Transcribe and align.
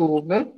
YouTube, 0.00 0.54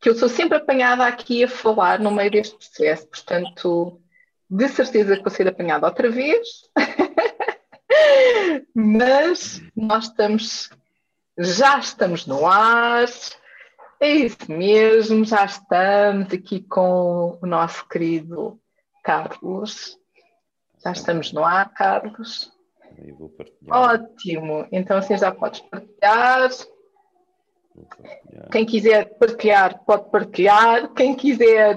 que 0.00 0.08
eu 0.08 0.14
sou 0.14 0.28
sempre 0.28 0.56
apanhada 0.56 1.06
aqui 1.06 1.44
a 1.44 1.48
falar 1.48 2.00
no 2.00 2.10
meio 2.10 2.30
deste 2.30 2.56
processo, 2.56 3.06
portanto, 3.06 4.00
de 4.48 4.68
certeza 4.68 5.16
que 5.16 5.22
vou 5.22 5.30
ser 5.30 5.46
apanhada 5.46 5.86
outra 5.86 6.10
vez, 6.10 6.48
mas 8.74 9.62
nós 9.76 10.04
estamos, 10.04 10.70
já 11.38 11.78
estamos 11.78 12.26
no 12.26 12.46
ar, 12.46 13.04
é 14.00 14.08
isso 14.08 14.50
mesmo, 14.50 15.24
já 15.24 15.44
estamos 15.44 16.32
aqui 16.32 16.60
com 16.62 17.38
o 17.40 17.46
nosso 17.46 17.86
querido 17.88 18.58
Carlos. 19.04 19.98
Já 20.82 20.90
estamos 20.90 21.32
no 21.32 21.44
ar, 21.44 21.72
Carlos. 21.72 22.50
Ótimo, 23.70 24.66
então 24.72 24.96
assim 24.96 25.16
já 25.16 25.30
podes 25.30 25.60
partilhar. 25.60 26.50
Quem 28.50 28.64
quiser 28.64 29.14
partilhar, 29.18 29.80
pode 29.84 30.10
partilhar. 30.10 30.92
Quem 30.94 31.14
quiser 31.14 31.76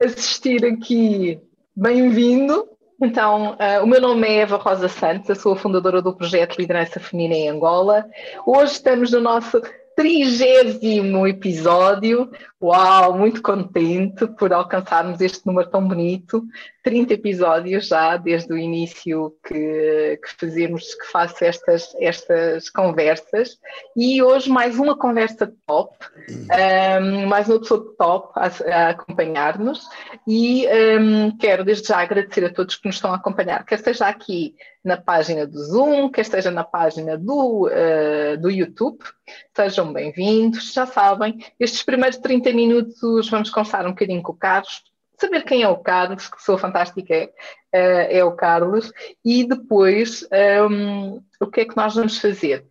assistir 0.00 0.64
aqui, 0.64 1.40
bem-vindo. 1.74 2.68
Então, 3.00 3.52
uh, 3.52 3.82
o 3.82 3.86
meu 3.86 4.00
nome 4.00 4.28
é 4.28 4.40
Eva 4.40 4.56
Rosa 4.56 4.88
Santos, 4.88 5.28
eu 5.28 5.34
sou 5.34 5.54
a 5.54 5.56
fundadora 5.56 6.00
do 6.00 6.14
projeto 6.14 6.58
Liderança 6.58 7.00
Feminina 7.00 7.34
em 7.34 7.48
Angola. 7.48 8.06
Hoje 8.46 8.74
estamos 8.74 9.10
no 9.10 9.20
nosso 9.20 9.60
trigésimo 9.96 11.26
episódio. 11.26 12.30
Uau, 12.62 13.18
muito 13.18 13.42
contente 13.42 14.26
por 14.38 14.52
alcançarmos 14.52 15.20
este 15.20 15.46
número 15.46 15.68
tão 15.68 15.86
bonito. 15.86 16.44
30 16.82 17.14
episódios 17.14 17.86
já 17.86 18.16
desde 18.16 18.52
o 18.52 18.58
início 18.58 19.34
que, 19.46 20.18
que 20.22 20.34
fazemos, 20.38 20.94
que 20.94 21.06
faço 21.06 21.44
estas, 21.44 21.94
estas 22.00 22.68
conversas. 22.68 23.58
E 23.96 24.22
hoje 24.22 24.50
mais 24.50 24.78
uma 24.78 24.96
conversa 24.96 25.52
top, 25.66 25.96
um, 26.28 27.26
mais 27.26 27.48
uma 27.48 27.60
pessoa 27.60 27.94
top 27.96 28.32
a, 28.34 28.46
a 28.74 28.88
acompanhar-nos. 28.90 29.80
E 30.26 30.66
um, 30.98 31.36
quero 31.36 31.64
desde 31.64 31.88
já 31.88 31.98
agradecer 31.98 32.44
a 32.44 32.52
todos 32.52 32.76
que 32.76 32.86
nos 32.86 32.96
estão 32.96 33.12
a 33.12 33.16
acompanhar, 33.16 33.64
quer 33.64 33.78
seja 33.78 34.08
aqui 34.08 34.54
na 34.84 34.96
página 34.96 35.46
do 35.46 35.58
Zoom, 35.58 36.10
quer 36.10 36.22
esteja 36.22 36.50
na 36.50 36.64
página 36.64 37.16
do, 37.16 37.68
uh, 37.68 38.36
do 38.40 38.50
YouTube. 38.50 38.98
Sejam 39.56 39.92
bem-vindos. 39.92 40.72
Já 40.72 40.86
sabem, 40.86 41.38
estes 41.60 41.82
primeiros 41.84 42.18
30 42.18 42.52
minutos 42.52 43.28
vamos 43.30 43.50
conversar 43.50 43.86
um 43.86 43.90
bocadinho 43.90 44.22
com 44.22 44.32
o 44.32 44.36
Carlos, 44.36 44.82
saber 45.18 45.44
quem 45.44 45.62
é 45.62 45.68
o 45.68 45.78
Carlos, 45.78 46.28
que 46.28 46.36
pessoa 46.36 46.58
fantástica 46.58 47.14
é, 47.14 47.26
uh, 47.26 48.18
é 48.18 48.24
o 48.24 48.32
Carlos, 48.32 48.92
e 49.24 49.44
depois 49.44 50.22
um, 50.24 50.36
ehm, 50.36 51.20
o 51.40 51.46
que 51.46 51.60
é 51.60 51.64
que 51.64 51.76
nós 51.76 51.94
vamos 51.94 52.18
fazer. 52.18 52.66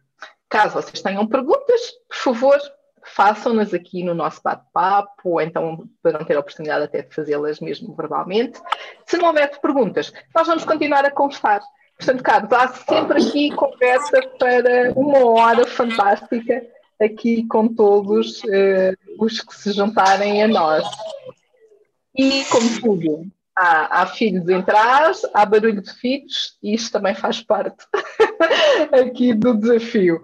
Caso 0.50 0.74
vocês 0.74 1.02
tenham 1.02 1.26
perguntas, 1.28 1.92
por 2.10 2.18
favor, 2.18 2.60
façam-nas 3.04 3.74
aqui 3.74 4.04
no 4.04 4.14
nosso 4.14 4.42
bate-papo, 4.44 5.30
ou 5.30 5.42
então 5.42 5.88
poderão 6.04 6.26
ter 6.26 6.36
a 6.36 6.40
oportunidade 6.40 6.86
até 6.86 7.02
de 7.02 7.14
fazê-las 7.14 7.60
mesmo 7.60 7.96
verbalmente. 7.96 8.60
Se 9.06 9.18
não 9.18 9.28
houver 9.28 9.60
perguntas, 9.60 10.12
nós 10.36 10.48
vamos 10.48 10.66
continuar 10.66 11.06
a 11.06 11.12
conversar. 11.12 11.62
Portanto, 11.98 12.24
Carlos, 12.24 12.52
há 12.54 12.68
sempre 12.68 13.22
aqui 13.22 13.56
conversa 13.56 14.22
para 14.40 14.92
uma 14.96 15.26
hora 15.26 15.66
fantástica 15.68 16.66
aqui 17.00 17.48
com 17.48 17.68
todos 17.68 18.44
uh, 18.44 18.98
os 19.20 19.42
que 19.42 19.56
se 19.56 19.72
juntarem 19.72 20.44
a 20.44 20.48
nós. 20.48 20.84
E, 22.16 22.44
como 22.46 22.82
tudo, 22.82 23.32
há, 23.56 24.02
há 24.02 24.06
filhos 24.06 24.48
em 24.50 24.62
trás, 24.62 25.22
há 25.34 25.46
barulho 25.46 25.82
de 25.82 25.94
filhos, 25.94 26.58
e 26.62 26.74
isto 26.74 26.92
também 26.92 27.14
faz 27.14 27.42
parte 27.42 27.86
aqui 28.92 29.34
do 29.34 29.54
desafio. 29.54 30.22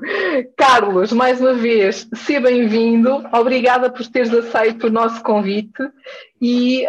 Carlos, 0.56 1.12
mais 1.12 1.40
uma 1.40 1.54
vez, 1.54 2.08
seja 2.14 2.42
bem-vindo. 2.42 3.24
Obrigada 3.32 3.90
por 3.90 4.06
teres 4.08 4.34
aceito 4.34 4.88
o 4.88 4.92
nosso 4.92 5.22
convite. 5.24 5.84
E 6.42 6.86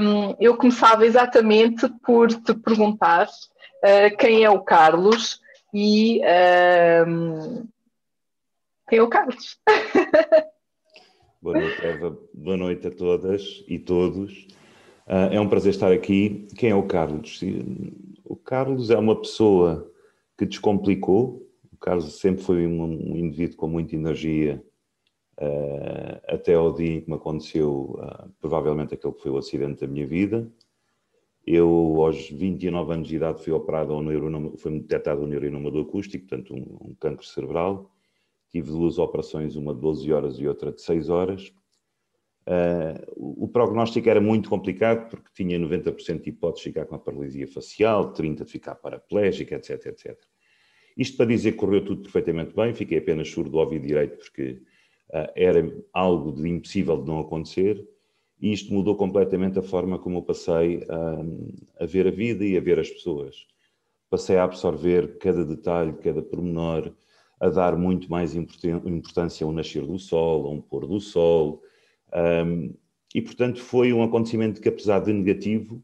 um, 0.00 0.34
eu 0.40 0.56
começava 0.56 1.06
exatamente 1.06 1.88
por 2.02 2.28
te 2.28 2.54
perguntar 2.54 3.26
uh, 3.26 4.16
quem 4.18 4.44
é 4.44 4.50
o 4.50 4.60
Carlos 4.60 5.40
e 5.72 6.20
uh, 6.20 7.68
quem 8.88 8.98
é 8.98 9.02
o 9.02 9.08
Carlos. 9.08 9.58
Boa 11.42 11.58
noite, 11.58 11.86
Eva. 11.86 12.18
Boa 12.34 12.56
noite 12.58 12.86
a 12.86 12.90
todas 12.90 13.64
e 13.66 13.78
todos. 13.78 14.46
Uh, 15.06 15.32
é 15.32 15.40
um 15.40 15.48
prazer 15.48 15.70
estar 15.70 15.90
aqui. 15.90 16.46
Quem 16.54 16.68
é 16.68 16.74
o 16.74 16.82
Carlos? 16.82 17.40
O 18.22 18.36
Carlos 18.36 18.90
é 18.90 18.98
uma 18.98 19.18
pessoa 19.18 19.90
que 20.36 20.44
descomplicou. 20.44 21.50
O 21.72 21.78
Carlos 21.78 22.20
sempre 22.20 22.42
foi 22.42 22.66
um, 22.66 22.82
um 22.82 23.16
indivíduo 23.16 23.56
com 23.56 23.66
muita 23.66 23.96
energia, 23.96 24.62
uh, 25.40 26.20
até 26.28 26.52
ao 26.52 26.74
dia 26.74 26.96
em 26.96 27.00
que 27.00 27.08
me 27.08 27.16
aconteceu, 27.16 27.98
uh, 27.98 28.30
provavelmente, 28.38 28.92
aquele 28.92 29.14
que 29.14 29.22
foi 29.22 29.30
o 29.30 29.38
acidente 29.38 29.80
da 29.80 29.86
minha 29.86 30.06
vida. 30.06 30.46
Eu, 31.46 32.02
aos 32.02 32.28
29 32.28 32.92
anos 32.92 33.08
de 33.08 33.16
idade, 33.16 33.42
fui 33.42 33.54
operado 33.54 33.94
ao 33.94 34.02
neuronoma, 34.02 34.58
foi 34.58 34.78
detectado 34.78 35.22
um 35.22 35.26
neurinoma 35.26 35.70
acústico, 35.80 36.28
portanto, 36.28 36.54
um, 36.54 36.90
um 36.90 36.94
cancro 37.00 37.24
cerebral. 37.24 37.90
Tive 38.50 38.70
duas 38.70 38.98
operações, 38.98 39.56
uma 39.56 39.74
de 39.74 39.80
12 39.80 40.12
horas 40.12 40.38
e 40.38 40.46
outra 40.46 40.72
de 40.72 40.82
6 40.82 41.08
horas. 41.08 41.52
Uh, 42.46 43.44
o 43.44 43.48
prognóstico 43.48 44.08
era 44.08 44.20
muito 44.20 44.48
complicado 44.48 45.08
porque 45.08 45.30
tinha 45.34 45.58
90% 45.58 46.22
de 46.22 46.30
hipótese 46.30 46.64
de 46.64 46.70
ficar 46.70 46.86
com 46.86 46.96
a 46.96 46.98
paralisia 46.98 47.46
facial, 47.46 48.12
30% 48.12 48.44
de 48.44 48.50
ficar 48.50 48.74
paraplégica, 48.74 49.54
etc, 49.54 49.86
etc. 49.86 50.18
Isto 50.96 51.16
para 51.16 51.26
dizer 51.26 51.52
que 51.52 51.58
correu 51.58 51.84
tudo 51.84 52.02
perfeitamente 52.02 52.54
bem, 52.54 52.74
fiquei 52.74 52.98
apenas 52.98 53.28
surdo 53.28 53.50
do 53.50 53.58
ouvido 53.58 53.86
direito 53.86 54.18
porque 54.18 54.62
uh, 55.10 55.30
era 55.36 55.72
algo 55.92 56.32
de 56.32 56.48
impossível 56.48 57.00
de 57.00 57.06
não 57.06 57.20
acontecer 57.20 57.86
e 58.40 58.52
isto 58.52 58.72
mudou 58.72 58.96
completamente 58.96 59.58
a 59.58 59.62
forma 59.62 59.98
como 59.98 60.18
eu 60.18 60.22
passei 60.22 60.82
a, 60.88 61.84
a 61.84 61.86
ver 61.86 62.06
a 62.06 62.10
vida 62.10 62.44
e 62.44 62.56
a 62.56 62.60
ver 62.60 62.80
as 62.80 62.90
pessoas. 62.90 63.46
Passei 64.08 64.36
a 64.36 64.44
absorver 64.44 65.18
cada 65.18 65.44
detalhe, 65.44 65.92
cada 65.98 66.22
pormenor, 66.22 66.92
a 67.40 67.48
dar 67.48 67.76
muito 67.76 68.10
mais 68.10 68.34
importância 68.34 69.46
ao 69.46 69.52
nascer 69.52 69.84
do 69.84 69.98
sol, 69.98 70.46
a 70.46 70.50
um 70.50 70.60
pôr 70.60 70.86
do 70.86 71.00
sol. 71.00 71.62
Um, 72.12 72.74
e, 73.14 73.22
portanto, 73.22 73.60
foi 73.60 73.92
um 73.92 74.02
acontecimento 74.02 74.60
que, 74.60 74.68
apesar 74.68 75.00
de 75.00 75.12
negativo, 75.12 75.82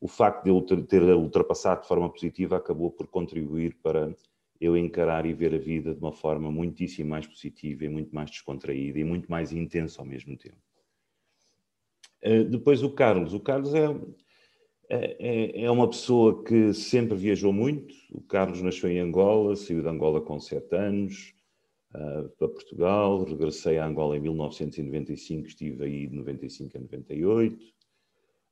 o 0.00 0.06
facto 0.06 0.44
de 0.44 0.50
eu 0.50 0.62
ter 0.62 1.02
ultrapassado 1.02 1.82
de 1.82 1.88
forma 1.88 2.08
positiva 2.08 2.56
acabou 2.56 2.90
por 2.90 3.06
contribuir 3.08 3.76
para 3.82 4.14
eu 4.60 4.76
encarar 4.76 5.26
e 5.26 5.32
ver 5.32 5.54
a 5.54 5.58
vida 5.58 5.92
de 5.92 6.00
uma 6.00 6.12
forma 6.12 6.50
muitíssimo 6.50 7.10
mais 7.10 7.26
positiva 7.26 7.84
e 7.84 7.88
muito 7.88 8.14
mais 8.14 8.30
descontraída 8.30 8.98
e 8.98 9.04
muito 9.04 9.28
mais 9.28 9.52
intensa 9.52 10.00
ao 10.00 10.06
mesmo 10.06 10.36
tempo. 10.36 10.56
Eh, 12.22 12.44
depois 12.44 12.82
o 12.82 12.90
Carlos. 12.90 13.34
O 13.34 13.40
Carlos 13.40 13.74
é, 13.74 13.86
é, 14.94 15.16
é, 15.18 15.64
é, 15.64 15.70
uma 15.70 15.88
pessoa 15.88 16.44
que 16.44 16.74
sempre 16.74 17.16
viajou 17.16 17.50
muito. 17.50 17.94
O 18.10 18.20
Carlos 18.20 18.60
nasceu 18.60 18.90
em 18.90 18.98
Angola, 18.98 19.56
saiu 19.56 19.80
de 19.80 19.88
Angola 19.88 20.20
com 20.20 20.38
sete 20.38 20.76
anos 20.76 21.32
uh, 21.94 22.28
para 22.38 22.48
Portugal. 22.48 23.24
Regressei 23.24 23.78
a 23.78 23.86
Angola 23.86 24.18
em 24.18 24.20
1995, 24.20 25.46
estive 25.46 25.84
aí 25.84 26.06
de 26.06 26.14
95 26.14 26.76
a 26.76 26.80
98. 26.82 27.58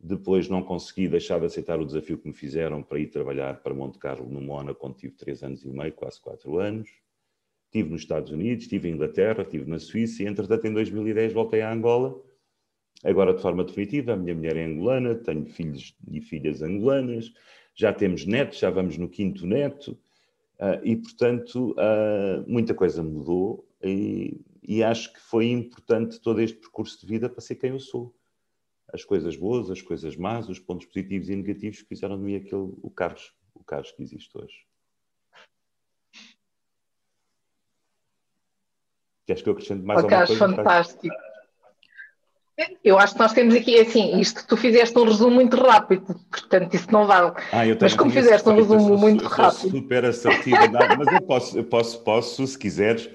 Depois 0.02 0.48
não 0.48 0.62
consegui 0.62 1.08
deixar 1.08 1.38
de 1.38 1.44
aceitar 1.44 1.78
o 1.78 1.84
desafio 1.84 2.16
que 2.16 2.26
me 2.26 2.32
fizeram 2.32 2.82
para 2.82 2.98
ir 2.98 3.08
trabalhar 3.08 3.60
para 3.62 3.74
Monte 3.74 3.98
Carlo, 3.98 4.26
no 4.26 4.40
Mónaco, 4.40 4.86
onde 4.86 4.96
tive 4.96 5.16
três 5.16 5.42
anos 5.42 5.62
e 5.62 5.68
meio, 5.68 5.92
quase 5.92 6.18
quatro 6.22 6.58
anos. 6.58 6.88
Estive 7.66 7.90
nos 7.90 8.00
Estados 8.00 8.32
Unidos, 8.32 8.64
estive 8.64 8.88
em 8.88 8.94
Inglaterra, 8.94 9.42
estive 9.42 9.68
na 9.68 9.78
Suíça 9.78 10.22
e, 10.22 10.26
entretanto, 10.26 10.66
em 10.66 10.72
2010 10.72 11.34
voltei 11.34 11.60
a 11.60 11.70
Angola 11.70 12.18
agora 13.04 13.34
de 13.34 13.42
forma 13.42 13.64
definitiva. 13.64 14.12
A 14.12 14.16
minha 14.16 14.34
mulher 14.34 14.56
é 14.56 14.64
angolana, 14.64 15.14
tenho 15.14 15.46
filhos 15.46 15.96
e 16.10 16.20
filhas 16.20 16.62
angolanas, 16.62 17.32
já 17.74 17.92
temos 17.92 18.26
netos, 18.26 18.58
já 18.58 18.70
vamos 18.70 18.96
no 18.98 19.08
quinto 19.08 19.46
neto, 19.46 19.92
uh, 20.58 20.84
e 20.84 20.96
portanto 20.96 21.72
uh, 21.72 22.44
muita 22.46 22.74
coisa 22.74 23.02
mudou 23.02 23.66
e, 23.82 24.40
e, 24.62 24.82
acho 24.82 25.12
que 25.12 25.20
foi 25.20 25.50
importante 25.50 26.20
todo 26.20 26.40
este 26.40 26.58
percurso 26.58 27.00
de 27.00 27.06
vida 27.06 27.28
para 27.30 27.40
ser 27.40 27.54
quem 27.54 27.70
eu 27.70 27.80
sou. 27.80 28.14
As 28.92 29.04
coisas 29.04 29.36
boas, 29.36 29.70
as 29.70 29.80
coisas 29.80 30.16
más, 30.16 30.48
os 30.48 30.58
pontos 30.58 30.86
positivos 30.86 31.28
e 31.30 31.36
negativos 31.36 31.80
que 31.80 31.88
fizeram 31.88 32.18
de 32.18 32.24
mim 32.24 32.34
aquele, 32.34 32.74
o 32.82 32.90
Carlos, 32.90 33.32
o 33.54 33.64
Carlos 33.64 33.92
que 33.92 34.02
existe 34.02 34.36
hoje. 34.36 34.66
Queres 39.24 39.42
que 39.42 39.48
eu 39.48 39.52
acrescente 39.52 39.84
mais 39.84 40.02
okay, 40.02 40.16
alguma 40.16 40.38
coisa? 40.38 40.56
fantástico. 40.56 41.29
Eu 42.84 42.98
acho 42.98 43.14
que 43.14 43.20
nós 43.20 43.32
temos 43.32 43.54
aqui, 43.54 43.78
assim, 43.78 44.18
isto, 44.20 44.46
tu 44.46 44.56
fizeste 44.56 44.98
um 44.98 45.04
resumo 45.04 45.34
muito 45.34 45.56
rápido, 45.56 46.14
portanto 46.30 46.74
isso 46.74 46.90
não 46.90 47.06
vale. 47.06 47.32
Ah, 47.52 47.62
mas 47.80 47.94
como 47.94 48.10
fizeste 48.10 48.48
um 48.48 48.54
resumo 48.54 48.88
sou, 48.88 48.98
muito 48.98 49.24
rápido. 49.26 49.70
super 49.70 50.04
assertivo, 50.04 50.56
mas 50.98 51.12
eu 51.12 51.22
posso, 51.22 51.58
eu 51.58 51.64
posso, 51.64 52.02
posso, 52.02 52.46
se 52.46 52.58
quiseres, 52.58 53.08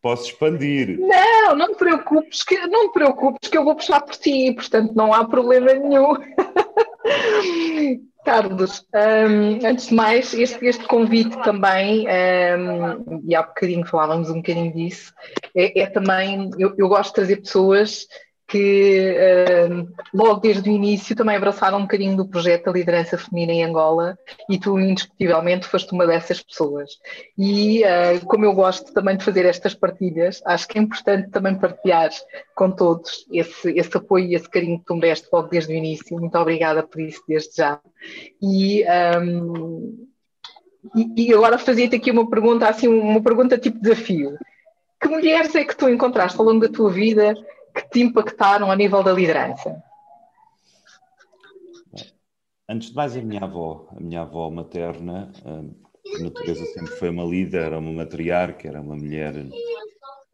posso 0.00 0.26
expandir. 0.26 0.98
Não, 0.98 1.56
não 1.56 1.68
te 1.68 1.76
preocupes, 1.76 2.42
que, 2.42 2.58
não 2.66 2.88
te 2.88 2.92
preocupes 2.92 3.48
que 3.48 3.56
eu 3.56 3.64
vou 3.64 3.74
puxar 3.74 4.00
por 4.00 4.16
ti, 4.16 4.52
portanto 4.52 4.92
não 4.94 5.12
há 5.12 5.24
problema 5.24 5.72
nenhum. 5.72 6.14
Carlos, 8.24 8.86
um, 8.94 9.66
antes 9.66 9.88
de 9.88 9.94
mais, 9.94 10.32
este, 10.32 10.64
este 10.64 10.84
convite 10.84 11.36
também, 11.42 12.06
um, 12.06 13.20
e 13.26 13.34
há 13.34 13.42
bocadinho 13.42 13.84
falávamos 13.84 14.30
um 14.30 14.36
bocadinho 14.36 14.72
disso, 14.72 15.12
é, 15.56 15.80
é 15.80 15.86
também, 15.86 16.48
eu, 16.56 16.72
eu, 16.78 16.88
gosto 16.88 17.08
de 17.08 17.14
trazer 17.14 17.36
pessoas 17.38 18.06
que 18.52 19.16
uh, 19.16 19.88
logo 20.12 20.40
desde 20.40 20.68
o 20.68 20.72
início 20.74 21.16
também 21.16 21.36
abraçaram 21.36 21.78
um 21.78 21.82
bocadinho 21.82 22.14
do 22.14 22.28
projeto 22.28 22.66
da 22.66 22.72
liderança 22.72 23.16
feminina 23.16 23.52
em 23.52 23.64
Angola 23.64 24.18
e 24.46 24.58
tu 24.58 24.78
indiscutivelmente 24.78 25.66
foste 25.66 25.90
uma 25.94 26.06
dessas 26.06 26.42
pessoas. 26.42 26.98
E 27.38 27.82
uh, 27.82 28.26
como 28.26 28.44
eu 28.44 28.52
gosto 28.52 28.92
também 28.92 29.16
de 29.16 29.24
fazer 29.24 29.46
estas 29.46 29.72
partilhas, 29.72 30.42
acho 30.44 30.68
que 30.68 30.78
é 30.78 30.82
importante 30.82 31.30
também 31.30 31.54
partilhar 31.54 32.10
com 32.54 32.70
todos 32.70 33.26
esse, 33.32 33.72
esse 33.72 33.96
apoio 33.96 34.26
e 34.26 34.34
esse 34.34 34.50
carinho 34.50 34.78
que 34.80 34.84
tu 34.84 34.96
me 34.96 35.00
deste 35.00 35.28
logo 35.32 35.48
desde 35.48 35.72
o 35.72 35.76
início. 35.76 36.20
Muito 36.20 36.36
obrigada 36.36 36.82
por 36.82 37.00
isso 37.00 37.22
desde 37.26 37.56
já. 37.56 37.80
E, 38.42 38.84
um, 39.18 40.08
e, 40.94 41.28
e 41.28 41.32
agora 41.32 41.56
fazia-te 41.56 41.96
aqui 41.96 42.10
uma 42.10 42.28
pergunta, 42.28 42.68
assim, 42.68 42.86
uma 42.86 43.22
pergunta 43.22 43.56
tipo 43.56 43.80
desafio. 43.80 44.36
Que 45.00 45.08
mulheres 45.08 45.54
é 45.54 45.64
que 45.64 45.74
tu 45.74 45.88
encontraste 45.88 46.38
ao 46.38 46.44
longo 46.44 46.60
da 46.60 46.68
tua 46.68 46.90
vida 46.90 47.34
que 47.72 47.88
te 47.88 48.00
impactaram 48.00 48.70
a 48.70 48.76
nível 48.76 49.02
da 49.02 49.12
liderança? 49.12 49.82
Antes 52.68 52.90
de 52.90 52.94
mais, 52.94 53.16
a 53.16 53.20
minha 53.20 53.42
avó, 53.42 53.88
a 53.96 54.00
minha 54.00 54.22
avó 54.22 54.48
materna, 54.50 55.32
a 55.44 56.22
natureza 56.22 56.64
sempre 56.66 56.92
foi 56.92 57.10
uma 57.10 57.24
líder, 57.24 57.62
era 57.62 57.78
uma 57.78 57.92
matriarca, 57.92 58.68
era 58.68 58.80
uma 58.80 58.96
mulher 58.96 59.34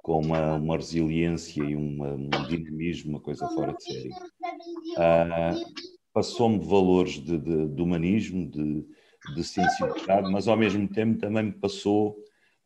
com 0.03 0.21
uma, 0.21 0.55
uma 0.55 0.77
resiliência 0.77 1.63
e 1.63 1.75
uma, 1.75 2.15
um 2.15 2.31
dinamismo, 2.49 3.11
uma 3.11 3.21
coisa 3.21 3.47
fora 3.49 3.75
de 3.75 3.85
série. 3.85 4.11
Uh, 4.11 5.89
Passou-me 6.13 6.59
valores 6.59 7.15
de, 7.15 7.39
de, 7.39 7.69
de 7.69 7.83
humanismo, 7.83 8.51
de, 8.51 8.87
de, 9.35 9.45
sensibilidade, 9.45 10.31
mas 10.33 10.49
ao 10.49 10.57
mesmo 10.57 10.89
tempo 10.89 11.21
também 11.21 11.45
me 11.45 11.53
passou 11.53 12.17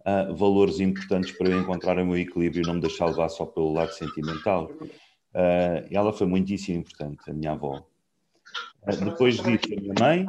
uh, 0.07 0.35
valores 0.35 0.81
importantes 0.81 1.33
para 1.33 1.49
eu 1.49 1.61
encontrar 1.61 1.99
o 1.99 2.07
meu 2.07 2.17
equilíbrio 2.17 2.63
e 2.63 2.67
não 2.67 2.75
me 2.75 2.81
deixar 2.81 3.07
levar 3.07 3.29
só 3.29 3.47
pelo 3.47 3.73
lado 3.73 3.93
sentimental. 3.93 4.71
Uh, 5.35 5.87
ela 5.91 6.13
foi 6.13 6.27
muitíssimo 6.27 6.79
importante, 6.79 7.31
a 7.31 7.33
minha 7.33 7.53
avó. 7.53 7.85
Uh, 8.83 9.05
depois 9.05 9.37
disso, 9.37 9.73
a 9.73 9.81
minha 9.81 9.95
mãe 9.99 10.27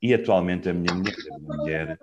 e 0.00 0.14
atualmente 0.14 0.68
a 0.68 0.74
minha 0.74 0.94
mulher. 0.94 1.16
A 1.32 1.38
minha 1.38 1.56
mulher, 1.56 1.98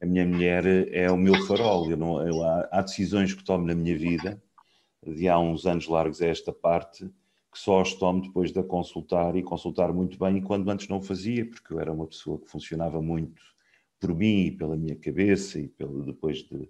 a 0.00 0.06
minha 0.06 0.26
mulher 0.26 0.94
é 0.94 1.10
o 1.10 1.16
meu 1.16 1.34
farol. 1.46 1.90
Eu 1.90 1.96
não, 1.96 2.26
eu, 2.26 2.42
há, 2.42 2.68
há 2.72 2.82
decisões 2.82 3.34
que 3.34 3.44
tomo 3.44 3.66
na 3.66 3.74
minha 3.74 3.96
vida, 3.96 4.42
de 5.06 5.28
há 5.28 5.38
uns 5.38 5.66
anos 5.66 5.86
largos 5.86 6.22
a 6.22 6.26
esta 6.26 6.52
parte, 6.52 7.04
que 7.52 7.58
só 7.58 7.80
as 7.80 7.92
tomo 7.94 8.22
depois 8.22 8.50
de 8.50 8.58
a 8.58 8.64
consultar 8.64 9.36
e 9.36 9.42
consultar 9.42 9.92
muito 9.92 10.18
bem, 10.18 10.38
e 10.38 10.42
quando 10.42 10.68
antes 10.70 10.88
não 10.88 11.00
fazia, 11.00 11.48
porque 11.48 11.72
eu 11.72 11.78
era 11.78 11.92
uma 11.92 12.06
pessoa 12.06 12.40
que 12.40 12.50
funcionava 12.50 13.00
muito 13.00 13.53
por 14.00 14.14
mim 14.14 14.46
e 14.46 14.50
pela 14.50 14.76
minha 14.76 14.96
cabeça 14.96 15.58
e 15.58 15.68
pelo, 15.68 16.04
depois 16.04 16.38
de, 16.38 16.68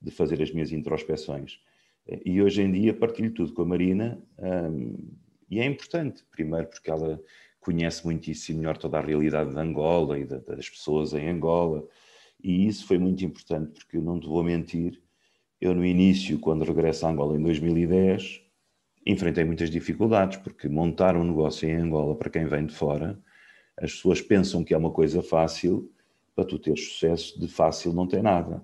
de 0.00 0.10
fazer 0.10 0.42
as 0.42 0.50
minhas 0.52 0.72
introspeções. 0.72 1.58
E 2.24 2.40
hoje 2.42 2.62
em 2.62 2.72
dia 2.72 2.94
partilho 2.94 3.32
tudo 3.32 3.52
com 3.52 3.62
a 3.62 3.66
Marina 3.66 4.20
e 5.50 5.60
é 5.60 5.64
importante, 5.64 6.24
primeiro 6.30 6.68
porque 6.68 6.90
ela 6.90 7.20
conhece 7.60 8.04
muitíssimo 8.04 8.58
melhor 8.58 8.78
toda 8.78 8.98
a 8.98 9.02
realidade 9.02 9.50
de 9.50 9.58
Angola 9.58 10.18
e 10.18 10.24
das 10.24 10.68
pessoas 10.68 11.12
em 11.12 11.28
Angola 11.28 11.86
e 12.42 12.66
isso 12.66 12.86
foi 12.86 12.98
muito 12.98 13.24
importante 13.24 13.72
porque 13.72 13.96
eu 13.96 14.02
não 14.02 14.18
te 14.18 14.26
vou 14.26 14.42
mentir, 14.42 15.00
eu 15.60 15.74
no 15.74 15.84
início, 15.84 16.38
quando 16.38 16.64
regresso 16.64 17.06
a 17.06 17.10
Angola 17.10 17.36
em 17.36 17.42
2010, 17.42 18.40
enfrentei 19.06 19.44
muitas 19.44 19.70
dificuldades 19.70 20.38
porque 20.38 20.68
montar 20.68 21.16
um 21.16 21.24
negócio 21.24 21.68
em 21.68 21.74
Angola 21.74 22.16
para 22.16 22.30
quem 22.30 22.46
vem 22.46 22.66
de 22.66 22.74
fora, 22.74 23.20
as 23.76 23.92
pessoas 23.92 24.22
pensam 24.22 24.64
que 24.64 24.72
é 24.72 24.76
uma 24.76 24.90
coisa 24.90 25.22
fácil 25.22 25.92
para 26.34 26.44
tu 26.44 26.58
ter 26.58 26.76
sucesso, 26.76 27.38
de 27.38 27.48
fácil 27.48 27.92
não 27.92 28.06
tem 28.06 28.22
nada. 28.22 28.62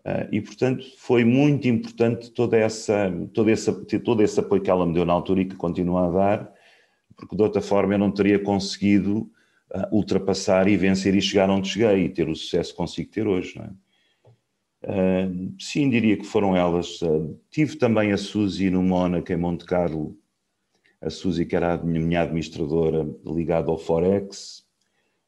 Uh, 0.00 0.26
e, 0.32 0.40
portanto, 0.40 0.84
foi 0.96 1.24
muito 1.24 1.68
importante 1.68 2.30
toda 2.30 2.56
essa, 2.56 3.12
todo, 3.34 3.50
esse, 3.50 3.72
todo 4.00 4.22
esse 4.22 4.40
apoio 4.40 4.62
que 4.62 4.70
ela 4.70 4.86
me 4.86 4.94
deu 4.94 5.04
na 5.04 5.12
altura 5.12 5.42
e 5.42 5.44
que 5.44 5.56
continua 5.56 6.06
a 6.06 6.10
dar, 6.10 6.52
porque 7.14 7.36
de 7.36 7.42
outra 7.42 7.60
forma 7.60 7.94
eu 7.94 7.98
não 7.98 8.10
teria 8.10 8.38
conseguido 8.38 9.30
uh, 9.74 9.94
ultrapassar 9.94 10.68
e 10.68 10.76
vencer 10.76 11.14
e 11.14 11.20
chegar 11.20 11.50
onde 11.50 11.68
cheguei 11.68 12.04
e 12.04 12.08
ter 12.08 12.28
o 12.28 12.34
sucesso 12.34 12.70
que 12.70 12.78
consigo 12.78 13.10
ter 13.10 13.26
hoje. 13.26 13.58
Não 13.58 13.64
é? 13.64 13.70
Uh, 14.82 15.54
sim, 15.60 15.90
diria 15.90 16.16
que 16.16 16.24
foram 16.24 16.56
elas. 16.56 17.00
tive 17.50 17.76
também 17.76 18.12
a 18.12 18.16
Suzy 18.16 18.70
no 18.70 18.82
Mónaco, 18.82 19.30
em 19.30 19.36
Monte 19.36 19.66
Carlo, 19.66 20.16
a 21.02 21.10
Suzy 21.10 21.44
que 21.44 21.56
era 21.56 21.74
a 21.74 21.76
minha 21.76 22.22
administradora 22.22 23.06
ligada 23.26 23.70
ao 23.70 23.76
Forex, 23.76 24.64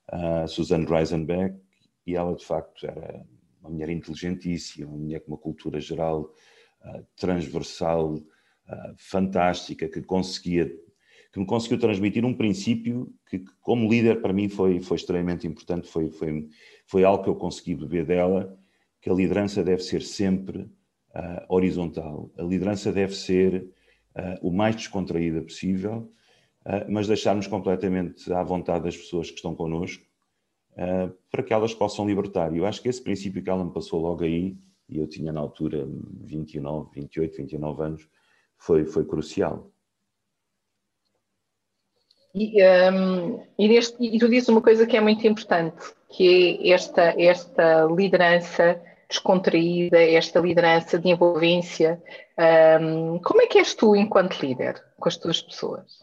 a 0.08 0.46
Suzanne 0.46 0.86
Reisenbeck, 0.86 1.56
e 2.06 2.16
ela 2.16 2.34
de 2.34 2.44
facto 2.44 2.86
era 2.86 3.24
uma 3.60 3.70
mulher 3.70 3.90
inteligentíssima, 3.90 4.88
uma 4.88 4.98
mulher 4.98 5.20
com 5.20 5.32
uma 5.32 5.38
cultura 5.38 5.80
geral 5.80 6.34
uh, 6.82 7.06
transversal, 7.16 8.14
uh, 8.14 8.94
fantástica, 8.96 9.88
que 9.88 10.02
conseguia 10.02 10.70
que 11.32 11.40
me 11.40 11.46
conseguiu 11.46 11.78
transmitir 11.78 12.26
um 12.26 12.34
princípio 12.34 13.10
que, 13.26 13.42
como 13.62 13.88
líder, 13.88 14.20
para 14.20 14.34
mim 14.34 14.50
foi, 14.50 14.80
foi 14.80 14.98
extremamente 14.98 15.46
importante, 15.46 15.88
foi, 15.88 16.10
foi, 16.10 16.46
foi 16.86 17.04
algo 17.04 17.24
que 17.24 17.30
eu 17.30 17.34
consegui 17.34 17.74
beber 17.74 18.04
dela, 18.04 18.54
que 19.00 19.08
a 19.08 19.14
liderança 19.14 19.64
deve 19.64 19.82
ser 19.82 20.02
sempre 20.02 20.58
uh, 20.58 21.46
horizontal. 21.48 22.30
A 22.36 22.42
liderança 22.42 22.92
deve 22.92 23.14
ser 23.14 23.66
o 24.42 24.50
mais 24.52 24.76
descontraída 24.76 25.40
possível, 25.40 26.12
mas 26.86 27.08
deixarmos 27.08 27.46
completamente 27.46 28.30
à 28.30 28.42
vontade 28.42 28.84
das 28.84 28.94
pessoas 28.94 29.30
que 29.30 29.36
estão 29.36 29.54
connosco, 29.54 30.04
uh, 30.74 31.12
para 31.30 31.42
que 31.42 31.52
elas 31.52 31.74
possam 31.74 32.06
libertar. 32.06 32.54
Eu 32.54 32.66
acho 32.66 32.82
que 32.82 32.88
esse 32.88 33.02
princípio 33.02 33.42
que 33.42 33.50
ela 33.50 33.64
me 33.64 33.72
passou 33.72 34.00
logo 34.00 34.24
aí, 34.24 34.56
e 34.88 34.98
eu 34.98 35.06
tinha 35.06 35.32
na 35.32 35.40
altura 35.40 35.86
29, 36.20 36.90
28, 36.94 37.36
29 37.36 37.82
anos, 37.82 38.08
foi, 38.56 38.84
foi 38.84 39.04
crucial. 39.04 39.70
E, 42.34 42.62
um, 42.64 43.44
e, 43.58 43.68
neste, 43.68 44.02
e 44.02 44.18
tu 44.18 44.28
dizes 44.28 44.48
uma 44.48 44.62
coisa 44.62 44.86
que 44.86 44.96
é 44.96 45.00
muito 45.00 45.26
importante, 45.26 45.92
que 46.08 46.58
é 46.62 46.70
esta, 46.70 47.14
esta 47.20 47.84
liderança 47.84 48.80
descontraída, 49.08 50.02
esta 50.02 50.40
liderança 50.40 50.98
de 50.98 51.10
envolvência. 51.10 52.02
Um, 52.80 53.18
como 53.18 53.42
é 53.42 53.46
que 53.46 53.58
és 53.58 53.74
tu 53.74 53.94
enquanto 53.94 54.40
líder 54.40 54.82
com 54.98 55.08
as 55.08 55.16
tuas 55.18 55.42
pessoas? 55.42 56.02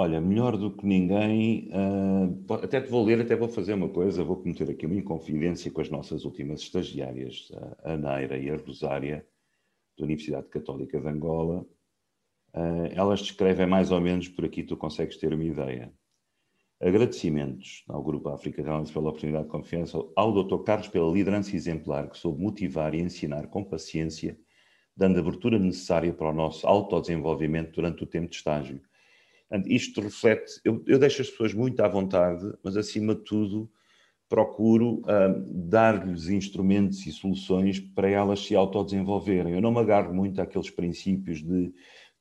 Olha, 0.00 0.20
melhor 0.20 0.56
do 0.56 0.70
que 0.70 0.86
ninguém, 0.86 1.68
uh, 1.72 2.54
até 2.54 2.80
te 2.80 2.88
vou 2.88 3.04
ler, 3.04 3.20
até 3.20 3.34
vou 3.34 3.48
fazer 3.48 3.74
uma 3.74 3.88
coisa, 3.88 4.22
vou 4.22 4.36
cometer 4.36 4.70
aqui 4.70 4.86
uma 4.86 4.94
inconfidência 4.94 5.72
com 5.72 5.80
as 5.80 5.90
nossas 5.90 6.24
últimas 6.24 6.60
estagiárias, 6.60 7.50
a 7.82 7.96
Neira 7.96 8.38
e 8.38 8.48
a 8.48 8.56
Rosária, 8.56 9.26
da 9.98 10.04
Universidade 10.04 10.46
Católica 10.50 11.00
de 11.00 11.08
Angola. 11.08 11.66
Uh, 12.54 12.86
elas 12.92 13.22
descrevem 13.22 13.66
mais 13.66 13.90
ou 13.90 14.00
menos, 14.00 14.28
por 14.28 14.44
aqui 14.44 14.62
tu 14.62 14.76
consegues 14.76 15.16
ter 15.16 15.34
uma 15.34 15.42
ideia. 15.42 15.92
Agradecimentos 16.80 17.82
ao 17.88 18.00
Grupo 18.00 18.28
África 18.28 18.62
de 18.62 18.92
pela 18.92 19.08
oportunidade 19.08 19.46
de 19.46 19.50
confiança, 19.50 19.98
ao 20.14 20.32
Dr. 20.32 20.62
Carlos 20.62 20.86
pela 20.86 21.12
liderança 21.12 21.56
exemplar 21.56 22.08
que 22.08 22.16
soube 22.16 22.40
motivar 22.40 22.94
e 22.94 23.00
ensinar 23.00 23.48
com 23.48 23.64
paciência, 23.64 24.38
dando 24.96 25.18
abertura 25.18 25.58
necessária 25.58 26.14
para 26.14 26.30
o 26.30 26.32
nosso 26.32 26.64
autodesenvolvimento 26.68 27.72
durante 27.72 28.04
o 28.04 28.06
tempo 28.06 28.28
de 28.28 28.36
estágio 28.36 28.80
isto 29.66 30.00
reflete, 30.00 30.60
eu, 30.64 30.82
eu, 30.86 30.98
deixo 30.98 31.22
as 31.22 31.30
pessoas 31.30 31.54
muito 31.54 31.80
à 31.80 31.88
vontade, 31.88 32.52
mas 32.62 32.76
acima 32.76 33.14
de 33.14 33.22
tudo 33.22 33.70
procuro 34.28 35.00
dar-lhes 35.46 36.28
instrumentos 36.28 37.06
e 37.06 37.12
soluções 37.12 37.80
para 37.80 38.10
elas 38.10 38.40
se 38.40 38.54
autodesenvolverem. 38.54 39.54
Eu 39.54 39.62
não 39.62 39.72
me 39.72 39.78
agarro 39.78 40.12
muito 40.12 40.38
àqueles 40.40 40.68
princípios 40.68 41.42
de 41.42 41.72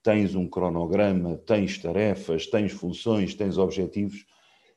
tens 0.01 0.35
um 0.35 0.47
cronograma, 0.47 1.37
tens 1.37 1.77
tarefas, 1.77 2.47
tens 2.47 2.71
funções, 2.71 3.35
tens 3.35 3.57
objetivos. 3.57 4.25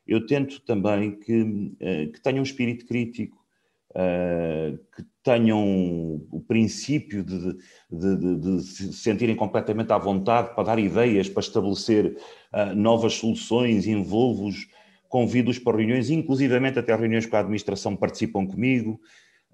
Eu 0.05 0.25
tento 0.25 0.59
também 0.61 1.17
que, 1.17 1.41
uh, 1.41 2.11
que 2.11 2.21
tenham 2.21 2.39
um 2.39 2.43
espírito 2.43 2.85
crítico, 2.85 3.40
uh, 3.91 4.77
que 4.95 5.03
tenham 5.23 6.21
o 6.31 6.43
princípio 6.47 7.23
de, 7.23 7.53
de, 7.91 8.17
de, 8.17 8.35
de, 8.37 8.61
se 8.61 8.93
sentirem 8.93 9.35
completamente 9.35 9.91
à 9.91 9.97
vontade 9.97 10.55
para 10.55 10.63
dar 10.63 10.79
ideias, 10.79 11.29
para 11.29 11.41
estabelecer 11.41 12.17
uh, 12.53 12.75
novas 12.75 13.13
soluções, 13.13 13.87
envolvo-os, 13.87 14.67
convido-os 15.07 15.59
para 15.59 15.77
reuniões, 15.77 16.09
inclusivamente 16.09 16.79
até 16.79 16.95
reuniões 16.95 17.25
com 17.25 17.35
a 17.35 17.39
administração 17.39 17.95
participam 17.95 18.45
comigo. 18.45 18.99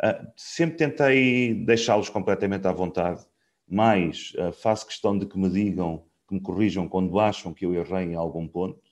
Uh, 0.04 0.28
sempre 0.36 0.78
tentei 0.78 1.54
deixá-los 1.54 2.10
completamente 2.10 2.68
à 2.68 2.72
vontade, 2.72 3.26
mas 3.70 4.32
faço 4.62 4.88
questão 4.88 5.18
de 5.18 5.26
que 5.26 5.38
me 5.38 5.50
digam, 5.50 6.06
que 6.28 6.36
me 6.36 6.40
corrijam 6.40 6.88
quando 6.88 7.20
acham 7.20 7.54
que 7.54 7.66
eu 7.66 7.74
errei 7.74 8.06
em 8.06 8.16
algum 8.16 8.48
ponto. 8.48 8.87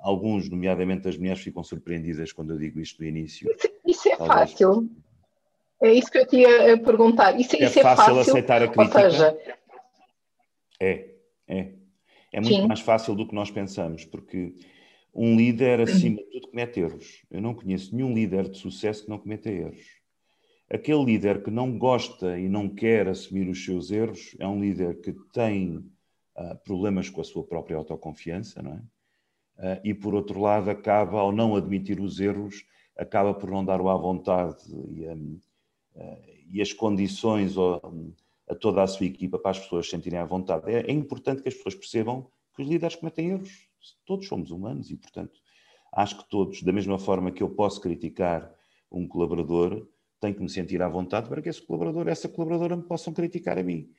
Alguns, 0.00 0.48
nomeadamente 0.48 1.08
as 1.08 1.16
mulheres, 1.16 1.42
ficam 1.42 1.62
surpreendidas 1.62 2.32
quando 2.32 2.52
eu 2.52 2.58
digo 2.58 2.80
isto 2.80 3.00
no 3.00 3.08
início. 3.08 3.48
Isso 3.86 4.08
é 4.08 4.16
Talvez. 4.16 4.50
fácil. 4.50 4.90
É 5.82 5.92
isso 5.92 6.10
que 6.10 6.18
eu 6.18 6.26
tinha 6.26 6.74
a 6.74 6.78
perguntar. 6.78 7.38
Isso, 7.38 7.56
é, 7.56 7.64
isso 7.64 7.78
é 7.78 7.82
fácil, 7.82 8.18
aceitar 8.18 8.62
a 8.62 8.68
crítica. 8.68 9.04
Ou 9.04 9.10
seja... 9.10 9.38
É, 10.80 11.10
é. 11.48 11.72
é 12.32 12.40
muito 12.40 12.62
Sim. 12.62 12.66
mais 12.66 12.80
fácil 12.80 13.14
do 13.14 13.26
que 13.26 13.34
nós 13.34 13.50
pensamos, 13.50 14.04
porque 14.04 14.54
um 15.14 15.36
líder, 15.36 15.80
acima 15.80 16.16
de 16.16 16.24
tudo, 16.30 16.48
comete 16.48 16.80
erros. 16.80 17.22
Eu 17.30 17.40
não 17.40 17.54
conheço 17.54 17.94
nenhum 17.94 18.14
líder 18.14 18.48
de 18.48 18.58
sucesso 18.58 19.04
que 19.04 19.10
não 19.10 19.18
cometa 19.18 19.50
erros. 19.50 19.84
Aquele 20.70 21.04
líder 21.04 21.42
que 21.42 21.50
não 21.50 21.76
gosta 21.76 22.38
e 22.38 22.48
não 22.48 22.68
quer 22.68 23.06
assumir 23.06 23.48
os 23.48 23.62
seus 23.62 23.90
erros 23.90 24.34
é 24.38 24.46
um 24.46 24.58
líder 24.58 25.00
que 25.00 25.12
tem 25.32 25.84
uh, 26.36 26.56
problemas 26.64 27.08
com 27.08 27.20
a 27.20 27.24
sua 27.24 27.44
própria 27.44 27.76
autoconfiança, 27.76 28.62
não 28.62 28.72
é? 28.72 28.82
Uh, 29.58 29.80
e 29.84 29.94
por 29.94 30.14
outro 30.14 30.40
lado, 30.40 30.70
acaba, 30.70 31.20
ao 31.20 31.30
não 31.30 31.54
admitir 31.54 32.00
os 32.00 32.18
erros, 32.18 32.64
acaba 32.96 33.34
por 33.34 33.50
não 33.50 33.64
dar 33.64 33.80
o 33.80 33.88
à 33.88 33.96
vontade 33.96 34.56
e, 34.90 35.06
um, 35.08 35.38
uh, 35.94 36.22
e 36.48 36.60
as 36.60 36.72
condições 36.72 37.56
um, 37.56 38.12
a 38.48 38.54
toda 38.54 38.82
a 38.82 38.86
sua 38.86 39.06
equipa 39.06 39.38
para 39.38 39.52
as 39.52 39.58
pessoas 39.58 39.88
sentirem 39.88 40.18
à 40.18 40.24
vontade. 40.24 40.70
É, 40.70 40.80
é 40.80 40.92
importante 40.92 41.42
que 41.42 41.48
as 41.48 41.54
pessoas 41.54 41.74
percebam 41.74 42.30
que 42.54 42.62
os 42.62 42.68
líderes 42.68 42.96
cometem 42.96 43.30
erros. 43.30 43.68
Todos 44.06 44.28
somos 44.28 44.50
humanos 44.50 44.90
e, 44.90 44.96
portanto, 44.96 45.40
acho 45.92 46.18
que 46.18 46.28
todos, 46.28 46.62
da 46.62 46.72
mesma 46.72 46.98
forma 46.98 47.30
que 47.30 47.42
eu 47.42 47.50
posso 47.50 47.80
criticar 47.80 48.52
um 48.90 49.06
colaborador, 49.08 49.86
tenho 50.20 50.34
que 50.34 50.42
me 50.42 50.48
sentir 50.48 50.80
à 50.82 50.88
vontade 50.88 51.28
para 51.28 51.42
que 51.42 51.48
esse 51.48 51.60
colaborador, 51.60 52.08
essa 52.08 52.28
colaboradora 52.28 52.76
me 52.76 52.82
possam 52.82 53.12
criticar 53.12 53.58
a 53.58 53.62
mim. 53.62 53.90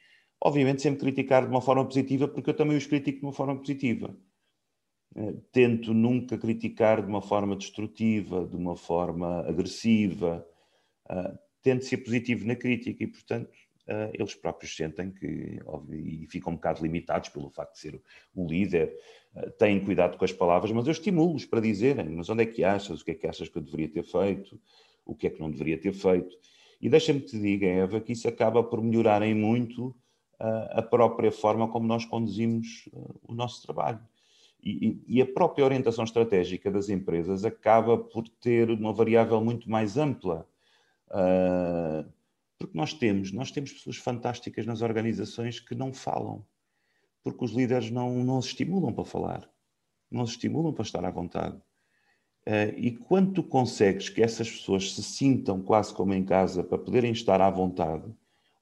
Obviamente 0.46 0.82
sempre 0.82 1.00
criticar 1.00 1.46
de 1.46 1.50
uma 1.50 1.62
forma 1.62 1.86
positiva, 1.86 2.28
porque 2.28 2.50
eu 2.50 2.54
também 2.54 2.76
os 2.76 2.86
critico 2.86 3.20
de 3.20 3.26
uma 3.26 3.32
forma 3.32 3.58
positiva. 3.58 4.14
Eh, 5.16 5.36
tento 5.54 5.94
nunca 5.94 6.38
criticar 6.38 7.02
de 7.02 7.08
uma 7.08 7.22
forma 7.22 7.56
destrutiva, 7.56 8.46
de 8.46 8.58
uma 8.58 8.76
forma 8.76 9.40
agressiva. 9.48 10.46
Eh, 11.10 11.38
tento 11.62 11.86
ser 11.86 11.98
positivo 12.00 12.46
na 12.46 12.58
crítica 12.58 13.02
e, 13.02 13.08
portanto, 13.08 13.50
eh, 13.88 14.12
eles 14.16 14.36
próprios 14.36 14.76
sentem 14.76 15.12
que, 15.12 15.62
e 15.94 16.28
ficam 16.30 16.52
um 16.52 16.56
bocado 16.58 16.84
limitados 16.84 17.30
pelo 17.30 17.50
facto 17.50 17.76
de 17.76 17.80
ser 17.80 18.02
o 18.36 18.46
líder, 18.46 18.94
têm 19.58 19.80
cuidado 19.80 20.18
com 20.18 20.26
as 20.26 20.34
palavras, 20.34 20.74
mas 20.74 20.86
eu 20.88 20.92
estimulo-os 20.92 21.46
para 21.46 21.62
dizerem, 21.62 22.10
mas 22.10 22.30
onde 22.30 22.44
é 22.44 22.46
que 22.46 22.66
achas, 22.66 23.02
o 23.02 23.06
que 23.06 23.12
é 23.12 23.16
que 23.16 23.28
achas 23.28 23.48
que 23.48 23.58
eu 23.58 23.62
deveria 23.62 23.90
ter 23.90 24.04
feito, 24.04 24.60
o 25.06 25.16
que 25.16 25.28
é 25.28 25.30
que 25.30 25.40
não 25.40 25.50
deveria 25.50 25.78
ter 25.80 25.94
feito. 25.94 26.38
E 26.82 26.90
deixa-me 26.90 27.22
te 27.22 27.40
diga, 27.40 27.66
Eva, 27.66 28.02
que 28.02 28.12
isso 28.12 28.28
acaba 28.28 28.62
por 28.64 28.82
melhorar 28.82 29.22
em 29.22 29.34
muito 29.34 29.96
a 30.72 30.82
própria 30.82 31.32
forma 31.32 31.68
como 31.70 31.88
nós 31.88 32.06
conduzimos 32.06 32.90
uh, 32.94 33.20
o 33.28 33.34
nosso 33.34 33.62
trabalho. 33.64 34.00
E, 34.62 35.02
e, 35.08 35.22
a 35.22 35.26
própria 35.26 35.66
orientação 35.66 36.06
estratégica 36.06 36.72
das 36.72 36.88
empresas 36.88 37.44
acaba 37.44 37.98
por 37.98 38.28
ter 38.30 38.70
uma 38.70 38.94
variável 38.94 39.44
muito 39.44 39.70
mais 39.70 39.98
ampla. 39.98 40.48
Uh, 41.10 42.10
porque 42.58 42.78
nós 42.78 42.94
temos, 42.94 43.34
nós 43.34 43.52
temos 43.52 43.74
pessoas 43.74 43.98
fantásticas 43.98 44.66
nas 44.66 44.82
organizações 44.82 45.60
que 45.60 45.76
não 45.76 45.94
falam, 45.94 46.46
porque 47.22 47.44
os 47.44 47.52
líderes 47.52 47.92
não, 47.92 48.24
não 48.24 48.42
se 48.42 48.50
estimulam 48.50 48.94
para 48.94 49.04
falar, 49.04 49.50
não 50.10 50.26
se 50.26 50.34
estimulam 50.34 50.72
para 50.72 50.84
estar 50.84 51.04
à 51.04 51.12
vontade. 51.12 51.58
Uh, 52.48 52.72
e 52.78 52.92
quando 52.92 53.34
tu 53.34 53.44
consegues 53.44 54.08
que 54.08 54.22
essas 54.22 54.50
pessoas 54.50 54.94
se 54.94 55.04
sintam 55.04 55.62
quase 55.62 55.94
como 55.94 56.14
em 56.14 56.24
casa 56.24 56.64
para 56.64 56.78
poderem 56.78 57.12
estar 57.12 57.42
à 57.42 57.50
vontade, 57.50 58.06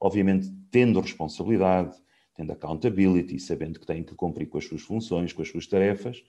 obviamente 0.02 0.52
tendo 0.68 1.00
responsabilidade, 1.00 1.96
tendo 2.34 2.50
accountability, 2.52 3.38
sabendo 3.38 3.78
que 3.78 3.86
têm 3.86 4.02
que 4.02 4.16
cumprir 4.16 4.48
com 4.48 4.58
as 4.58 4.66
suas 4.66 4.82
funções, 4.82 5.32
com 5.32 5.42
as 5.42 5.48
suas 5.48 5.66
tarefas, 5.68 6.24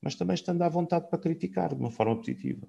mas 0.00 0.14
também 0.14 0.34
estando 0.34 0.62
à 0.62 0.68
vontade 0.68 1.08
para 1.10 1.18
criticar 1.18 1.74
de 1.74 1.80
uma 1.80 1.90
forma 1.90 2.14
positiva. 2.16 2.68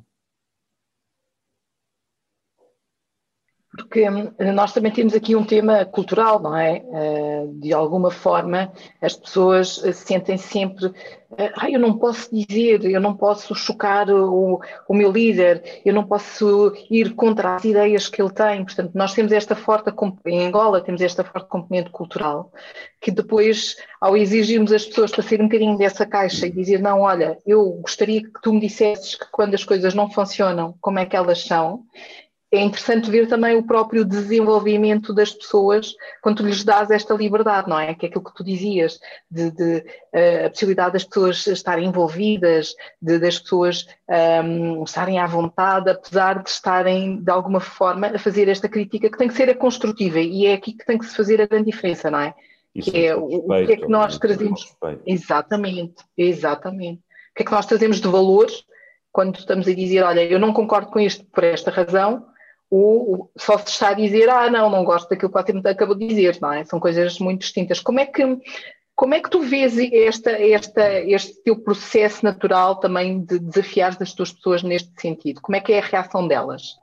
Porque 3.77 4.09
hum, 4.09 4.33
nós 4.53 4.73
também 4.73 4.91
temos 4.91 5.13
aqui 5.13 5.35
um 5.35 5.45
tema 5.45 5.85
cultural, 5.85 6.39
não 6.39 6.57
é? 6.57 6.83
Eh, 6.91 7.45
de 7.53 7.71
alguma 7.71 8.09
forma, 8.09 8.71
as 8.99 9.15
pessoas 9.15 9.81
eh, 9.85 9.93
sentem 9.93 10.37
sempre, 10.37 10.91
ah, 11.55 11.69
eu 11.69 11.79
não 11.79 11.97
posso 11.97 12.29
dizer, 12.33 12.83
eu 12.85 12.99
não 12.99 13.15
posso 13.15 13.53
chocar 13.53 14.09
o, 14.09 14.59
o 14.87 14.93
meu 14.93 15.11
líder, 15.11 15.81
eu 15.85 15.93
não 15.93 16.05
posso 16.05 16.73
ir 16.89 17.13
contra 17.15 17.55
as 17.55 17.65
ideias 17.65 18.09
que 18.09 18.21
ele 18.21 18.31
tem. 18.31 18.65
Portanto, 18.65 18.91
nós 18.95 19.13
temos 19.13 19.31
esta 19.31 19.55
forte, 19.55 19.93
em 20.25 20.47
Angola, 20.47 20.81
temos 20.81 21.01
esta 21.01 21.23
forte 21.23 21.47
componente 21.47 21.89
cultural, 21.91 22.51
que 22.99 23.11
depois, 23.11 23.75
ao 24.01 24.17
exigirmos 24.17 24.71
as 24.71 24.85
pessoas 24.85 25.11
para 25.11 25.21
sair 25.21 25.41
um 25.41 25.47
bocadinho 25.47 25.77
dessa 25.77 26.05
caixa 26.05 26.47
e 26.47 26.51
dizer, 26.51 26.81
não, 26.81 27.01
olha, 27.01 27.37
eu 27.45 27.71
gostaria 27.73 28.23
que 28.23 28.41
tu 28.41 28.53
me 28.53 28.59
dissesses 28.59 29.15
que 29.15 29.25
quando 29.31 29.53
as 29.53 29.63
coisas 29.63 29.93
não 29.93 30.09
funcionam, 30.09 30.75
como 30.81 30.97
é 30.99 31.05
que 31.05 31.15
elas 31.15 31.43
são, 31.43 31.83
é 32.51 32.61
interessante 32.61 33.11
ver 33.11 33.27
também 33.27 33.57
o 33.57 33.63
próprio 33.63 34.05
desenvolvimento 34.05 35.13
das 35.13 35.33
pessoas 35.33 35.93
quando 36.21 36.45
lhes 36.45 36.63
dás 36.63 36.89
esta 36.89 37.13
liberdade, 37.13 37.69
não 37.69 37.77
é? 37.77 37.93
Que 37.93 38.05
é 38.05 38.09
aquilo 38.09 38.23
que 38.23 38.33
tu 38.33 38.43
dizias, 38.43 38.99
de, 39.29 39.51
de 39.51 39.77
uh, 40.13 40.45
a 40.45 40.49
possibilidade 40.49 40.93
das 40.93 41.03
pessoas 41.03 41.45
estarem 41.45 41.89
envolvidas, 41.89 42.73
de, 43.01 43.19
das 43.19 43.37
pessoas 43.37 43.85
um, 44.45 44.83
estarem 44.83 45.19
à 45.19 45.27
vontade, 45.27 45.89
apesar 45.89 46.41
de 46.41 46.49
estarem, 46.49 47.21
de 47.21 47.29
alguma 47.29 47.59
forma, 47.59 48.07
a 48.07 48.19
fazer 48.19 48.47
esta 48.47 48.69
crítica 48.69 49.09
que 49.09 49.17
tem 49.17 49.27
que 49.27 49.33
ser 49.33 49.49
a 49.49 49.55
construtiva 49.55 50.19
e 50.19 50.45
é 50.45 50.53
aqui 50.53 50.71
que 50.71 50.85
tem 50.85 50.97
que 50.97 51.05
se 51.05 51.17
fazer 51.17 51.41
a 51.41 51.47
grande 51.47 51.69
diferença, 51.69 52.09
não 52.09 52.19
é? 52.19 52.33
Isso 52.73 52.91
que 52.91 53.05
é 53.05 53.15
o, 53.15 53.25
o 53.25 53.65
que 53.65 53.73
é 53.73 53.77
que 53.77 53.87
nós 53.87 54.17
trazemos. 54.17 54.73
Exatamente, 55.05 55.95
exatamente. 56.17 56.99
O 56.99 57.35
que 57.35 57.43
é 57.43 57.45
que 57.45 57.51
nós 57.51 57.65
trazemos 57.65 57.99
de 57.99 58.07
valores 58.07 58.63
quando 59.11 59.37
estamos 59.37 59.67
a 59.67 59.73
dizer, 59.73 60.03
olha, 60.03 60.23
eu 60.23 60.39
não 60.39 60.53
concordo 60.53 60.91
com 60.91 60.99
isto 60.99 61.25
por 61.25 61.43
esta 61.43 61.71
razão, 61.71 62.25
ou 62.69 63.31
só 63.37 63.57
se 63.57 63.69
está 63.69 63.89
a 63.89 63.93
dizer, 63.93 64.29
ah, 64.29 64.49
não, 64.49 64.69
não 64.69 64.83
gosto 64.83 65.09
daquilo 65.09 65.29
que 65.29 65.37
o 65.37 65.43
Patrícia 65.43 65.71
acabou 65.71 65.95
de 65.95 66.07
dizer, 66.07 66.37
não 66.41 66.51
é? 66.51 66.65
São 66.65 66.79
coisas 66.79 67.17
muito 67.19 67.41
distintas. 67.41 67.79
Como 67.79 67.99
é 67.99 68.05
que, 68.05 68.23
como 68.95 69.13
é 69.13 69.21
que 69.21 69.29
tu 69.29 69.41
vês 69.41 69.77
esta, 69.77 70.31
esta, 70.31 70.99
este 71.01 71.41
teu 71.43 71.57
processo 71.57 72.25
natural 72.25 72.79
também 72.79 73.23
de 73.23 73.39
desafiar 73.39 73.95
as 73.99 74.13
tuas 74.13 74.33
pessoas 74.33 74.63
neste 74.63 74.99
sentido? 74.99 75.41
Como 75.41 75.55
é 75.55 75.61
que 75.61 75.71
é 75.71 75.79
a 75.79 75.85
reação 75.85 76.27
delas? 76.27 76.75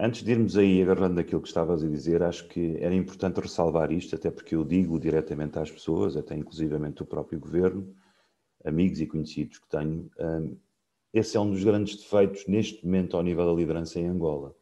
Antes 0.00 0.22
de 0.22 0.30
irmos 0.30 0.56
aí 0.56 0.82
agarrando 0.82 1.20
aquilo 1.20 1.40
que 1.40 1.48
estavas 1.48 1.82
a 1.82 1.88
dizer, 1.88 2.22
acho 2.22 2.46
que 2.48 2.76
era 2.80 2.94
importante 2.94 3.40
ressalvar 3.40 3.90
isto, 3.92 4.14
até 4.14 4.30
porque 4.30 4.54
eu 4.54 4.64
digo 4.64 4.98
diretamente 4.98 5.58
às 5.58 5.70
pessoas, 5.70 6.16
até 6.16 6.36
inclusivamente 6.36 7.02
o 7.02 7.06
próprio 7.06 7.38
governo, 7.38 7.92
amigos 8.64 9.00
e 9.00 9.06
conhecidos 9.06 9.58
que 9.58 9.68
tenho, 9.68 10.08
um, 10.20 10.56
esse 11.12 11.36
é 11.36 11.40
um 11.40 11.50
dos 11.50 11.64
grandes 11.64 11.96
defeitos 11.96 12.46
neste 12.46 12.84
momento 12.84 13.16
ao 13.16 13.22
nível 13.24 13.46
da 13.46 13.52
liderança 13.52 13.98
em 13.98 14.06
Angola 14.06 14.54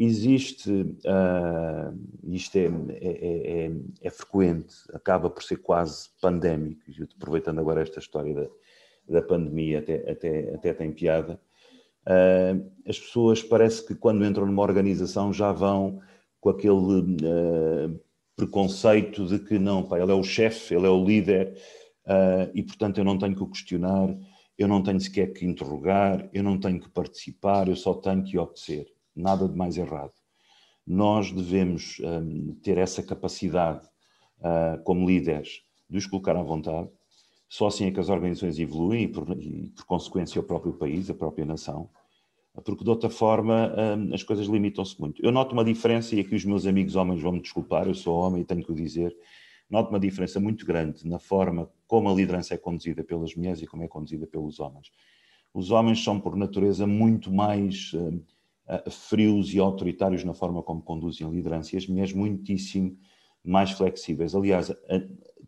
existe, 0.00 0.70
uh, 0.70 2.32
isto 2.32 2.56
é, 2.56 2.64
é, 2.64 3.66
é, 3.66 3.72
é, 4.00 4.10
frequente, 4.10 4.74
acaba 4.94 5.28
por 5.28 5.42
ser 5.42 5.56
quase 5.56 6.08
pandémico, 6.22 6.80
aproveitando 7.14 7.58
agora 7.58 7.82
esta 7.82 7.98
história 7.98 8.34
da, 8.34 8.48
da 9.20 9.22
pandemia, 9.22 9.80
até, 9.80 10.10
até, 10.10 10.54
até 10.54 10.72
tem 10.72 10.90
piada, 10.90 11.38
uh, 12.08 12.72
as 12.86 12.98
pessoas 12.98 13.42
parece 13.42 13.86
que 13.86 13.94
quando 13.94 14.24
entram 14.24 14.46
numa 14.46 14.62
organização 14.62 15.34
já 15.34 15.52
vão 15.52 16.00
com 16.40 16.48
aquele 16.48 16.72
uh, 16.72 18.00
preconceito 18.34 19.26
de 19.26 19.38
que 19.38 19.58
não, 19.58 19.82
pá, 19.82 20.00
ele 20.00 20.12
é 20.12 20.14
o 20.14 20.22
chefe, 20.22 20.74
ele 20.74 20.86
é 20.86 20.90
o 20.90 21.04
líder, 21.04 21.54
e 22.54 22.62
portanto 22.62 22.98
eu 22.98 23.04
não 23.04 23.18
tenho 23.18 23.36
que 23.36 23.42
o 23.42 23.46
questionar, 23.46 24.16
eu 24.56 24.66
não 24.66 24.82
tenho 24.82 24.98
sequer 24.98 25.26
que 25.34 25.44
interrogar, 25.44 26.28
eu 26.32 26.42
não 26.42 26.58
tenho 26.58 26.80
que 26.80 26.88
participar, 26.88 27.68
eu 27.68 27.76
só 27.76 27.92
tenho 27.92 28.24
que 28.24 28.38
obedecer 28.38 28.86
nada 29.14 29.48
de 29.48 29.56
mais 29.56 29.76
errado. 29.76 30.12
Nós 30.86 31.30
devemos 31.30 32.00
um, 32.00 32.54
ter 32.62 32.78
essa 32.78 33.02
capacidade, 33.02 33.86
uh, 34.38 34.82
como 34.84 35.06
líderes, 35.06 35.62
de 35.88 35.98
os 35.98 36.06
colocar 36.06 36.36
à 36.36 36.42
vontade. 36.42 36.88
Só 37.48 37.66
assim 37.66 37.86
é 37.86 37.90
que 37.90 38.00
as 38.00 38.08
organizações 38.08 38.58
evoluem 38.58 39.04
e, 39.04 39.08
por, 39.08 39.30
e, 39.38 39.70
por 39.70 39.84
consequência, 39.84 40.40
o 40.40 40.44
próprio 40.44 40.72
país, 40.72 41.10
a 41.10 41.14
própria 41.14 41.44
nação. 41.44 41.90
Porque, 42.64 42.82
de 42.82 42.90
outra 42.90 43.08
forma, 43.08 43.72
um, 43.96 44.14
as 44.14 44.22
coisas 44.22 44.46
limitam-se 44.46 45.00
muito. 45.00 45.24
Eu 45.24 45.30
noto 45.30 45.52
uma 45.52 45.64
diferença, 45.64 46.14
e 46.14 46.20
aqui 46.20 46.34
os 46.34 46.44
meus 46.44 46.66
amigos 46.66 46.96
homens 46.96 47.20
vão 47.20 47.32
me 47.32 47.40
desculpar, 47.40 47.86
eu 47.86 47.94
sou 47.94 48.18
homem 48.18 48.42
e 48.42 48.44
tenho 48.44 48.64
que 48.64 48.72
o 48.72 48.74
dizer, 48.74 49.16
noto 49.68 49.90
uma 49.90 50.00
diferença 50.00 50.40
muito 50.40 50.66
grande 50.66 51.06
na 51.08 51.18
forma 51.18 51.70
como 51.86 52.08
a 52.08 52.14
liderança 52.14 52.54
é 52.54 52.58
conduzida 52.58 53.04
pelas 53.04 53.34
mulheres 53.34 53.62
e 53.62 53.66
como 53.66 53.84
é 53.84 53.88
conduzida 53.88 54.26
pelos 54.26 54.58
homens. 54.58 54.90
Os 55.54 55.70
homens 55.70 56.02
são, 56.02 56.20
por 56.20 56.36
natureza, 56.36 56.86
muito 56.86 57.32
mais. 57.32 57.92
Uh, 57.92 58.22
frios 58.90 59.52
e 59.52 59.58
autoritários 59.58 60.24
na 60.24 60.34
forma 60.34 60.62
como 60.62 60.82
conduzem 60.82 61.26
a 61.26 61.30
liderança 61.30 61.74
e 61.74 61.78
as 61.78 61.86
mulheres 61.86 62.12
muitíssimo 62.12 62.96
mais 63.44 63.70
flexíveis. 63.70 64.34
Aliás, 64.34 64.72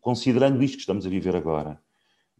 considerando 0.00 0.62
isto 0.62 0.74
que 0.74 0.80
estamos 0.80 1.06
a 1.06 1.10
viver 1.10 1.36
agora 1.36 1.80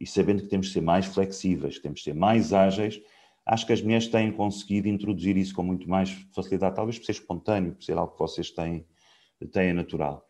e 0.00 0.06
sabendo 0.06 0.42
que 0.42 0.48
temos 0.48 0.68
de 0.68 0.72
ser 0.72 0.80
mais 0.80 1.06
flexíveis, 1.06 1.76
que 1.76 1.82
temos 1.82 2.00
de 2.00 2.04
ser 2.04 2.14
mais 2.14 2.52
ágeis, 2.52 3.00
acho 3.46 3.66
que 3.66 3.72
as 3.72 3.82
mulheres 3.82 4.08
têm 4.08 4.32
conseguido 4.32 4.88
introduzir 4.88 5.36
isso 5.36 5.54
com 5.54 5.62
muito 5.62 5.88
mais 5.88 6.10
facilidade, 6.32 6.74
talvez 6.74 6.98
por 6.98 7.06
ser 7.06 7.12
espontâneo, 7.12 7.74
por 7.74 7.84
ser 7.84 7.96
algo 7.96 8.12
que 8.12 8.18
vocês 8.18 8.50
têm, 8.50 8.84
têm 9.52 9.72
natural. 9.72 10.26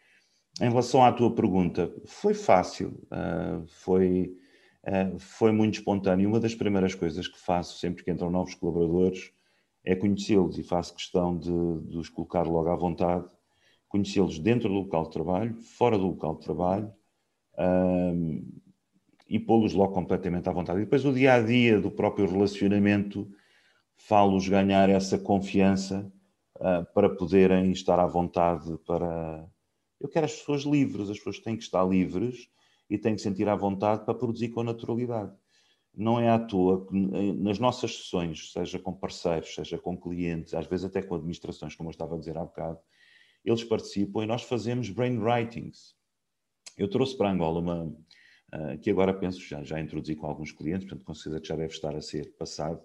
Em 0.61 0.69
relação 0.69 1.03
à 1.03 1.11
tua 1.13 1.35
pergunta, 1.35 1.91
foi 2.05 2.35
fácil, 2.35 3.01
ah, 3.11 3.63
foi, 3.67 4.37
ah, 4.85 5.13
foi 5.19 5.53
muito 5.53 5.75
espontâneo. 5.75 6.29
Uma 6.29 6.41
das 6.41 6.55
primeiras 6.55 6.95
coisas 6.95 7.27
que 7.27 7.39
faço 7.39 7.79
sempre 7.79 8.05
que 8.05 8.11
entram 8.11 8.31
novos 8.31 8.55
colaboradores 8.55 9.33
é 9.85 9.95
conhecê-los 9.95 10.59
e 10.59 10.63
faço 10.63 10.95
questão 10.95 11.37
de, 11.37 11.51
de 11.89 11.99
os 11.99 12.09
colocar 12.09 12.47
logo 12.47 12.69
à 12.69 12.77
vontade, 12.77 13.27
conhecê-los 13.89 14.39
dentro 14.39 14.69
do 14.69 14.75
local 14.75 15.05
de 15.05 15.11
trabalho, 15.11 15.57
fora 15.57 15.99
do 15.99 16.07
local 16.07 16.37
de 16.37 16.41
trabalho, 16.45 16.93
um, 17.59 18.45
e 19.29 19.39
pô-los 19.39 19.73
logo 19.73 19.93
completamente 19.93 20.49
à 20.49 20.53
vontade. 20.53 20.81
E 20.81 20.85
depois 20.85 21.05
o 21.05 21.13
dia 21.13 21.35
a 21.35 21.43
dia 21.43 21.81
do 21.81 21.91
próprio 21.91 22.27
relacionamento 22.27 23.29
fá-los 23.97 24.49
ganhar 24.49 24.89
essa 24.89 25.19
confiança 25.19 26.11
uh, 26.57 26.93
para 26.95 27.09
poderem 27.09 27.71
estar 27.73 27.99
à 27.99 28.07
vontade 28.07 28.77
para. 28.87 29.47
Eu 30.01 30.09
quero 30.09 30.27
as 30.27 30.35
pessoas 30.35 30.63
livres, 30.63 31.09
as 31.09 31.17
pessoas 31.17 31.39
têm 31.39 31.57
que 31.57 31.63
estar 31.63 31.85
livres 31.85 32.49
e 32.91 32.99
têm 32.99 33.15
que 33.15 33.23
sentir 33.23 33.49
à 33.49 33.55
vontade 33.55 34.05
para 34.05 34.15
produzir 34.15 34.49
com 34.51 34.63
naturalidade. 34.63 35.33
Não 35.95 36.19
é 36.19 36.31
à 36.31 36.39
toa 36.39 36.87
que 36.87 36.95
nas 36.95 37.59
nossas 37.59 37.97
sessões, 37.97 38.53
seja 38.53 38.79
com 38.79 38.93
parceiros, 38.93 39.55
seja 39.55 39.77
com 39.79 39.97
clientes, 39.97 40.55
às 40.55 40.67
vezes 40.67 40.87
até 40.87 41.03
com 41.03 41.15
administrações, 41.15 41.75
como 41.75 41.89
eu 41.89 41.93
estava 41.93 42.15
a 42.15 42.19
dizer 42.19 42.37
há 42.39 42.45
bocado, 42.45 42.79
eles 43.45 43.63
participam 43.65 44.23
e 44.23 44.27
nós 44.27 44.43
fazemos 44.43 44.89
brain 44.89 45.19
writings. 45.19 45.95
Eu 46.79 46.89
trouxe 46.89 47.17
para 47.17 47.31
Angola 47.31 47.61
uma, 47.61 47.85
uh, 47.85 48.79
que 48.81 48.91
agora 48.91 49.13
penso, 49.13 49.41
já, 49.41 49.63
já 49.63 49.79
introduzi 49.81 50.15
com 50.15 50.27
alguns 50.27 50.53
clientes, 50.53 50.87
portanto, 50.89 51.05
com 51.05 51.15
certeza 51.15 51.41
que 51.41 51.49
já 51.49 51.57
deve 51.57 51.75
estar 51.75 51.95
a 51.95 52.01
ser 52.01 52.35
passado, 52.37 52.81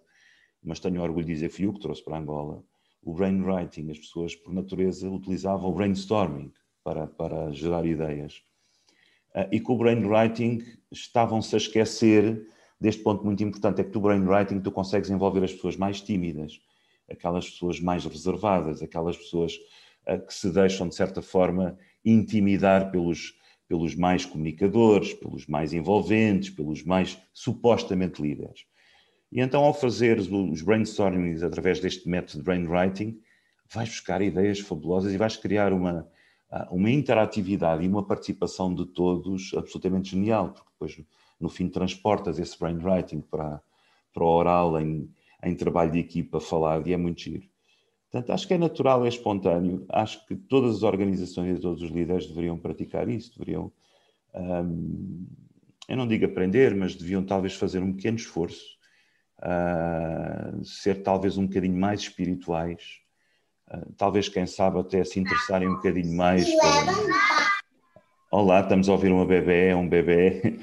mas 0.62 0.80
tenho 0.80 1.02
orgulho 1.02 1.26
de 1.26 1.34
dizer, 1.34 1.50
fui 1.50 1.66
eu 1.66 1.74
que 1.74 1.80
trouxe 1.80 2.04
para 2.04 2.18
Angola, 2.18 2.64
o 3.02 3.14
brainwriting. 3.14 3.90
As 3.90 4.00
pessoas, 4.00 4.36
por 4.36 4.54
natureza, 4.54 5.10
utilizavam 5.10 5.70
o 5.70 5.74
brainstorming 5.74 6.52
para, 6.84 7.08
para 7.08 7.52
gerar 7.52 7.86
ideias. 7.86 8.44
Uh, 9.34 9.48
e 9.52 9.60
com 9.62 9.74
o 9.74 9.78
brainwriting 9.78 10.62
estavam-se 10.92 11.56
a 11.56 11.58
esquecer 11.58 12.48
deste 12.80 13.02
ponto 13.04 13.26
muito 13.26 13.44
importante, 13.44 13.82
é 13.82 13.84
que 13.84 13.98
o 13.98 14.02
brainwriting 14.02 14.60
tu 14.60 14.72
consegues 14.72 15.10
envolver 15.10 15.44
as 15.44 15.54
pessoas 15.54 15.76
mais 15.76 16.02
tímidas, 16.02 16.60
aquelas 17.10 17.50
pessoas 17.50 17.80
mais 17.80 18.06
reservadas, 18.06 18.82
aquelas 18.82 19.18
pessoas 19.18 19.54
uh, 20.08 20.20
que 20.26 20.34
se 20.34 20.52
deixam, 20.52 20.88
de 20.88 20.96
certa 20.96 21.22
forma, 21.22 21.78
intimidar 22.04 22.92
pelos, 22.92 23.34
pelos 23.68 23.96
mais 23.96 24.26
comunicadores, 24.26 25.14
pelos 25.14 25.48
mais 25.48 25.74
envolventes, 25.74 26.50
pelos 26.50 26.84
mais 26.84 27.18
supostamente 27.34 28.22
líderes. 28.22 28.66
E 29.32 29.42
então, 29.42 29.64
ao 29.64 29.74
fazer 29.74 30.20
os 30.20 30.62
brainstormings 30.62 31.44
através 31.44 31.80
deste 31.80 32.08
método 32.08 32.40
de 32.40 32.44
brainwriting, 32.44 33.20
vais 33.74 33.90
buscar 33.90 34.22
ideias 34.22 34.60
fabulosas 34.60 35.14
e 35.14 35.18
vais 35.18 35.36
criar 35.36 35.74
uma, 35.74 36.08
ah, 36.50 36.68
uma 36.72 36.90
interatividade 36.90 37.84
e 37.84 37.88
uma 37.88 38.06
participação 38.06 38.74
de 38.74 38.86
todos 38.86 39.52
absolutamente 39.54 40.12
genial, 40.12 40.54
porque 40.54 40.70
depois, 40.72 41.08
no 41.40 41.50
fim, 41.50 41.70
transportas 41.70 42.40
esse 42.40 42.58
brainwriting 42.58 43.22
para, 43.22 43.62
para 44.14 44.24
o 44.24 44.28
oral 44.28 44.80
em, 44.80 45.10
em 45.44 45.56
trabalho 45.56 45.92
de 45.92 46.00
equipa, 46.00 46.40
falado, 46.40 46.88
e 46.88 46.94
é 46.94 46.98
muito 46.98 47.22
giro. 47.22 47.48
Portanto, 48.12 48.32
acho 48.32 48.48
que 48.48 48.54
é 48.54 48.58
natural, 48.58 49.06
é 49.06 49.10
espontâneo. 49.10 49.86
Acho 49.90 50.26
que 50.26 50.36
todas 50.36 50.78
as 50.78 50.84
organizações 50.84 51.58
e 51.58 51.62
todos 51.62 51.82
os 51.84 51.92
líderes 51.92 52.28
deveriam 52.28 52.58
praticar 52.58 53.08
isso, 53.10 53.38
deveriam, 53.38 53.72
hum, 54.34 55.28
eu 55.88 55.98
não 55.98 56.08
digo 56.08 56.26
aprender, 56.26 56.74
mas 56.74 56.96
deviam 56.96 57.24
talvez 57.24 57.54
fazer 57.54 57.82
um 57.82 57.94
pequeno 57.94 58.18
esforço, 58.18 58.78
uh, 59.40 60.64
ser 60.64 61.04
talvez 61.04 61.38
um 61.38 61.48
bocadinho 61.48 61.78
mais 61.78 62.02
espirituais, 62.02 63.02
uh, 63.72 63.94
talvez, 63.98 64.30
quem 64.30 64.48
sabe, 64.48 64.80
até 64.80 65.04
se 65.04 65.20
interessarem 65.20 65.68
um 65.68 65.76
bocadinho 65.76 66.16
mais. 66.16 66.50
Para... 66.56 66.86
Olá, 68.32 68.62
estamos 68.62 68.88
a 68.88 68.94
ouvir 68.94 69.12
uma 69.12 69.26
bebê, 69.26 69.74
um 69.76 69.88
bebê. 69.88 70.60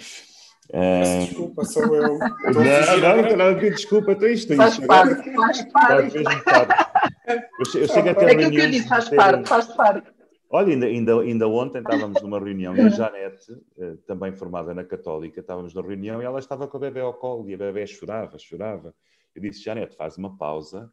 Uh... 0.75 1.25
Desculpa, 1.25 1.65
sou 1.65 1.95
eu. 1.95 2.19
Não, 2.19 3.23
não, 3.23 3.37
não, 3.37 3.55
não, 3.55 3.59
desculpa, 3.61 4.11
então 4.13 4.29
isto 4.29 4.53
é 4.53 4.57
Faz 4.57 4.79
parte, 4.81 5.33
faz 5.33 5.63
parte. 5.71 6.17
Eu, 6.17 7.81
eu 7.81 7.89
chego 7.89 8.09
até 8.09 8.25
é 8.25 8.33
aquilo 8.33 8.51
que 8.51 8.61
eu 8.61 8.71
disse, 8.71 8.89
faz 8.89 9.09
parte, 9.09 9.49
faz 9.49 9.67
parte. 9.69 10.13
Olha, 10.51 10.73
ainda, 10.73 10.87
ainda, 10.87 11.21
ainda 11.21 11.49
ontem 11.49 11.79
estávamos 11.79 12.21
numa 12.23 12.41
reunião 12.41 12.77
e 12.77 12.81
a 12.81 12.89
Janete, 12.89 13.57
eh, 13.79 13.97
também 14.07 14.33
formada 14.33 14.75
na 14.75 14.85
Católica, 14.85 15.41
estávamos 15.41 15.75
na 15.75 15.81
reunião 15.81 16.21
e 16.21 16.25
ela 16.25 16.39
estava 16.41 16.67
com 16.67 16.77
a 16.77 16.81
bebê 16.81 17.01
ao 17.01 17.15
colo 17.15 17.49
e 17.49 17.55
a 17.55 17.57
bebê 17.57 17.87
chorava, 17.87 18.37
chorava. 18.39 18.95
Eu 19.35 19.43
disse, 19.43 19.63
Janete, 19.63 19.97
faz 19.97 20.17
uma 20.17 20.37
pausa, 20.37 20.93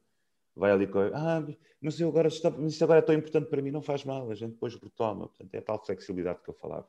vai 0.56 0.72
ali 0.72 0.86
com 0.86 1.00
ah, 1.00 1.44
mas 1.82 2.00
eu 2.00 2.10
agora, 2.10 2.28
isto 2.28 2.84
agora 2.84 3.00
é 3.00 3.02
tão 3.02 3.16
importante 3.16 3.50
para 3.50 3.62
mim, 3.62 3.72
não 3.72 3.82
faz 3.82 4.06
mal, 4.06 4.30
a 4.30 4.36
gente 4.36 4.52
depois 4.52 4.76
retoma. 4.76 5.28
Portanto, 5.28 5.54
é 5.54 5.58
a 5.58 5.62
tal 5.62 5.84
flexibilidade 5.84 6.40
que 6.44 6.50
eu 6.50 6.54
falava. 6.54 6.88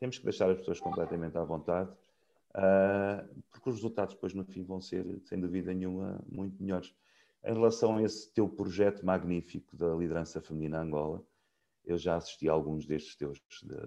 Temos 0.00 0.18
que 0.18 0.24
deixar 0.24 0.50
as 0.50 0.58
pessoas 0.58 0.80
completamente 0.80 1.38
à 1.38 1.44
vontade, 1.44 1.90
uh, 2.56 3.42
porque 3.50 3.68
os 3.68 3.76
resultados 3.76 4.14
depois 4.14 4.34
no 4.34 4.44
fim 4.44 4.62
vão 4.62 4.80
ser, 4.80 5.04
sem 5.24 5.40
dúvida 5.40 5.72
nenhuma, 5.72 6.22
muito 6.26 6.62
melhores. 6.62 6.94
Em 7.44 7.52
relação 7.52 7.96
a 7.96 8.02
esse 8.02 8.32
teu 8.32 8.48
projeto 8.48 9.04
magnífico 9.04 9.76
da 9.76 9.94
liderança 9.94 10.40
feminina 10.40 10.80
Angola, 10.80 11.22
eu 11.84 11.98
já 11.98 12.16
assisti 12.16 12.48
a 12.48 12.52
alguns 12.52 12.86
destes 12.86 13.16
teus, 13.16 13.38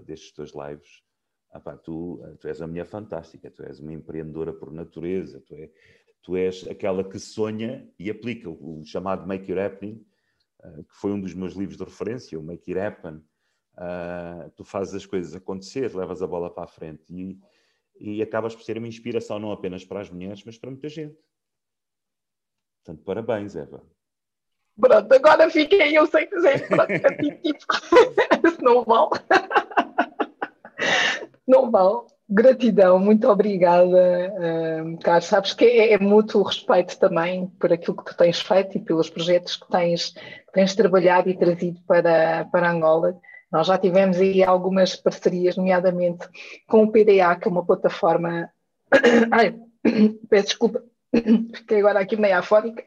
destes 0.05 0.31
teus 0.31 0.51
lives. 0.53 1.01
Ah, 1.49 1.59
pá, 1.59 1.75
tu, 1.75 2.21
tu 2.39 2.47
és 2.47 2.61
a 2.61 2.67
mulher 2.67 2.85
fantástica, 2.85 3.49
tu 3.49 3.63
és 3.63 3.79
uma 3.79 3.93
empreendedora 3.93 4.53
por 4.53 4.71
natureza, 4.71 5.41
tu, 5.41 5.55
é, 5.55 5.71
tu 6.21 6.35
és 6.35 6.67
aquela 6.67 7.03
que 7.03 7.17
sonha 7.17 7.89
e 7.97 8.11
aplica 8.11 8.49
o, 8.49 8.83
chamado 8.85 9.25
Make 9.25 9.51
It 9.51 9.59
Happening, 9.59 10.05
uh, 10.63 10.83
que 10.83 10.95
foi 10.95 11.11
um 11.13 11.19
dos 11.19 11.33
meus 11.33 11.53
livros 11.53 11.77
de 11.77 11.83
referência, 11.83 12.39
o 12.39 12.43
Make 12.43 12.71
It 12.71 12.79
Happen. 12.79 13.23
Tu 14.55 14.63
fazes 14.63 14.95
as 14.95 15.05
coisas 15.05 15.35
acontecer, 15.35 15.95
levas 15.95 16.23
a 16.23 16.27
bola 16.27 16.51
para 16.51 16.63
a 16.63 16.67
frente 16.67 17.03
e, 17.13 17.39
e 17.99 18.21
acabas 18.21 18.55
por 18.55 18.63
ser 18.63 18.77
uma 18.77 18.87
inspiração 18.87 19.39
não 19.39 19.51
apenas 19.51 19.85
para 19.85 20.01
as 20.01 20.09
mulheres, 20.09 20.43
mas 20.45 20.57
para 20.57 20.69
muita 20.69 20.89
gente. 20.89 21.17
Portanto, 22.83 23.03
parabéns, 23.03 23.55
Eva. 23.55 23.83
Pronto, 24.79 25.11
agora 25.11 25.49
fiquei 25.49 25.97
eu 25.97 26.05
sem 26.07 26.29
dizer, 26.29 26.67
pronto, 26.67 26.87
tipo, 27.41 27.65
não 28.61 28.83
vale. 28.83 29.09
Não 31.47 31.71
vale. 31.71 32.05
Gratidão, 32.29 32.99
muito 32.99 33.27
obrigada, 33.29 34.33
um, 34.83 34.97
Carlos. 34.97 35.25
Sabes 35.25 35.53
que 35.53 35.63
é, 35.63 35.93
é 35.93 35.97
mútuo 35.97 36.43
respeito 36.43 36.99
também 36.99 37.47
por 37.59 37.71
aquilo 37.71 37.95
que 37.95 38.03
tu 38.03 38.17
tens 38.17 38.41
feito 38.41 38.77
e 38.77 38.81
pelos 38.81 39.09
projetos 39.09 39.55
que 39.55 39.67
tens, 39.71 40.09
que 40.11 40.51
tens 40.53 40.75
trabalhado 40.75 41.29
e 41.29 41.37
trazido 41.37 41.79
para, 41.87 42.43
para 42.51 42.69
Angola. 42.69 43.17
Nós 43.51 43.67
já 43.67 43.77
tivemos 43.77 44.17
aí 44.17 44.43
algumas 44.43 44.95
parcerias, 44.95 45.55
nomeadamente 45.55 46.27
com 46.67 46.83
o 46.83 46.91
PDA, 46.91 47.35
que 47.35 47.47
é 47.47 47.51
uma 47.51 47.65
plataforma. 47.65 48.49
Ai, 49.31 49.55
peço 50.29 50.47
desculpa, 50.47 50.83
fiquei 51.55 51.79
agora 51.79 51.99
aqui 51.99 52.15
meio 52.15 52.37
afónica 52.37 52.83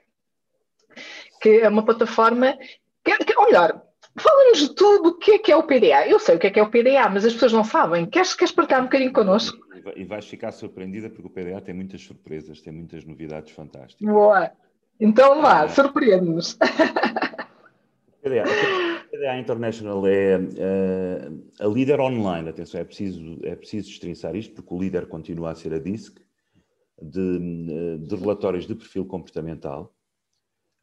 que 1.40 1.60
é 1.60 1.68
uma 1.68 1.84
plataforma 1.84 2.56
que, 3.02 3.16
que 3.16 3.44
melhor, 3.44 3.82
fala-nos 4.16 4.58
de 4.58 4.74
tudo 4.74 5.08
o 5.10 5.18
que 5.18 5.32
é 5.32 5.38
que 5.38 5.50
é 5.50 5.56
o 5.56 5.62
PDA. 5.62 6.06
Eu 6.06 6.18
sei 6.18 6.36
o 6.36 6.38
que 6.38 6.46
é 6.46 6.50
que 6.50 6.60
é 6.60 6.62
o 6.62 6.70
PDA, 6.70 7.08
mas 7.08 7.24
as 7.24 7.32
pessoas 7.32 7.52
não 7.52 7.64
sabem. 7.64 8.06
Queres, 8.06 8.34
queres 8.34 8.52
partilhar 8.52 8.82
um 8.82 8.84
bocadinho 8.84 9.12
connosco? 9.12 9.58
E 9.96 10.04
vais 10.04 10.26
ficar 10.26 10.52
surpreendida 10.52 11.08
porque 11.08 11.26
o 11.26 11.30
PDA 11.30 11.60
tem 11.60 11.74
muitas 11.74 12.02
surpresas, 12.02 12.60
tem 12.60 12.72
muitas 12.72 13.04
novidades 13.04 13.52
fantásticas. 13.52 14.06
Boa! 14.06 14.50
Então 15.00 15.40
vá, 15.40 15.66
surpreende-nos. 15.68 16.52
O 16.52 18.22
PDA, 18.22 18.44
PDA 19.20 19.38
International 19.38 20.06
é 20.06 20.38
uh, 20.38 21.50
a 21.60 21.66
líder 21.66 22.00
online. 22.00 22.48
Atenção, 22.48 22.80
é 22.80 22.84
preciso, 22.84 23.38
é 23.42 23.54
preciso 23.54 23.88
destrinçar 23.88 24.34
isto 24.34 24.54
porque 24.54 24.72
o 24.72 24.78
líder 24.78 25.06
continua 25.06 25.50
a 25.50 25.54
ser 25.54 25.74
a 25.74 25.78
DISC 25.78 26.18
de, 27.02 27.66
eh, 27.70 27.98
de 27.98 28.14
relatórios 28.14 28.66
de 28.66 28.74
perfil 28.74 29.06
comportamental 29.06 29.94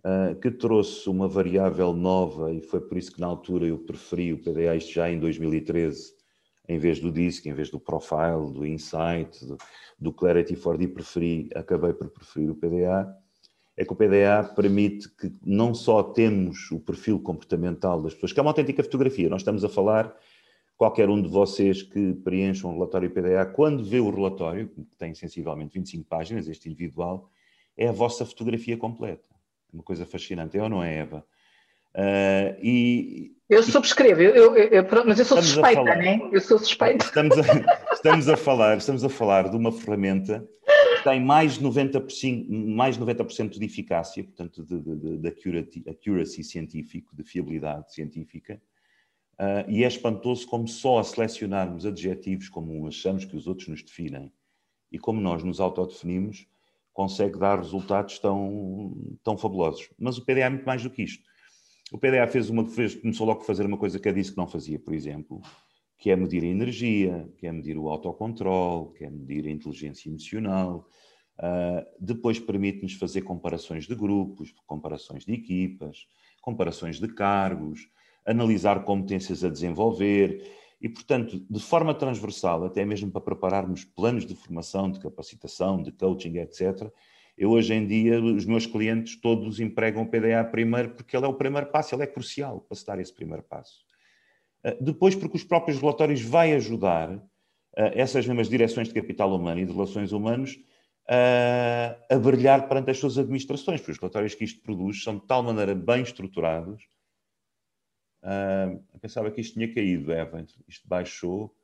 ah, 0.04 0.36
que 0.41 0.50
trouxe 0.50 1.10
uma 1.10 1.28
variável 1.28 1.93
nova 1.93 2.52
e 2.52 2.62
foi 2.62 2.82
por 2.82 2.97
isso 2.97 3.12
que 3.12 3.21
na 3.21 3.28
altura 3.28 3.67
eu 3.67 3.78
preferi 3.78 4.34
o 4.34 4.41
PDA, 4.41 4.76
isto 4.76 4.93
já 4.93 5.12
em 5.12 5.19
2013, 5.19 6.13
em 6.67 6.80
vez 6.80 7.00
do 7.00 7.12
DISC, 7.12 7.45
em 7.45 7.54
vez 7.54 7.69
do 7.69 7.80
Profile, 7.80 8.52
do 8.52 8.65
Insight, 8.65 9.45
do, 9.45 9.58
do 10.00 10.12
Clarity 10.12 10.56
4D, 10.56 10.93
preferi, 10.93 11.50
acabei 11.54 11.93
por 11.93 12.10
preferir 12.10 12.50
o 12.50 12.56
PDA, 12.56 13.15
é 13.78 13.86
que 13.86 13.94
o 13.94 13.96
PDA 13.96 14.44
permite 14.56 15.08
que 15.10 15.32
não 15.46 15.74
só 15.74 16.02
temos 16.02 16.72
o 16.72 16.80
perfil 16.80 17.20
comportamental 17.20 18.02
das 18.02 18.13
pessoas, 18.13 18.34
que 18.34 18.40
é 18.40 18.42
uma 18.42 18.50
autêntica 18.50 18.84
fotografia, 18.84 19.30
nós 19.30 19.42
estamos 19.42 19.63
a 19.63 19.70
falar, 19.70 20.13
qualquer 20.76 21.10
um 21.10 21.22
de 21.22 21.30
vocês 21.30 21.84
que 21.84 22.13
preencha 22.16 22.68
um 22.68 22.74
relatório 22.74 23.12
PDA, 23.12 23.46
quando 23.46 23.84
vê 23.84 24.00
o 24.00 24.10
relatório, 24.10 24.68
que 24.68 24.98
tem 24.98 25.13
sensivelmente 25.13 25.76
25 25.76 26.04
páginas, 26.06 26.48
este 26.48 26.68
individual, 26.68 27.30
é 27.78 27.88
a 27.88 27.92
vossa 27.92 28.26
fotografia 28.26 28.76
completa 28.76 29.38
uma 29.74 29.84
coisa 29.84 30.06
fascinante, 30.06 30.58
é 30.58 30.63
ou 30.63 30.70
não 30.70 30.84
é, 30.84 30.98
Eva? 30.98 31.24
Uh, 31.96 32.58
e, 32.62 33.32
eu 33.50 33.63
subscrevo, 33.63 34.22
eu, 34.22 34.56
eu, 34.56 34.68
eu, 34.68 35.06
mas 35.06 35.20
eu 35.20 35.26
sou 35.26 35.42
suspeita, 35.42 35.84
né? 35.84 36.20
Eu 36.32 36.42
sou 36.42 36.60
suspeita. 36.60 37.06
Estamos 37.06 37.38
a, 37.38 37.94
estamos 37.94 38.30
a 38.30 38.38
falar, 38.38 38.78
estamos 38.78 39.04
a 39.04 39.10
falar 39.10 39.50
de 39.50 39.56
uma 39.56 39.72
ferramenta 39.72 40.48
tem 41.08 41.22
mais 41.22 41.58
90%, 41.58 42.50
mais 42.50 42.98
90 42.98 43.24
de 43.58 43.65
eficácia, 43.65 44.22
portanto, 44.26 44.62
de, 44.65 44.82
de, 44.82 45.17
de 45.17 45.28
accuracy, 45.30 45.84
accuracy 45.88 46.43
científico, 46.43 47.15
de 47.15 47.24
fiabilidade 47.24 47.93
científica, 47.93 48.62
uh, 49.39 49.72
e 49.72 49.86
é 49.86 49.88
espantoso 49.88 50.46
como 50.46 50.67
só 50.67 51.00
a 51.00 51.04
selecionarmos 51.06 51.86
adjetivos 51.86 52.50
como 52.50 52.86
achamos 52.86 53.24
que 53.24 53.38
os 53.38 53.48
outros 53.48 53.70
nos 53.70 53.82
definem 53.82 54.34
e 54.91 55.00
como 55.00 55.22
nós 55.22 55.46
nos 55.46 55.62
autodefinimos, 55.62 56.46
consegue 56.91 57.39
dar 57.39 57.60
resultados 57.60 58.20
tão, 58.20 58.93
tão 59.24 59.38
fabulosos. 59.38 59.89
Mas 59.98 60.17
o 60.17 60.26
PDA 60.26 60.41
é 60.41 60.50
muito 60.50 60.65
mais 60.65 60.84
do 60.84 60.89
que 60.89 61.04
isto. 61.04 61.24
O 61.89 61.98
PDA 61.98 62.28
fez 62.28 62.50
uma, 62.50 62.65
fez, 62.65 62.96
começou 62.96 63.26
logo 63.26 63.41
a 63.41 63.46
fazer 63.46 63.65
uma 63.65 63.78
coisa 63.78 63.98
que 63.98 64.10
eu 64.10 64.13
disse 64.13 64.32
que 64.32 64.38
não 64.38 64.48
fazia, 64.48 64.78
por 64.78 64.93
exemplo, 64.93 65.41
que 65.97 66.12
é 66.12 66.15
medir 66.15 66.43
a 66.43 66.47
energia, 66.47 67.27
que 67.38 67.47
é 67.47 67.51
medir 67.51 67.77
o 67.77 67.89
autocontrole, 67.89 68.93
que 68.93 69.03
é 69.03 69.10
medir 69.10 69.47
a 69.47 69.51
inteligência 69.51 70.10
emocional. 70.10 70.88
Uh, 71.39 71.86
depois 71.99 72.39
permite-nos 72.39 72.93
fazer 72.93 73.21
comparações 73.21 73.86
de 73.86 73.95
grupos, 73.95 74.53
comparações 74.65 75.25
de 75.25 75.33
equipas, 75.33 76.07
comparações 76.41 76.99
de 76.99 77.07
cargos, 77.07 77.89
analisar 78.25 78.83
competências 78.83 79.43
a 79.43 79.49
desenvolver 79.49 80.43
e, 80.79 80.88
portanto, 80.88 81.43
de 81.49 81.60
forma 81.60 81.93
transversal, 81.93 82.63
até 82.65 82.86
mesmo 82.86 83.12
para 83.12 83.21
prepararmos 83.21 83.83
planos 83.83 84.25
de 84.25 84.36
formação, 84.36 84.91
de 84.91 84.99
capacitação, 84.99 85.81
de 85.81 85.91
coaching, 85.91 86.38
etc. 86.38 86.91
Eu, 87.38 87.51
hoje 87.51 87.73
em 87.73 87.86
dia, 87.88 88.21
os 88.21 88.45
meus 88.45 88.65
clientes 88.65 89.19
todos 89.19 89.60
empregam 89.60 90.03
o 90.03 90.07
PDA 90.07 90.43
primeiro 90.43 90.91
porque 90.91 91.15
ele 91.15 91.25
é 91.25 91.29
o 91.29 91.33
primeiro 91.33 91.67
passo, 91.67 91.95
ele 91.95 92.03
é 92.03 92.07
crucial 92.07 92.62
para 92.62 92.75
se 92.75 92.86
dar 92.86 92.99
esse 92.99 93.13
primeiro 93.13 93.43
passo. 93.43 93.87
Ah, 94.67 94.75
depois, 94.82 95.15
porque 95.15 95.38
os 95.38 95.43
próprios 95.45 95.80
relatórios 95.80 96.21
vai 96.21 96.53
ajudar 96.53 97.13
ah, 97.77 97.91
essas 97.93 98.27
mesmas 98.27 98.49
direções 98.49 98.89
de 98.89 98.93
capital 98.93 99.34
humano 99.34 99.62
e 99.62 99.65
de 99.65 99.71
relações 99.71 100.12
humanas 100.12 100.60
a, 101.08 102.15
a 102.15 102.19
brilhar 102.19 102.67
perante 102.67 102.91
as 102.91 102.99
suas 102.99 103.17
administrações, 103.17 103.80
porque 103.80 103.93
os 103.93 103.97
relatórios 103.97 104.36
que 104.36 104.43
isto 104.43 104.62
produz 104.62 105.01
são 105.03 105.15
de 105.15 105.25
tal 105.25 105.41
maneira 105.41 105.73
bem 105.73 106.01
estruturados. 106.01 106.84
Eu 108.93 108.99
pensava 108.99 109.32
que 109.32 109.39
isto 109.39 109.53
tinha 109.53 109.73
caído, 109.73 110.12
Eva. 110.12 110.45
Isto 110.67 110.86
baixou 110.86 111.56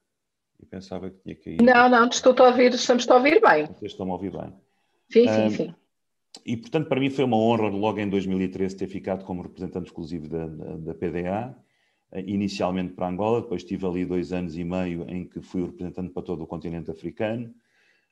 e 0.62 0.66
pensava 0.66 1.10
que 1.10 1.18
tinha 1.22 1.36
caído. 1.36 1.64
Não, 1.66 1.90
não, 1.90 2.08
estou 2.08 2.34
a 2.40 2.48
ouvir, 2.48 2.74
estamos 2.74 3.10
a 3.10 3.16
ouvir 3.16 3.42
bem. 3.42 3.66
Vocês 3.66 3.92
estão 3.92 4.10
a 4.10 4.14
ouvir 4.14 4.32
bem. 4.32 4.54
Sim, 5.10 5.28
sim, 5.28 5.50
sim. 5.50 5.76
E, 6.46 6.56
portanto, 6.56 6.88
para 6.88 7.02
mim 7.02 7.10
foi 7.10 7.26
uma 7.26 7.36
honra, 7.38 7.68
logo 7.68 8.00
em 8.00 8.10
2013, 8.10 8.78
ter 8.78 8.88
ficado 8.88 9.26
como 9.26 9.42
representante 9.42 9.88
exclusivo 9.88 10.30
da, 10.30 10.48
da 10.48 10.94
PDA, 10.94 11.54
inicialmente 12.26 12.94
para 12.94 13.08
Angola, 13.08 13.42
depois 13.42 13.64
tive 13.64 13.86
ali 13.86 14.06
dois 14.06 14.32
anos 14.32 14.58
e 14.58 14.64
meio 14.64 15.06
em 15.10 15.26
que 15.26 15.42
fui 15.42 15.64
representante 15.64 16.12
para 16.12 16.24
todo 16.24 16.44
o 16.44 16.48
continente 16.48 16.92
africano, 16.92 17.54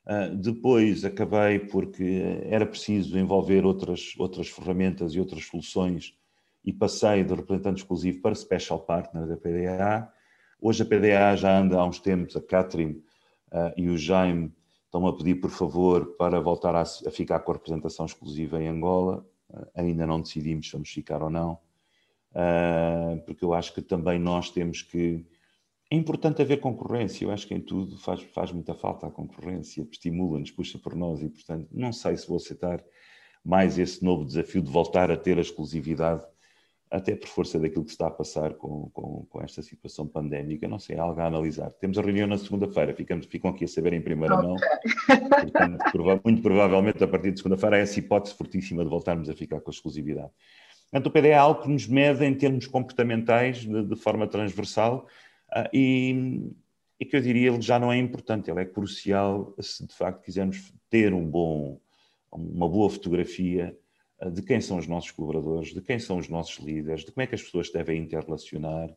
Uh, 0.04 0.34
depois 0.34 1.04
acabei 1.04 1.60
porque 1.60 2.22
era 2.46 2.66
preciso 2.66 3.16
envolver 3.16 3.64
outras, 3.64 4.14
outras 4.18 4.48
ferramentas 4.48 5.14
e 5.14 5.20
outras 5.20 5.44
soluções 5.44 6.16
e 6.64 6.72
passei 6.72 7.22
de 7.22 7.32
representante 7.32 7.82
exclusivo 7.82 8.20
para 8.20 8.34
Special 8.34 8.80
Partner 8.80 9.28
da 9.28 9.36
PDA. 9.36 10.12
Hoje 10.60 10.82
a 10.82 10.86
PDA 10.86 11.36
já 11.36 11.56
anda 11.56 11.78
há 11.78 11.84
uns 11.84 12.00
tempos, 12.00 12.36
a 12.36 12.42
Catherine 12.42 12.94
uh, 13.52 13.72
e 13.76 13.88
o 13.88 13.96
Jaime 13.96 14.52
estão 14.84 15.06
a 15.06 15.16
pedir, 15.16 15.36
por 15.36 15.50
favor, 15.50 16.16
para 16.16 16.40
voltar 16.40 16.74
a, 16.74 16.84
ficar 16.84 17.38
com 17.40 17.52
a 17.52 17.54
representação 17.54 18.04
exclusiva 18.04 18.60
em 18.60 18.66
Angola. 18.66 19.24
Uh, 19.48 19.66
ainda 19.72 20.04
não 20.04 20.20
decidimos 20.20 20.66
se 20.66 20.72
vamos 20.72 20.90
ficar 20.90 21.22
ou 21.22 21.30
não, 21.30 21.60
porque 23.26 23.44
eu 23.44 23.52
acho 23.54 23.74
que 23.74 23.82
também 23.82 24.18
nós 24.18 24.50
temos 24.50 24.82
que 24.82 25.24
é 25.90 25.94
importante 25.94 26.40
haver 26.40 26.58
concorrência, 26.58 27.26
eu 27.26 27.30
acho 27.30 27.46
que 27.46 27.52
em 27.52 27.60
tudo 27.60 27.98
faz, 27.98 28.22
faz 28.22 28.50
muita 28.50 28.72
falta 28.74 29.06
a 29.06 29.10
concorrência, 29.10 29.86
estimula-nos, 29.92 30.50
puxa 30.50 30.78
por 30.78 30.94
nós 30.94 31.22
e, 31.22 31.28
portanto, 31.28 31.68
não 31.70 31.92
sei 31.92 32.16
se 32.16 32.26
vou 32.26 32.38
aceitar 32.38 32.82
mais 33.44 33.78
esse 33.78 34.02
novo 34.02 34.24
desafio 34.24 34.62
de 34.62 34.70
voltar 34.70 35.10
a 35.10 35.18
ter 35.18 35.36
a 35.36 35.42
exclusividade, 35.42 36.24
até 36.90 37.14
por 37.14 37.28
força 37.28 37.58
daquilo 37.58 37.84
que 37.84 37.90
se 37.90 37.94
está 37.94 38.06
a 38.06 38.10
passar 38.10 38.54
com, 38.54 38.88
com, 38.90 39.26
com 39.28 39.42
esta 39.42 39.60
situação 39.60 40.06
pandémica, 40.06 40.66
não 40.66 40.78
sei, 40.78 40.96
é 40.96 40.98
algo 40.98 41.20
a 41.20 41.26
analisar. 41.26 41.70
Temos 41.72 41.98
a 41.98 42.02
reunião 42.02 42.26
na 42.26 42.38
segunda-feira, 42.38 42.94
ficam 42.94 43.50
aqui 43.50 43.64
a 43.64 43.68
saber 43.68 43.92
em 43.92 44.00
primeira 44.00 44.34
okay. 44.34 44.48
mão, 44.48 44.56
portanto, 45.42 45.92
prova 45.92 46.20
muito 46.24 46.40
provavelmente 46.40 47.04
a 47.04 47.08
partir 47.08 47.32
de 47.32 47.38
segunda-feira 47.38 47.76
há 47.76 47.78
essa 47.80 47.98
hipótese 47.98 48.34
fortíssima 48.34 48.82
de 48.82 48.88
voltarmos 48.88 49.28
a 49.28 49.34
ficar 49.34 49.60
com 49.60 49.70
a 49.70 49.74
exclusividade. 49.74 50.30
Portanto, 50.92 51.06
o 51.06 51.10
PD 51.10 51.28
é 51.30 51.34
algo 51.34 51.62
que 51.62 51.68
nos 51.68 51.88
mede 51.88 52.24
em 52.24 52.34
termos 52.34 52.68
comportamentais 52.68 53.60
de, 53.60 53.82
de 53.82 53.96
forma 53.96 54.28
transversal, 54.28 55.08
Uh, 55.52 55.68
e, 55.70 56.50
e, 56.98 57.04
que 57.04 57.14
eu 57.14 57.20
diria 57.20 57.50
ele 57.50 57.60
já 57.60 57.78
não 57.78 57.92
é 57.92 57.98
importante, 57.98 58.50
ele 58.50 58.60
é 58.60 58.64
crucial 58.64 59.54
se 59.60 59.86
de 59.86 59.94
facto 59.94 60.24
quisermos 60.24 60.72
ter 60.88 61.12
um 61.12 61.26
bom, 61.26 61.78
uma 62.30 62.66
boa 62.66 62.88
fotografia 62.88 63.76
uh, 64.22 64.30
de 64.30 64.40
quem 64.40 64.62
são 64.62 64.78
os 64.78 64.86
nossos 64.86 65.10
colaboradores, 65.10 65.74
de 65.74 65.82
quem 65.82 65.98
são 65.98 66.16
os 66.16 66.30
nossos 66.30 66.56
líderes, 66.64 67.04
de 67.04 67.12
como 67.12 67.22
é 67.22 67.26
que 67.26 67.34
as 67.34 67.42
pessoas 67.42 67.70
devem 67.70 68.00
interrelacionar, 68.00 68.88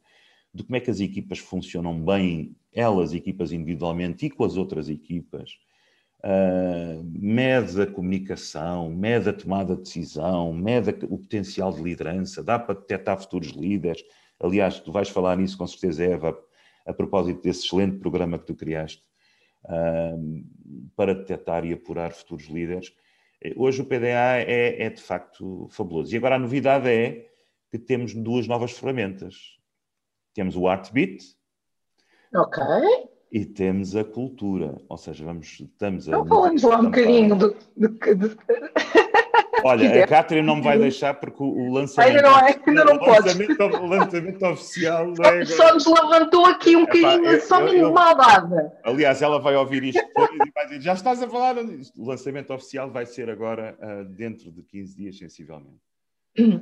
de 0.53 0.63
como 0.63 0.77
é 0.77 0.79
que 0.79 0.89
as 0.89 1.01
equipas 1.01 1.39
funcionam 1.39 1.99
bem, 2.01 2.55
elas, 2.71 3.13
equipas 3.13 3.51
individualmente 3.51 4.25
e 4.25 4.29
com 4.29 4.45
as 4.45 4.55
outras 4.55 4.87
equipas. 4.87 5.59
Uh, 6.25 7.03
mede 7.13 7.83
a 7.83 7.85
comunicação, 7.85 8.89
mede 8.89 9.29
a 9.29 9.33
tomada 9.33 9.75
de 9.75 9.83
decisão, 9.83 10.51
mede 10.51 10.89
o 11.05 11.19
potencial 11.19 11.71
de 11.71 11.83
liderança, 11.83 12.43
dá 12.43 12.57
para 12.57 12.73
detectar 12.73 13.19
futuros 13.19 13.49
líderes, 13.49 14.03
Aliás, 14.39 14.79
tu 14.79 14.91
vais 14.91 15.09
falar 15.09 15.37
nisso 15.37 15.57
com 15.57 15.67
certeza, 15.67 16.03
Eva, 16.03 16.37
a 16.85 16.93
propósito 16.93 17.41
desse 17.41 17.65
excelente 17.65 17.97
programa 17.97 18.37
que 18.37 18.45
tu 18.45 18.55
criaste 18.55 19.03
uh, 19.63 20.89
para 20.95 21.15
detectar 21.15 21.65
e 21.65 21.73
apurar 21.73 22.11
futuros 22.11 22.45
líderes. 22.45 22.93
Eh, 23.41 23.53
hoje 23.55 23.81
o 23.81 23.85
PDA 23.85 24.37
é, 24.39 24.83
é, 24.83 24.89
de 24.89 25.01
facto 25.01 25.67
fabuloso. 25.71 26.13
E 26.13 26.17
agora 26.17 26.35
a 26.35 26.39
novidade 26.39 26.89
é 26.89 27.31
que 27.71 27.79
temos 27.79 28.13
duas 28.13 28.47
novas 28.47 28.71
ferramentas. 28.71 29.57
Temos 30.33 30.55
o 30.55 30.67
Artbeat. 30.67 31.23
Ok. 32.33 32.61
E 33.35 33.43
temos 33.43 33.97
a 33.97 34.03
cultura, 34.05 34.77
ou 34.87 34.97
seja, 34.97 35.25
vamos, 35.25 35.59
estamos 35.59 36.07
a. 36.07 36.11
Então, 36.11 36.25
falamos 36.25 36.63
lá 36.63 36.79
um 36.79 36.85
bocadinho 36.85 37.35
do, 37.35 37.53
do, 37.75 37.89
do, 37.89 38.37
Olha, 39.61 40.05
a 40.05 40.07
Catherine 40.07 40.47
não 40.47 40.55
me 40.55 40.61
vai 40.61 40.79
deixar 40.79 41.15
porque 41.15 41.43
o, 41.43 41.69
lançamento. 41.69 42.15
Ainda 42.15 42.21
não 42.21 42.39
é, 42.39 42.59
ainda 42.65 42.85
não 42.85 42.97
pode. 42.97 43.27
O 43.75 43.85
lançamento 43.87 44.45
oficial. 44.45 45.13
Só, 45.17 45.23
é 45.23 45.45
só 45.45 45.73
nos 45.73 45.85
levantou 45.85 46.45
aqui 46.45 46.77
um 46.77 46.85
bocadinho, 46.85 47.41
só 47.41 47.59
eu, 47.67 47.91
maldade. 47.91 48.71
Aliás, 48.85 49.21
ela 49.21 49.37
vai 49.37 49.57
ouvir 49.57 49.83
isto 49.83 50.01
depois 50.01 50.29
e 50.31 50.51
vai 50.55 50.67
dizer: 50.67 50.79
já 50.79 50.93
estás 50.93 51.21
a 51.21 51.27
falar. 51.27 51.57
O 51.57 52.07
lançamento 52.07 52.53
oficial 52.53 52.89
vai 52.89 53.05
ser 53.05 53.29
agora 53.29 53.77
uh, 53.81 54.05
dentro 54.05 54.49
de 54.49 54.63
15 54.63 54.95
dias, 54.95 55.17
sensivelmente. 55.17 55.81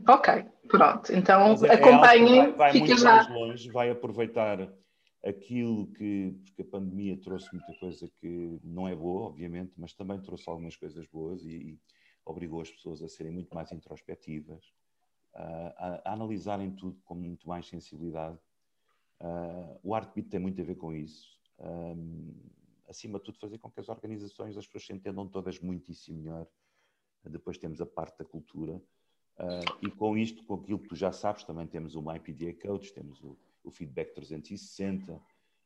Ok, 0.10 0.44
pronto. 0.68 1.14
Então 1.14 1.56
é 1.66 1.74
acompanhem. 1.76 2.52
Vai, 2.54 2.72
vai 2.72 2.80
muito 2.80 2.98
já. 2.98 3.16
mais 3.16 3.30
longe, 3.30 3.70
vai 3.70 3.92
aproveitar 3.92 4.68
aquilo 5.24 5.88
que, 5.88 6.36
porque 6.44 6.62
a 6.62 6.66
pandemia 6.66 7.18
trouxe 7.18 7.48
muita 7.54 7.74
coisa 7.80 8.10
que 8.20 8.60
não 8.64 8.88
é 8.88 8.96
boa, 8.96 9.28
obviamente, 9.28 9.74
mas 9.78 9.94
também 9.94 10.22
trouxe 10.22 10.50
algumas 10.50 10.76
coisas 10.76 11.08
boas 11.08 11.44
e, 11.46 11.80
obrigou 12.26 12.62
as 12.62 12.72
pessoas 12.72 13.02
a 13.02 13.08
serem 13.08 13.32
muito 13.32 13.54
mais 13.54 13.72
introspectivas, 13.72 14.74
a, 15.34 16.10
a 16.10 16.14
analisarem 16.14 16.72
tudo 16.72 17.00
com 17.04 17.16
muito 17.16 17.48
mais 17.48 17.68
sensibilidade. 17.68 18.38
Uh, 19.20 19.80
o 19.84 19.96
Artbeat 19.96 20.30
tem 20.30 20.40
muito 20.40 20.62
a 20.62 20.64
ver 20.64 20.76
com 20.76 20.94
isso. 20.94 21.40
Um, 21.60 22.34
acima 22.88 23.20
de 23.20 23.26
tudo, 23.26 23.40
fazer 23.40 23.58
com 23.58 23.70
que 23.70 23.80
as 23.80 23.90
organizações, 23.90 24.58
as 24.58 24.66
pessoas 24.66 24.86
se 24.86 24.94
entendam 24.94 25.28
todas 25.28 25.60
muitíssimo 25.60 26.20
melhor. 26.20 26.48
Depois 27.26 27.58
temos 27.58 27.80
a 27.82 27.86
parte 27.86 28.18
da 28.18 28.26
cultura. 28.26 28.82
Uh, 29.38 29.86
e 29.88 29.92
com 29.92 30.18
isto, 30.18 30.44
com 30.46 30.56
aquilo 30.56 30.80
que 30.80 30.90
tu 30.90 30.96
já 30.96 31.12
sabes, 31.12 31.44
também 31.44 31.66
temos 31.66 31.96
o 31.96 32.02
MyPDA 32.02 32.54
Coach, 32.62 32.94
temos 32.94 33.22
o, 33.24 33.38
o 33.64 33.72
Feedback 33.72 34.14
360, 34.14 35.22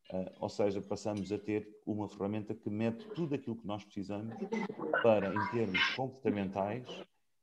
Uh, 0.10 0.32
ou 0.40 0.48
seja, 0.48 0.82
passamos 0.82 1.34
a 1.34 1.38
ter 1.38 1.68
uma 1.86 2.08
ferramenta 2.08 2.56
que 2.56 2.70
mete 2.70 3.06
tudo 3.10 3.36
aquilo 3.36 3.58
que 3.58 3.68
nós 3.68 3.84
precisamos 3.84 4.34
para, 5.04 5.34
em 5.34 5.48
termos 5.52 5.84
comportamentais, 5.96 6.88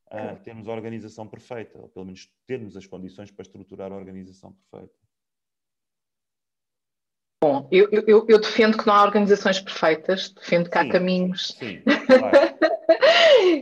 uh, 0.07 0.43
termos 0.43 0.67
a 0.67 0.73
organização 0.73 1.29
perfeita, 1.29 1.79
ou 1.79 1.91
pelo 1.91 2.07
menos 2.07 2.27
termos 2.47 2.75
as 2.75 2.87
condições 2.87 3.31
para 3.31 3.43
estruturar 3.43 3.93
a 3.93 3.97
organização 3.97 4.53
perfeita. 4.53 4.95
Bom, 7.43 7.69
eu, 7.71 7.87
eu, 7.91 8.25
eu 8.27 8.41
defendo 8.41 8.79
que 8.79 8.87
não 8.87 8.95
há 8.95 9.03
organizações 9.03 9.61
perfeitas, 9.61 10.31
defendo 10.31 10.71
que 10.71 10.79
há 10.79 10.85
sim, 10.85 10.89
caminhos. 10.89 11.49
Sim, 11.59 11.83
claro. 12.07 12.39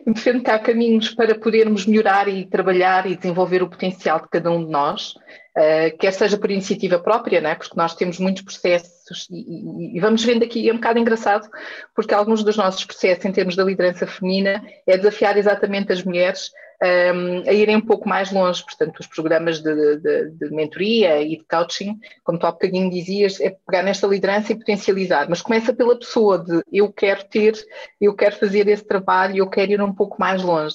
defendo 0.07 0.45
que 0.45 0.51
há 0.53 0.61
caminhos 0.61 1.13
para 1.13 1.37
podermos 1.37 1.87
melhorar 1.87 2.29
e 2.29 2.47
trabalhar 2.47 3.11
e 3.11 3.17
desenvolver 3.17 3.65
o 3.65 3.69
potencial 3.69 4.21
de 4.21 4.29
cada 4.29 4.53
um 4.53 4.65
de 4.65 4.71
nós. 4.71 5.15
Uh, 5.57 5.95
quer 5.99 6.13
seja 6.13 6.39
por 6.39 6.51
iniciativa 6.51 6.99
própria, 6.99 7.39
né? 7.39 7.55
porque 7.55 7.77
nós 7.77 7.95
temos 7.95 8.19
muitos 8.19 8.43
processos 8.43 9.29
e, 9.31 9.37
e, 9.37 9.97
e, 9.99 10.01
vamos 10.01 10.25
vendo 10.25 10.43
aqui, 10.43 10.67
é 10.67 10.73
um 10.73 10.77
bocado 10.77 10.99
engraçado, 10.99 11.47
porque 11.95 12.15
alguns 12.15 12.43
dos 12.43 12.57
nossos 12.57 12.87
processos 12.87 13.25
em 13.27 13.33
termos 13.33 13.55
da 13.55 13.63
liderança 13.63 14.07
feminina 14.07 14.65
é 14.87 14.97
desafiar 14.97 15.37
exatamente 15.37 15.93
as 15.93 16.03
mulheres 16.03 16.51
um, 16.83 17.49
a 17.49 17.53
irem 17.53 17.77
um 17.77 17.81
pouco 17.81 18.09
mais 18.09 18.33
longe. 18.33 18.63
Portanto, 18.65 18.99
os 18.99 19.07
programas 19.07 19.61
de, 19.61 19.97
de, 19.97 20.31
de, 20.31 20.51
mentoria 20.51 21.23
e 21.23 21.37
de 21.37 21.45
coaching, 21.45 21.99
como 22.25 22.39
tu 22.39 22.47
há 22.47 22.51
bocadinho 22.51 22.91
dizias, 22.91 23.41
é 23.41 23.51
pegar 23.51 23.83
nesta 23.83 24.07
liderança 24.07 24.53
e 24.53 24.59
potencializar. 24.59 25.29
Mas 25.29 25.41
começa 25.41 25.73
pela 25.73 25.97
pessoa 25.97 26.39
de 26.39 26.63
eu 26.73 26.93
quero 26.93 27.25
ter, 27.25 27.55
eu 28.01 28.15
quero 28.15 28.37
fazer 28.37 28.67
esse 28.67 28.85
trabalho, 28.85 29.37
eu 29.37 29.49
quero 29.49 29.73
ir 29.73 29.81
um 29.81 29.95
pouco 29.95 30.17
mais 30.19 30.43
longe. 30.43 30.75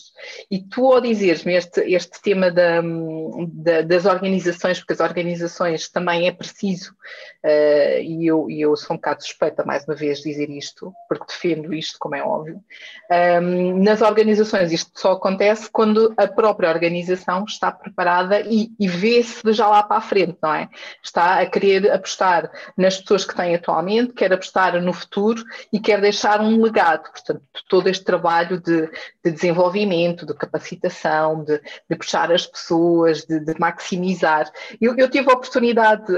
E 0.49 0.59
tu, 0.59 0.93
ao 0.93 1.01
dizeres-me 1.01 1.55
este, 1.55 1.81
este 1.81 2.21
tema 2.21 2.49
da, 2.49 2.81
da, 3.47 3.81
das 3.81 4.05
organizações, 4.05 4.79
porque 4.79 4.93
as 4.93 4.99
organizações 5.01 5.89
também 5.89 6.27
é 6.27 6.31
preciso, 6.31 6.91
uh, 7.43 7.99
e 8.01 8.25
eu, 8.25 8.47
eu 8.49 8.75
sou 8.77 8.93
um 8.93 8.97
bocado 8.97 9.23
suspeita, 9.23 9.65
mais 9.65 9.83
uma 9.85 9.95
vez, 9.95 10.21
dizer 10.21 10.49
isto, 10.49 10.93
porque 11.09 11.25
defendo 11.27 11.73
isto, 11.73 11.97
como 11.99 12.15
é 12.15 12.23
óbvio. 12.23 12.61
Um, 13.41 13.83
nas 13.83 14.01
organizações, 14.01 14.71
isto 14.71 14.91
só 14.99 15.13
acontece 15.13 15.69
quando 15.71 15.96
quando 15.97 16.13
a 16.15 16.27
própria 16.27 16.69
organização 16.69 17.43
está 17.45 17.71
preparada 17.71 18.41
e, 18.41 18.69
e 18.79 18.87
vê-se 18.87 19.41
já 19.51 19.67
lá 19.67 19.81
para 19.81 19.97
a 19.97 20.01
frente, 20.01 20.37
não 20.41 20.53
é? 20.53 20.69
Está 21.03 21.39
a 21.39 21.45
querer 21.45 21.91
apostar 21.91 22.51
nas 22.77 22.99
pessoas 22.99 23.25
que 23.25 23.35
têm 23.35 23.55
atualmente, 23.55 24.13
quer 24.13 24.31
apostar 24.31 24.79
no 24.81 24.93
futuro 24.93 25.43
e 25.73 25.79
quer 25.79 25.99
deixar 25.99 26.39
um 26.41 26.61
legado. 26.61 27.09
Portanto, 27.09 27.41
todo 27.67 27.89
este 27.89 28.03
trabalho 28.05 28.61
de, 28.61 28.89
de 29.23 29.31
desenvolvimento, 29.31 30.25
de 30.25 30.33
capacitação, 30.33 31.43
de, 31.43 31.59
de 31.89 31.95
puxar 31.95 32.31
as 32.31 32.45
pessoas, 32.45 33.25
de, 33.25 33.39
de 33.39 33.59
maximizar. 33.59 34.51
Eu, 34.79 34.95
eu, 34.97 35.09
tive 35.09 35.29
a 35.31 35.33
oportunidade, 35.33 36.11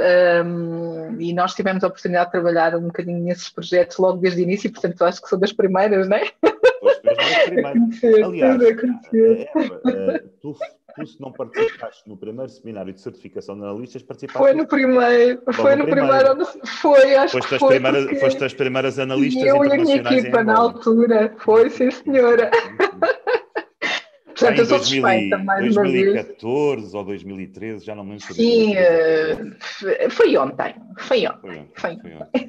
um, 0.45 1.19
e 1.19 1.33
nós 1.33 1.53
tivemos 1.53 1.83
a 1.83 1.87
oportunidade 1.87 2.25
de 2.25 2.31
trabalhar 2.31 2.75
um 2.75 2.87
bocadinho 2.87 3.23
nesses 3.23 3.49
projetos 3.49 3.97
logo 3.97 4.17
desde 4.17 4.41
o 4.41 4.43
início, 4.43 4.71
portanto, 4.71 5.03
acho 5.03 5.21
que 5.21 5.29
sou 5.29 5.39
das 5.39 5.53
primeiras, 5.53 6.07
não 6.09 6.17
é? 6.17 6.31
Aliás, 8.25 8.61
é, 8.61 9.41
é, 9.41 10.23
tu, 10.41 10.55
tu, 10.95 11.05
se 11.05 11.21
não 11.21 11.31
participaste 11.31 12.07
no 12.07 12.17
primeiro 12.17 12.49
seminário 12.49 12.93
de 12.93 13.01
certificação 13.01 13.55
de 13.55 13.63
analistas, 13.63 14.03
participaste. 14.03 14.39
Foi 14.39 14.53
no 14.53 14.67
primeiro, 14.67 15.41
foi 15.53 15.75
no 15.75 15.85
primeiro, 15.85 16.35
primeiro 16.35 16.67
foi, 16.81 17.15
acho 17.15 17.37
foste 17.37 17.49
que 17.49 17.59
foi. 17.59 17.69
Primeiras, 17.69 18.03
porque... 18.03 18.19
Foste 18.19 18.43
as 18.43 18.53
primeiras 18.53 18.99
analistas 18.99 19.43
eu 19.43 19.63
e 19.65 19.71
a 19.71 19.77
minha 19.77 19.95
equipa 19.97 20.43
na 20.43 20.57
altura, 20.57 21.35
foi, 21.39 21.69
sim 21.69 21.91
senhora. 21.91 22.51
Portanto, 24.39 24.59
eu 24.59 24.65
sou 24.65 24.77
2000, 24.77 25.01
suspeita, 25.01 25.37
mais 25.39 25.75
2014 25.75 26.95
ou 26.95 27.03
2013, 27.03 27.85
já 27.85 27.93
não 27.93 28.05
me 28.05 28.11
lembro. 28.11 28.33
Sim, 28.33 28.73
uh, 28.73 30.09
foi 30.09 30.37
ontem. 30.37 30.75
Foi 30.97 31.27
ontem. 31.27 31.67
Foi 31.75 31.91
ontem. 31.91 31.99
Foi 32.01 32.13
ontem. 32.13 32.47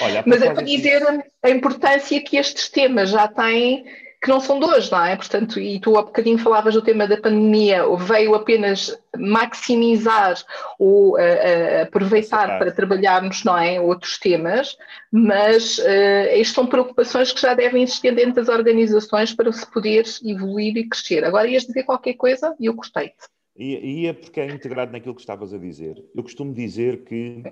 Olha, 0.00 0.24
Mas 0.26 0.42
é 0.42 0.52
para 0.52 0.62
dizer 0.62 1.02
a 1.42 1.50
importância 1.50 2.20
que 2.22 2.36
estes 2.36 2.68
temas 2.68 3.10
já 3.10 3.26
têm 3.28 3.84
que 4.20 4.28
não 4.28 4.40
são 4.40 4.58
dois, 4.58 4.90
não 4.90 5.04
é? 5.04 5.14
Portanto, 5.14 5.60
e 5.60 5.78
tu 5.78 5.96
há 5.96 6.02
bocadinho 6.02 6.38
falavas 6.38 6.74
do 6.74 6.82
tema 6.82 7.06
da 7.06 7.16
pandemia, 7.16 7.84
veio 7.98 8.34
apenas 8.34 8.98
maximizar 9.16 10.34
ou 10.78 11.12
uh, 11.12 11.14
uh, 11.14 11.82
aproveitar 11.82 12.58
para 12.58 12.72
trabalharmos, 12.72 13.44
não 13.44 13.56
é? 13.56 13.80
Outros 13.80 14.18
temas, 14.18 14.76
mas 15.12 15.78
uh, 15.78 15.82
estas 16.30 16.48
são 16.48 16.66
preocupações 16.66 17.32
que 17.32 17.40
já 17.40 17.54
devem 17.54 17.84
existir 17.84 18.12
dentro 18.14 18.34
das 18.34 18.48
organizações 18.48 19.32
para 19.32 19.52
se 19.52 19.70
poder 19.70 20.04
evoluir 20.24 20.76
e 20.76 20.88
crescer. 20.88 21.24
Agora 21.24 21.48
ias 21.48 21.64
dizer 21.64 21.84
qualquer 21.84 22.14
coisa 22.14 22.54
e 22.58 22.66
eu 22.66 22.74
gostei-te. 22.74 23.28
E, 23.56 24.02
e 24.02 24.06
é 24.06 24.12
porque 24.12 24.40
é 24.40 24.46
integrado 24.46 24.92
naquilo 24.92 25.14
que 25.14 25.20
estavas 25.20 25.54
a 25.54 25.58
dizer. 25.58 26.02
Eu 26.14 26.22
costumo 26.22 26.52
dizer 26.52 27.04
que 27.04 27.42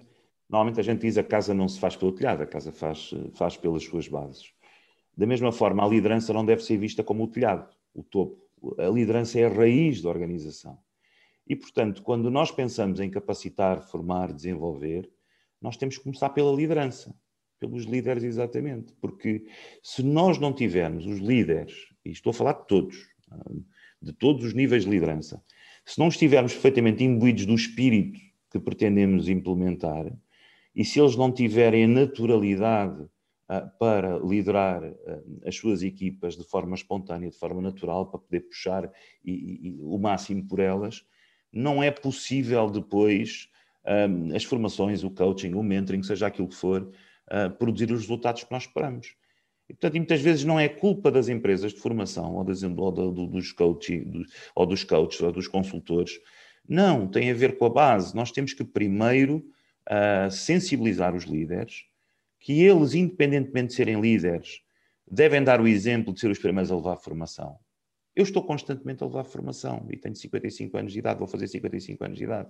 normalmente 0.48 0.80
a 0.80 0.82
gente 0.82 1.00
diz 1.00 1.18
a 1.18 1.22
casa 1.22 1.52
não 1.52 1.68
se 1.68 1.78
faz 1.78 1.96
pelo 1.96 2.12
telhado, 2.12 2.42
a 2.42 2.46
casa 2.46 2.72
faz, 2.72 3.11
faz 3.35 3.56
pelas 3.56 3.85
suas 3.85 4.09
bases. 4.09 4.52
Da 5.16 5.26
mesma 5.26 5.50
forma, 5.50 5.85
a 5.85 5.88
liderança 5.88 6.32
não 6.32 6.44
deve 6.44 6.62
ser 6.62 6.76
vista 6.76 7.02
como 7.02 7.24
o 7.24 7.28
telhado, 7.28 7.74
o 7.94 8.02
topo. 8.02 8.44
A 8.78 8.88
liderança 8.88 9.40
é 9.40 9.46
a 9.46 9.48
raiz 9.48 10.02
da 10.02 10.09
organização. 10.09 10.78
E, 11.46 11.54
portanto, 11.54 12.02
quando 12.02 12.30
nós 12.30 12.50
pensamos 12.50 13.00
em 13.00 13.09
capacitar, 13.09 13.80
formar, 13.82 14.32
desenvolver, 14.32 15.11
nós 15.61 15.76
temos 15.76 15.96
que 15.96 16.04
começar 16.04 16.30
pela 16.30 16.52
liderança, 16.52 17.14
pelos 17.59 17.85
líderes 17.85 18.24
exatamente. 18.24 18.92
Porque 19.00 19.46
se 19.82 20.02
nós 20.02 20.38
não 20.38 20.52
tivermos 20.52 21.06
os 21.06 21.18
líderes, 21.18 21.88
e 22.04 22.11
estou 22.11 22.30
a 22.30 22.35
falar 22.35 22.52
de 22.52 22.66
todos, 22.66 23.09
de 24.02 24.12
todos 24.12 24.44
os 24.44 24.54
níveis 24.54 24.85
de 24.85 24.90
liderança, 24.90 25.42
se 25.85 25.98
não 25.98 26.09
estivermos 26.09 26.52
perfeitamente 26.52 27.04
imbuídos 27.04 27.46
do 27.46 27.54
espírito 27.54 28.18
que 28.50 28.59
pretendemos 28.59 29.28
implementar, 29.28 30.12
e 30.76 30.84
se 30.84 31.00
eles 31.00 31.16
não 31.16 31.32
tiverem 31.32 31.84
a 31.84 31.88
naturalidade 31.88 33.08
ah, 33.48 33.62
para 33.62 34.18
liderar 34.18 34.84
ah, 34.84 35.22
as 35.46 35.56
suas 35.56 35.82
equipas 35.82 36.36
de 36.36 36.44
forma 36.44 36.74
espontânea, 36.74 37.30
de 37.30 37.38
forma 37.38 37.62
natural, 37.62 38.10
para 38.10 38.20
poder 38.20 38.40
puxar 38.40 38.92
e, 39.24 39.32
e, 39.68 39.78
o 39.80 39.96
máximo 39.98 40.46
por 40.46 40.60
elas, 40.60 41.02
não 41.50 41.82
é 41.82 41.90
possível 41.90 42.68
depois 42.68 43.48
ah, 43.86 44.06
as 44.34 44.44
formações, 44.44 45.02
o 45.02 45.10
coaching, 45.10 45.54
o 45.54 45.62
mentoring, 45.62 46.02
seja 46.02 46.26
aquilo 46.26 46.48
que 46.48 46.54
for, 46.54 46.82
uh, 46.82 47.50
produzir 47.56 47.90
os 47.90 48.00
resultados 48.00 48.44
que 48.44 48.52
nós 48.52 48.64
esperamos. 48.64 49.14
E, 49.68 49.72
portanto, 49.72 49.96
e 49.96 49.98
muitas 49.98 50.20
vezes 50.20 50.44
não 50.44 50.60
é 50.60 50.68
culpa 50.68 51.10
das 51.10 51.28
empresas 51.28 51.72
de 51.72 51.80
formação, 51.80 52.34
ou, 52.34 52.44
das, 52.44 52.62
ou 52.62 52.92
do, 52.92 53.26
dos 53.26 53.52
coaching, 53.52 54.04
do, 54.04 54.24
ou 54.54 54.66
dos 54.66 54.84
coaches, 54.84 55.20
ou 55.20 55.32
dos 55.32 55.48
consultores. 55.48 56.20
Não, 56.68 57.06
tem 57.06 57.30
a 57.30 57.34
ver 57.34 57.58
com 57.58 57.64
a 57.64 57.70
base. 57.70 58.14
Nós 58.14 58.30
temos 58.30 58.52
que 58.52 58.64
primeiro 58.64 59.44
uh, 59.90 60.31
sensibilizar 60.31 61.14
os 61.14 61.25
líderes, 61.25 61.85
que 62.40 62.62
eles, 62.62 62.94
independentemente 62.94 63.68
de 63.68 63.75
serem 63.75 64.01
líderes, 64.01 64.61
devem 65.11 65.42
dar 65.42 65.61
o 65.61 65.68
exemplo 65.68 66.12
de 66.12 66.20
ser 66.20 66.31
os 66.31 66.38
primeiros 66.38 66.70
a 66.70 66.77
levar 66.77 66.94
a 66.94 66.96
formação. 66.96 67.59
Eu 68.14 68.22
estou 68.22 68.42
constantemente 68.42 69.03
a 69.03 69.07
levar 69.07 69.20
a 69.20 69.25
formação 69.25 69.87
e 69.90 69.96
tenho 69.96 70.14
55 70.14 70.77
anos 70.77 70.92
de 70.92 70.99
idade, 70.99 71.18
vou 71.18 71.29
fazer 71.29 71.46
55 71.49 72.05
anos 72.05 72.18
de 72.18 72.25
idade. 72.25 72.49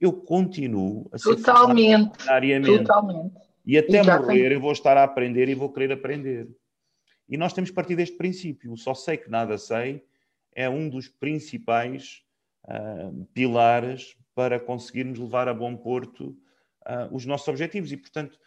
Eu 0.00 0.12
continuo 0.12 1.08
a 1.12 1.18
ser 1.18 1.36
totalmente, 1.36 2.18
totalmente. 2.78 3.34
E 3.64 3.76
até 3.76 4.00
Exatamente. 4.00 4.26
morrer 4.26 4.52
eu 4.52 4.60
vou 4.60 4.72
estar 4.72 4.96
a 4.96 5.04
aprender 5.04 5.48
e 5.48 5.54
vou 5.54 5.72
querer 5.72 5.92
aprender. 5.92 6.48
E 7.28 7.36
nós 7.36 7.52
temos 7.52 7.70
partir 7.70 7.94
deste 7.94 8.16
princípio. 8.16 8.72
O 8.72 8.76
só 8.76 8.94
sei 8.94 9.16
que 9.16 9.30
nada 9.30 9.58
sei 9.58 10.04
é 10.54 10.68
um 10.68 10.88
dos 10.88 11.08
principais 11.08 12.22
uh, 12.64 13.24
pilares 13.34 14.16
para 14.34 14.58
conseguirmos 14.58 15.18
levar 15.18 15.48
a 15.48 15.54
bom 15.54 15.76
porto 15.76 16.36
uh, 16.88 17.14
os 17.14 17.24
nossos 17.26 17.46
objetivos. 17.48 17.92
E, 17.92 17.96
portanto, 17.96 18.38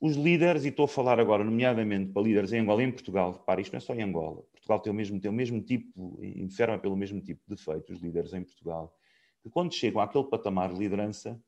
os 0.00 0.16
líderes, 0.16 0.64
e 0.64 0.68
estou 0.68 0.84
a 0.84 0.88
falar 0.88 1.18
agora, 1.18 1.42
nomeadamente 1.42 2.12
para 2.12 2.22
líderes 2.22 2.52
em 2.52 2.60
Angola 2.60 2.82
e 2.82 2.86
em 2.86 2.92
Portugal, 2.92 3.32
repare, 3.32 3.62
isto 3.62 3.72
não 3.72 3.78
é 3.78 3.80
só 3.80 3.94
em 3.94 4.02
Angola. 4.02 4.42
Portugal 4.52 4.80
tem 4.80 4.92
o 4.92 4.94
mesmo, 4.94 5.20
tem 5.20 5.30
o 5.30 5.34
mesmo 5.34 5.60
tipo, 5.62 6.18
enferma 6.22 6.78
pelo 6.78 6.96
mesmo 6.96 7.20
tipo 7.20 7.40
de 7.48 7.54
defeito, 7.54 7.92
os 7.92 8.00
líderes 8.00 8.34
em 8.34 8.42
Portugal, 8.42 8.94
que 9.42 9.48
quando 9.48 9.72
chegam 9.72 10.00
àquele 10.00 10.24
patamar 10.24 10.72
de 10.72 10.78
liderança, 10.78 11.40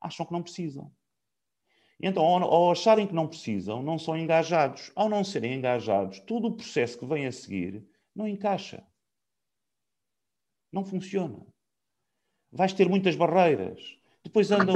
acham 0.00 0.26
que 0.26 0.32
não 0.32 0.42
precisam. 0.42 0.90
Então, 2.00 2.24
ao 2.24 2.72
acharem 2.72 3.06
que 3.06 3.14
não 3.14 3.28
precisam, 3.28 3.82
não 3.82 3.98
são 3.98 4.16
engajados. 4.16 4.90
Ao 4.96 5.08
não 5.08 5.22
serem 5.22 5.54
engajados, 5.54 6.18
todo 6.20 6.48
o 6.48 6.56
processo 6.56 6.98
que 6.98 7.06
vem 7.06 7.26
a 7.26 7.32
seguir 7.32 7.86
não 8.14 8.26
encaixa. 8.26 8.84
Não 10.72 10.84
funciona. 10.84 11.46
Vais 12.50 12.72
ter 12.72 12.88
muitas 12.88 13.14
barreiras 13.14 13.96
depois 14.24 14.50
andam, 14.50 14.74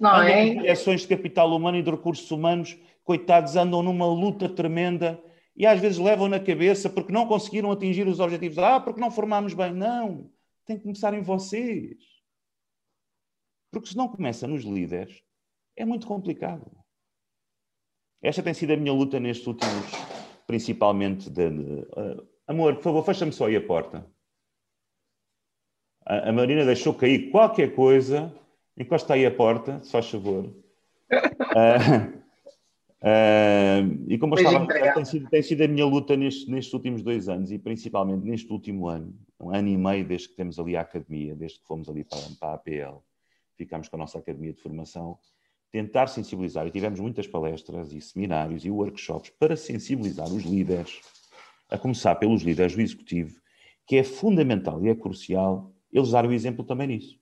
não 0.00 0.22
é? 0.22 0.44
em 0.44 0.58
direções 0.58 1.02
de 1.02 1.06
capital 1.06 1.54
humano 1.54 1.78
e 1.78 1.82
de 1.82 1.90
recursos 1.90 2.28
humanos, 2.32 2.76
coitados, 3.04 3.54
andam 3.54 3.80
numa 3.80 4.06
luta 4.06 4.48
tremenda 4.48 5.22
e 5.56 5.64
às 5.64 5.80
vezes 5.80 5.98
levam 5.98 6.28
na 6.28 6.40
cabeça 6.40 6.90
porque 6.90 7.12
não 7.12 7.26
conseguiram 7.26 7.70
atingir 7.70 8.08
os 8.08 8.18
objetivos. 8.18 8.58
Ah, 8.58 8.80
porque 8.80 9.00
não 9.00 9.10
formámos 9.10 9.54
bem. 9.54 9.72
Não, 9.72 10.30
tem 10.66 10.76
que 10.76 10.82
começar 10.82 11.14
em 11.14 11.22
vocês. 11.22 11.96
Porque 13.70 13.88
se 13.88 13.96
não 13.96 14.08
começa 14.08 14.48
nos 14.48 14.64
líderes, 14.64 15.22
é 15.76 15.84
muito 15.84 16.06
complicado. 16.06 16.68
Esta 18.20 18.42
tem 18.42 18.52
sido 18.52 18.72
a 18.72 18.76
minha 18.76 18.92
luta 18.92 19.20
nestes 19.20 19.46
últimos, 19.46 19.92
principalmente 20.44 21.30
de, 21.30 21.50
de 21.50 21.82
uh, 21.82 22.28
amor, 22.48 22.74
por 22.76 22.82
favor, 22.82 23.04
fecha-me 23.04 23.32
só 23.32 23.46
aí 23.46 23.54
a 23.54 23.64
porta. 23.64 24.04
A, 26.04 26.30
a 26.30 26.32
Marina 26.32 26.64
deixou 26.64 26.94
cair 26.94 27.30
qualquer 27.30 27.76
coisa 27.76 28.34
encosta 28.78 29.14
aí 29.14 29.26
a 29.26 29.30
porta, 29.30 29.82
se 29.82 29.90
faz 29.90 30.08
favor. 30.08 30.44
uh, 30.44 30.52
uh, 33.02 34.04
e 34.06 34.16
como 34.18 34.34
eu 34.34 34.44
estava 34.44 34.64
a 34.64 34.94
tem 34.94 35.04
sido, 35.04 35.28
tem 35.28 35.42
sido 35.42 35.62
a 35.62 35.68
minha 35.68 35.84
luta 35.84 36.16
nestes, 36.16 36.46
nestes 36.46 36.72
últimos 36.72 37.02
dois 37.02 37.28
anos 37.28 37.50
e 37.50 37.58
principalmente 37.58 38.24
neste 38.24 38.50
último 38.52 38.86
ano, 38.86 39.14
um 39.40 39.50
ano 39.50 39.68
e 39.68 39.76
meio 39.76 40.06
desde 40.06 40.28
que 40.28 40.36
temos 40.36 40.58
ali 40.58 40.76
a 40.76 40.82
academia, 40.82 41.34
desde 41.34 41.58
que 41.58 41.66
fomos 41.66 41.88
ali 41.88 42.04
para, 42.04 42.20
para 42.38 42.50
a 42.50 42.54
APL, 42.54 43.02
ficámos 43.56 43.88
com 43.88 43.96
a 43.96 43.98
nossa 43.98 44.18
academia 44.18 44.52
de 44.52 44.60
formação, 44.60 45.18
tentar 45.70 46.06
sensibilizar, 46.06 46.66
e 46.66 46.70
tivemos 46.70 46.98
muitas 46.98 47.26
palestras 47.26 47.92
e 47.92 48.00
seminários 48.00 48.64
e 48.64 48.70
workshops 48.70 49.30
para 49.38 49.56
sensibilizar 49.56 50.26
os 50.28 50.44
líderes, 50.44 51.00
a 51.68 51.76
começar 51.76 52.14
pelos 52.14 52.42
líderes 52.42 52.74
do 52.74 52.80
executivo, 52.80 53.38
que 53.86 53.96
é 53.96 54.04
fundamental 54.04 54.82
e 54.84 54.88
é 54.88 54.94
crucial 54.94 55.70
eles 55.92 56.10
darem 56.10 56.30
o 56.30 56.34
exemplo 56.34 56.64
também 56.64 56.86
nisso 56.86 57.17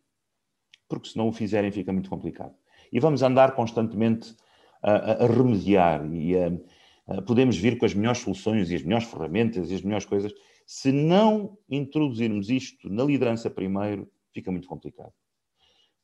porque 0.89 1.09
se 1.09 1.17
não 1.17 1.29
o 1.29 1.33
fizerem 1.33 1.71
fica 1.71 1.93
muito 1.93 2.11
complicado. 2.11 2.55
E 2.93 3.01
vamos 3.01 3.23
andar 3.23 3.55
constantemente 3.55 4.35
a, 4.83 5.25
a 5.25 5.27
remediar 5.27 6.07
e 6.13 6.37
a, 6.37 6.53
a, 7.09 7.23
podemos 7.23 7.57
vir 7.57 7.79
com 7.79 7.87
as 7.87 7.95
melhores 7.95 8.21
soluções 8.21 8.71
e 8.71 8.75
as 8.75 8.83
melhores 8.83 9.09
ferramentas 9.09 9.71
e 9.71 9.75
as 9.75 9.83
melhores 9.83 10.05
coisas. 10.05 10.33
Se 10.67 10.93
não 10.93 11.59
introduzirmos 11.69 12.51
isto 12.51 12.89
na 12.89 13.05
liderança 13.05 13.49
primeiro, 13.51 14.11
fica 14.33 14.51
muito 14.51 14.69
complicado. 14.69 15.13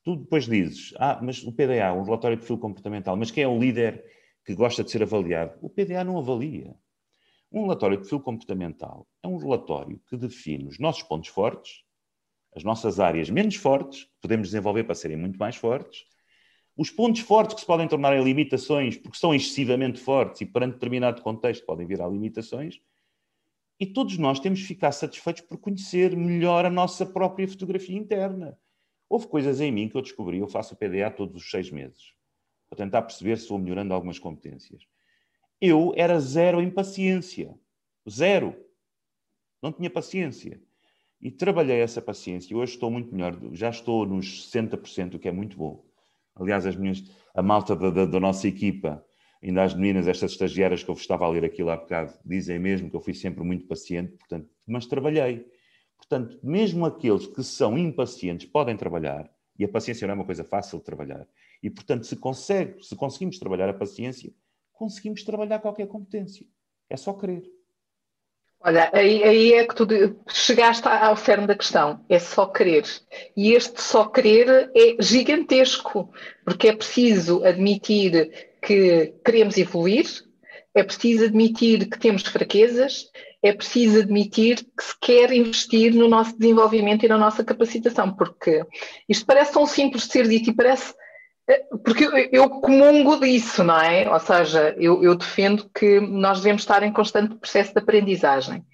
Tu 0.03 0.17
depois 0.17 0.45
dizes, 0.45 0.93
ah, 0.97 1.19
mas 1.21 1.43
o 1.43 1.51
PDA, 1.51 1.93
um 1.93 2.03
relatório 2.03 2.35
de 2.35 2.41
perfil 2.41 2.57
comportamental, 2.57 3.15
mas 3.15 3.31
quem 3.31 3.43
é 3.43 3.47
o 3.47 3.57
líder 3.57 4.03
que 4.45 4.53
gosta 4.53 4.83
de 4.83 4.91
ser 4.91 5.01
avaliado? 5.01 5.57
O 5.61 5.69
PDA 5.69 6.03
não 6.03 6.17
avalia. 6.17 6.75
Um 7.49 7.61
relatório 7.63 7.97
de 7.97 8.03
perfil 8.03 8.19
comportamental 8.19 9.07
é 9.21 9.27
um 9.27 9.37
relatório 9.37 10.01
que 10.09 10.17
define 10.17 10.67
os 10.67 10.79
nossos 10.79 11.03
pontos 11.03 11.29
fortes 11.29 11.82
as 12.55 12.63
nossas 12.63 12.99
áreas 12.99 13.29
menos 13.29 13.55
fortes, 13.55 14.03
que 14.03 14.21
podemos 14.21 14.47
desenvolver 14.49 14.83
para 14.83 14.95
serem 14.95 15.17
muito 15.17 15.37
mais 15.37 15.55
fortes, 15.55 16.05
os 16.75 16.89
pontos 16.89 17.21
fortes 17.21 17.53
que 17.55 17.61
se 17.61 17.67
podem 17.67 17.87
tornar 17.87 18.15
em 18.17 18.23
limitações, 18.23 18.97
porque 18.97 19.17
são 19.17 19.33
excessivamente 19.33 19.99
fortes 19.99 20.41
e 20.41 20.45
perante 20.45 20.73
determinado 20.73 21.21
contexto 21.21 21.65
podem 21.65 21.85
virar 21.85 22.07
limitações, 22.07 22.79
E 23.79 23.85
todos 23.85 24.17
nós 24.17 24.39
temos 24.39 24.59
de 24.59 24.65
ficar 24.65 24.91
satisfeitos 24.91 25.41
por 25.41 25.57
conhecer 25.57 26.15
melhor 26.15 26.65
a 26.65 26.69
nossa 26.69 27.05
própria 27.05 27.47
fotografia 27.47 27.97
interna. 27.97 28.57
Houve 29.09 29.27
coisas 29.27 29.59
em 29.59 29.71
mim 29.71 29.89
que 29.89 29.97
eu 29.97 30.01
descobri, 30.01 30.39
eu 30.39 30.47
faço 30.47 30.73
o 30.73 30.77
PDA 30.77 31.11
todos 31.11 31.43
os 31.43 31.51
seis 31.51 31.69
meses, 31.69 32.13
para 32.69 32.77
tentar 32.77 33.01
perceber 33.01 33.37
se 33.37 33.49
vou 33.49 33.59
melhorando 33.59 33.93
algumas 33.93 34.17
competências. 34.17 34.87
Eu 35.59 35.93
era 35.95 36.19
zero 36.19 36.61
em 36.61 36.69
paciência. 36.69 37.53
Zero. 38.09 38.55
Não 39.61 39.71
tinha 39.71 39.89
paciência. 39.89 40.61
E 41.23 41.31
trabalhei 41.31 41.79
essa 41.79 42.01
paciência. 42.01 42.55
Hoje 42.55 42.73
estou 42.73 42.91
muito 42.91 43.15
melhor. 43.15 43.39
Já 43.53 43.69
estou 43.69 44.05
nos 44.05 44.51
60%, 44.51 45.15
o 45.15 45.19
que 45.19 45.29
é 45.29 45.31
muito 45.31 45.55
bom. 45.55 45.81
Aliás, 46.35 46.65
as 46.65 46.75
minhas, 46.75 47.01
a 47.33 47.41
malta 47.41 47.77
da, 47.77 47.89
da, 47.89 48.05
da 48.05 48.19
nossa 48.19 48.45
equipa, 48.45 49.01
ainda 49.41 49.63
as 49.63 49.73
meninas, 49.73 50.05
estas 50.05 50.31
estagiárias 50.31 50.83
que 50.83 50.89
eu 50.91 50.95
vos 50.95 51.03
estava 51.03 51.25
a 51.25 51.29
ler 51.29 51.45
aqui 51.45 51.63
lá 51.63 51.77
bocado, 51.77 52.13
dizem 52.25 52.59
mesmo 52.59 52.89
que 52.89 52.95
eu 52.97 52.99
fui 52.99 53.13
sempre 53.13 53.41
muito 53.41 53.65
paciente, 53.65 54.11
portanto, 54.17 54.49
mas 54.67 54.85
trabalhei. 54.85 55.47
Portanto, 55.95 56.37
mesmo 56.43 56.85
aqueles 56.85 57.25
que 57.25 57.41
são 57.41 57.77
impacientes 57.77 58.45
podem 58.45 58.75
trabalhar, 58.75 59.31
e 59.57 59.63
a 59.63 59.69
paciência 59.69 60.05
não 60.05 60.13
é 60.13 60.15
uma 60.15 60.25
coisa 60.25 60.43
fácil 60.43 60.79
de 60.79 60.83
trabalhar. 60.83 61.25
E, 61.61 61.69
portanto, 61.69 62.05
se, 62.05 62.17
consegue, 62.17 62.83
se 62.83 62.97
conseguimos 62.97 63.39
trabalhar 63.39 63.69
a 63.69 63.73
paciência, 63.73 64.33
conseguimos 64.73 65.23
trabalhar 65.23 65.59
qualquer 65.59 65.87
competência. 65.87 66.45
É 66.89 66.97
só 66.97 67.13
querer. 67.13 67.43
Olha, 68.65 68.89
aí, 68.93 69.21
aí 69.23 69.53
é 69.53 69.67
que 69.67 69.75
tu 69.75 69.85
chegaste 70.29 70.87
ao 70.87 71.17
cerne 71.17 71.45
da 71.45 71.55
questão, 71.55 71.99
é 72.07 72.17
só 72.17 72.45
querer. 72.45 72.85
E 73.35 73.51
este 73.51 73.81
só 73.81 74.05
querer 74.05 74.71
é 74.73 74.95
gigantesco, 75.01 76.09
porque 76.45 76.69
é 76.69 76.75
preciso 76.75 77.43
admitir 77.43 78.53
que 78.61 79.13
queremos 79.25 79.57
evoluir, 79.57 80.05
é 80.73 80.81
preciso 80.81 81.25
admitir 81.25 81.89
que 81.89 81.99
temos 81.99 82.23
fraquezas, 82.23 83.11
é 83.41 83.51
preciso 83.51 83.99
admitir 83.99 84.63
que 84.77 84.83
se 84.83 84.97
quer 84.97 85.33
investir 85.33 85.93
no 85.93 86.07
nosso 86.07 86.39
desenvolvimento 86.39 87.03
e 87.05 87.09
na 87.09 87.17
nossa 87.17 87.43
capacitação, 87.43 88.13
porque 88.13 88.65
isto 89.09 89.25
parece 89.25 89.51
tão 89.51 89.67
simples 89.67 90.07
de 90.07 90.13
ser 90.13 90.25
dito 90.25 90.49
e 90.49 90.55
parece 90.55 90.93
porque 91.83 92.29
eu 92.31 92.49
comungo 92.49 93.19
disso, 93.19 93.63
não 93.63 93.79
é? 93.79 94.09
Ou 94.09 94.19
seja, 94.19 94.73
eu, 94.77 95.03
eu, 95.03 95.15
defendo 95.15 95.69
que 95.69 95.99
nós 95.99 96.39
devemos 96.39 96.61
estar 96.61 96.83
em 96.83 96.93
constante 96.93 97.35
processo 97.35 97.73
de 97.73 97.79
aprendizagem. 97.79 98.65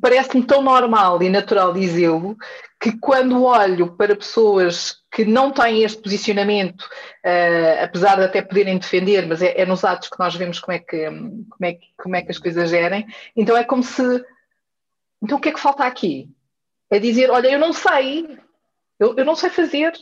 Parece-me 0.00 0.44
tão 0.44 0.62
normal 0.62 1.22
e 1.22 1.28
natural 1.28 1.72
dizê-lo 1.72 2.36
que 2.80 2.96
quando 2.98 3.42
olho 3.44 3.96
para 3.96 4.14
pessoas 4.14 4.98
que 5.10 5.24
não 5.24 5.50
têm 5.50 5.82
este 5.82 6.00
posicionamento, 6.00 6.82
uh, 6.82 7.82
apesar 7.82 8.16
de 8.16 8.24
até 8.24 8.40
poderem 8.40 8.78
defender, 8.78 9.26
mas 9.26 9.42
é, 9.42 9.60
é, 9.60 9.66
nos 9.66 9.84
atos 9.84 10.08
que 10.08 10.18
nós 10.18 10.34
vemos 10.36 10.60
como 10.60 10.76
é 10.76 10.78
que, 10.78 11.06
como 11.06 11.64
é 11.64 11.72
que, 11.72 11.86
como 11.96 12.16
é 12.16 12.22
que 12.22 12.30
as 12.30 12.38
coisas 12.38 12.70
gerem, 12.70 13.06
então 13.36 13.56
é 13.56 13.64
como 13.64 13.82
se. 13.82 14.24
Então 15.22 15.38
o 15.38 15.40
que 15.40 15.48
é 15.48 15.52
que 15.52 15.60
falta 15.60 15.84
aqui? 15.84 16.30
É 16.90 16.98
dizer: 16.98 17.30
olha, 17.30 17.48
eu 17.48 17.58
não 17.58 17.72
sei, 17.72 18.38
eu, 18.98 19.16
eu 19.16 19.24
não 19.24 19.34
sei 19.34 19.50
fazer, 19.50 19.92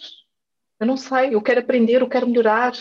eu 0.78 0.86
não 0.86 0.96
sei, 0.96 1.34
eu 1.34 1.42
quero 1.42 1.60
aprender, 1.60 2.00
eu 2.00 2.08
quero 2.08 2.26
melhorar. 2.26 2.72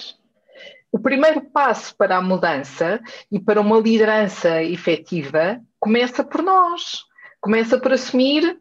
O 0.92 1.00
primeiro 1.00 1.42
passo 1.42 1.96
para 1.96 2.18
a 2.18 2.22
mudança 2.22 3.02
e 3.32 3.40
para 3.40 3.62
uma 3.62 3.78
liderança 3.80 4.64
efetiva 4.64 5.62
começa 5.80 6.24
por 6.24 6.42
nós. 6.42 7.04
Começa 7.42 7.78
por 7.78 7.94
assumir. 7.94 8.58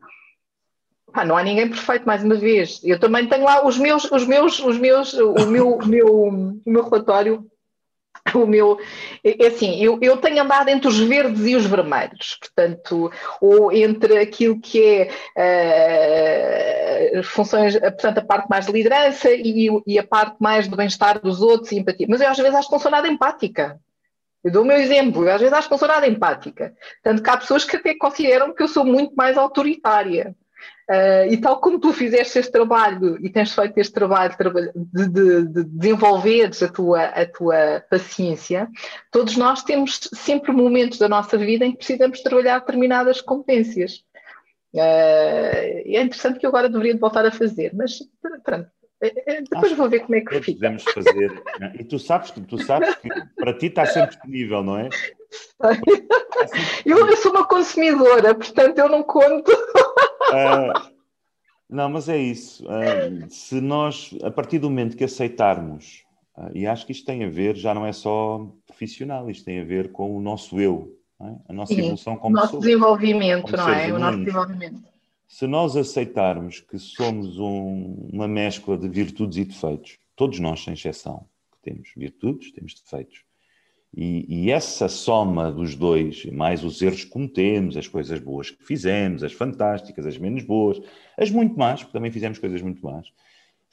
Ah, 1.12 1.24
não 1.24 1.36
há 1.36 1.42
ninguém 1.42 1.68
perfeito, 1.68 2.06
mais 2.06 2.24
uma 2.24 2.34
vez. 2.34 2.80
Eu 2.82 2.98
também 2.98 3.28
tenho 3.28 3.44
lá 3.44 3.64
os 3.64 3.78
meus, 3.78 4.04
os 4.10 4.26
meus, 4.26 4.58
os 4.58 4.78
meus, 4.78 5.14
o 5.14 5.46
meu, 5.46 5.76
o 5.76 5.86
meu, 5.86 6.06
o 6.06 6.60
meu 6.66 6.82
relatório 6.82 7.48
o 8.34 8.46
meu. 8.46 8.78
É, 9.22 9.44
é 9.44 9.48
assim, 9.48 9.82
eu, 9.82 9.98
eu 10.00 10.16
tenho 10.16 10.42
andado 10.42 10.68
entre 10.68 10.88
os 10.88 10.98
verdes 10.98 11.44
e 11.46 11.54
os 11.54 11.66
vermelhos, 11.66 12.36
portanto, 12.40 13.10
ou 13.40 13.72
entre 13.72 14.18
aquilo 14.18 14.60
que 14.60 15.08
é 15.36 17.18
uh, 17.18 17.22
funções, 17.22 17.78
portanto, 17.78 18.18
a 18.18 18.24
parte 18.24 18.48
mais 18.48 18.66
de 18.66 18.72
liderança 18.72 19.30
e, 19.30 19.68
e 19.86 19.98
a 19.98 20.06
parte 20.06 20.36
mais 20.40 20.66
do 20.66 20.76
bem-estar 20.76 21.20
dos 21.20 21.42
outros 21.42 21.72
e 21.72 21.78
empatia. 21.78 22.06
Mas 22.08 22.20
eu 22.20 22.28
às 22.28 22.38
vezes 22.38 22.54
acho 22.54 22.68
que 22.68 22.74
não 22.74 22.80
sou 22.80 22.90
nada 22.90 23.08
empática. 23.08 23.78
Eu 24.42 24.52
dou 24.52 24.62
o 24.62 24.66
meu 24.66 24.76
exemplo, 24.76 25.24
eu 25.24 25.34
às 25.34 25.40
vezes 25.40 25.54
acho 25.54 25.68
que 25.68 25.72
não 25.72 25.78
sou 25.78 25.88
nada 25.88 26.06
empática. 26.06 26.74
Tanto 27.02 27.22
que 27.22 27.30
há 27.30 27.36
pessoas 27.36 27.64
que 27.64 27.76
até 27.76 27.94
consideram 27.96 28.54
que 28.54 28.62
eu 28.62 28.68
sou 28.68 28.84
muito 28.84 29.14
mais 29.14 29.38
autoritária. 29.38 30.34
Uh, 30.90 31.32
e 31.32 31.38
tal 31.38 31.60
como 31.60 31.80
tu 31.80 31.94
fizeste 31.94 32.38
este 32.38 32.52
trabalho 32.52 33.16
e 33.24 33.30
tens 33.30 33.54
feito 33.54 33.78
este 33.78 33.94
trabalho 33.94 34.34
de, 34.76 35.08
de, 35.08 35.46
de 35.46 35.64
desenvolveres 35.64 36.62
a 36.62 36.68
tua, 36.68 37.04
a 37.04 37.24
tua 37.24 37.82
paciência, 37.88 38.68
todos 39.10 39.34
nós 39.34 39.62
temos 39.62 39.98
sempre 40.12 40.52
momentos 40.52 40.98
da 40.98 41.08
nossa 41.08 41.38
vida 41.38 41.64
em 41.64 41.72
que 41.72 41.78
precisamos 41.78 42.20
trabalhar 42.20 42.58
determinadas 42.58 43.22
competências. 43.22 44.04
Uh, 44.74 45.80
é 45.86 46.02
interessante 46.02 46.38
que 46.38 46.44
eu 46.44 46.50
agora 46.50 46.68
deveria 46.68 46.98
voltar 46.98 47.24
a 47.24 47.30
fazer, 47.30 47.72
mas 47.74 48.00
pronto, 48.44 48.68
eh, 49.00 49.42
depois 49.42 49.64
Acho 49.64 49.76
vou 49.76 49.88
ver 49.88 50.00
como 50.00 50.16
é 50.16 50.20
que 50.20 50.40
fica. 50.40 50.58
Podemos 50.58 50.84
fazer. 50.84 51.42
E 51.78 51.84
tu 51.84 51.98
sabes, 51.98 52.30
tu 52.30 52.58
sabes 52.62 52.94
que 52.96 53.08
para 53.36 53.54
ti 53.54 53.66
está 53.66 53.86
sempre 53.86 54.10
disponível, 54.10 54.62
não 54.62 54.78
é? 54.78 54.88
Eu, 56.84 57.08
eu 57.08 57.16
sou 57.16 57.32
uma 57.32 57.46
consumidora, 57.46 58.34
portanto 58.34 58.78
eu 58.78 58.88
não 58.88 59.02
conto. 59.02 59.50
Uh, 60.34 60.94
não, 61.68 61.88
mas 61.88 62.08
é 62.08 62.18
isso. 62.18 62.64
Uh, 62.64 63.30
se 63.30 63.60
nós, 63.60 64.14
a 64.22 64.30
partir 64.30 64.58
do 64.58 64.68
momento 64.68 64.96
que 64.96 65.04
aceitarmos, 65.04 66.04
uh, 66.36 66.50
e 66.54 66.66
acho 66.66 66.86
que 66.86 66.92
isto 66.92 67.06
tem 67.06 67.24
a 67.24 67.28
ver, 67.28 67.56
já 67.56 67.74
não 67.74 67.86
é 67.86 67.92
só 67.92 68.46
profissional, 68.66 69.30
isto 69.30 69.44
tem 69.44 69.60
a 69.60 69.64
ver 69.64 69.92
com 69.92 70.16
o 70.16 70.20
nosso 70.20 70.60
eu, 70.60 70.96
é? 71.20 71.34
a 71.48 71.52
nossa 71.52 71.74
Sim, 71.74 71.80
evolução 71.80 72.16
como 72.16 72.36
O 72.36 72.40
nosso 72.40 72.58
pessoa, 72.58 72.62
desenvolvimento, 72.62 73.56
não 73.56 73.68
é? 73.68 73.86
Humanos. 73.86 73.96
O 73.96 73.98
nosso 73.98 74.18
desenvolvimento. 74.18 74.94
Se 75.26 75.46
nós 75.46 75.76
aceitarmos 75.76 76.60
que 76.60 76.78
somos 76.78 77.38
um, 77.38 78.08
uma 78.12 78.28
mescla 78.28 78.76
de 78.78 78.88
virtudes 78.88 79.38
e 79.38 79.44
defeitos, 79.44 79.98
todos 80.14 80.38
nós, 80.38 80.62
sem 80.62 80.74
exceção, 80.74 81.26
temos 81.62 81.90
virtudes, 81.96 82.52
temos 82.52 82.74
defeitos, 82.74 83.24
e, 83.96 84.46
e, 84.46 84.50
essa 84.50 84.88
soma 84.88 85.52
dos 85.52 85.74
dois, 85.74 86.24
mais 86.26 86.64
os 86.64 86.82
erros 86.82 87.04
que 87.04 87.10
cometemos, 87.10 87.76
as 87.76 87.86
coisas 87.86 88.18
boas 88.18 88.50
que 88.50 88.64
fizemos, 88.64 89.22
as 89.22 89.32
fantásticas, 89.32 90.04
as 90.06 90.18
menos 90.18 90.42
boas, 90.42 90.80
as 91.16 91.30
muito 91.30 91.56
más, 91.58 91.82
porque 91.82 91.92
também 91.92 92.10
fizemos 92.10 92.38
coisas 92.38 92.60
muito 92.60 92.84
más, 92.84 93.06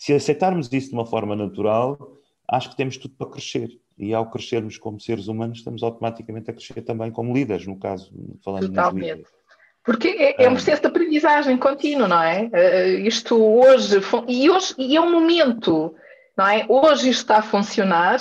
se 0.02 0.14
aceitarmos 0.14 0.72
isso 0.74 0.90
de 0.90 0.94
uma 0.94 1.06
forma 1.06 1.36
natural, 1.36 2.18
acho 2.50 2.72
que 2.72 2.76
temos 2.76 2.98
tudo 2.98 3.14
para 3.16 3.30
crescer. 3.30 3.70
E 3.98 4.16
ao 4.16 4.30
crescermos 4.32 4.76
como 4.78 5.00
seres 5.00 5.28
humanos, 5.28 5.60
estamos 5.60 5.84
automaticamente 5.84 6.50
a 6.50 6.54
crescer 6.54 6.82
também 6.82 7.12
como 7.12 7.34
líderes, 7.34 7.68
no 7.68 7.78
caso, 7.78 8.12
falando 8.44 8.68
Totalmente. 8.68 9.26
Porque 9.84 10.08
é, 10.08 10.44
é, 10.44 10.48
um 10.48 10.54
ah. 10.54 10.56
processo 10.56 10.82
de 10.82 10.88
aprendizagem 10.88 11.56
contínuo, 11.56 12.08
não 12.08 12.22
é? 12.22 12.50
Uh, 12.52 13.08
isto 13.08 13.36
hoje, 13.36 14.00
e 14.28 14.50
hoje, 14.50 14.74
e 14.78 14.98
é 14.98 15.02
um 15.02 15.12
momento, 15.12 15.94
não 16.36 16.48
é? 16.48 16.66
Hoje 16.68 17.10
isto 17.10 17.22
está 17.22 17.38
a 17.38 17.44
funcionar, 17.44 18.20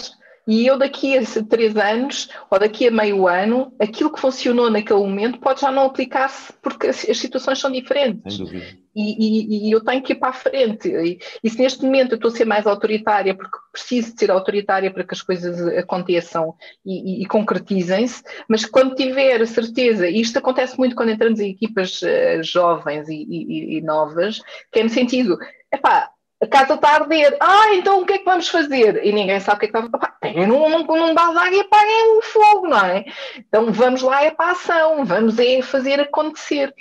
e 0.51 0.67
eu 0.67 0.77
daqui 0.77 1.17
a 1.17 1.23
três 1.49 1.77
anos 1.77 2.29
ou 2.51 2.59
daqui 2.59 2.89
a 2.89 2.91
meio 2.91 3.29
ano, 3.29 3.73
aquilo 3.79 4.13
que 4.13 4.19
funcionou 4.19 4.69
naquele 4.69 4.99
momento 4.99 5.39
pode 5.39 5.61
já 5.61 5.71
não 5.71 5.85
aplicar-se 5.85 6.53
porque 6.61 6.89
as, 6.89 7.09
as, 7.09 7.19
situações 7.19 7.61
são 7.61 7.71
diferentes. 7.71 8.35
Sem 8.35 8.45
dúvida. 8.45 8.67
E, 8.93 9.67
e, 9.67 9.69
e, 9.69 9.71
eu 9.71 9.81
tenho 9.85 10.03
que 10.03 10.13
ir 10.13 10.17
para 10.17 10.31
a 10.31 10.33
frente. 10.33 10.89
E, 10.89 11.21
e, 11.45 11.49
se 11.49 11.57
neste 11.57 11.85
momento 11.85 12.13
eu 12.13 12.17
estou 12.17 12.33
a 12.33 12.35
ser 12.35 12.47
mais 12.47 12.67
autoritária, 12.67 13.33
porque 13.33 13.57
preciso 13.71 14.13
de 14.13 14.19
ser 14.19 14.33
autoritária 14.33 14.91
para 14.91 15.05
que 15.05 15.15
as 15.15 15.23
coisas 15.23 15.61
aconteçam 15.79 16.57
e, 16.85 17.25
concretizem-se, 17.27 18.21
mas 18.49 18.67
quando 18.67 18.97
tiver 18.97 19.41
a 19.41 19.47
certeza, 19.47 20.09
e 20.09 20.21
isto 20.21 20.37
acontece 20.37 20.77
muito 20.77 20.97
quando 20.97 21.11
entramos 21.11 21.39
em 21.39 21.51
equipas 21.51 22.03
uh, 22.03 22.43
jovens 22.43 23.07
e, 23.09 23.81
novas, 23.83 24.41
que 24.73 24.81
é 24.81 24.83
no 24.83 24.89
sentido, 24.89 25.39
epá, 25.73 26.11
a 26.43 26.47
casa 26.47 26.75
está 26.75 26.89
a 26.89 26.95
arder. 26.95 27.37
Ah, 27.39 27.75
então 27.75 28.01
o 28.01 28.07
que 28.07 28.15
é 28.15 28.19
que 28.19 28.25
vamos 28.25 28.49
fazer? 28.49 29.05
E 29.05 29.13
ninguém 29.13 29.39
sabe 29.41 29.57
o 29.57 29.61
que 29.61 29.67
é 29.67 29.69
que 29.69 29.77
a 29.77 29.83
fazer. 29.83 30.13
Peguem 30.21 30.47
num, 30.47 30.69
num, 30.69 31.11
e 31.11 31.61
apaguem 31.61 32.19
o 32.19 32.23
fogo, 32.23 32.69
não 32.69 32.85
é? 32.85 33.05
Então 33.37 33.73
vamos 33.73 34.03
lá 34.03 34.23
é 34.25 34.31
para 34.31 34.47
a 34.47 34.53
ação, 34.53 35.05
vamos 35.05 35.39
é 35.39 35.61
fazer 35.63 36.01
acontecer. 36.01 36.75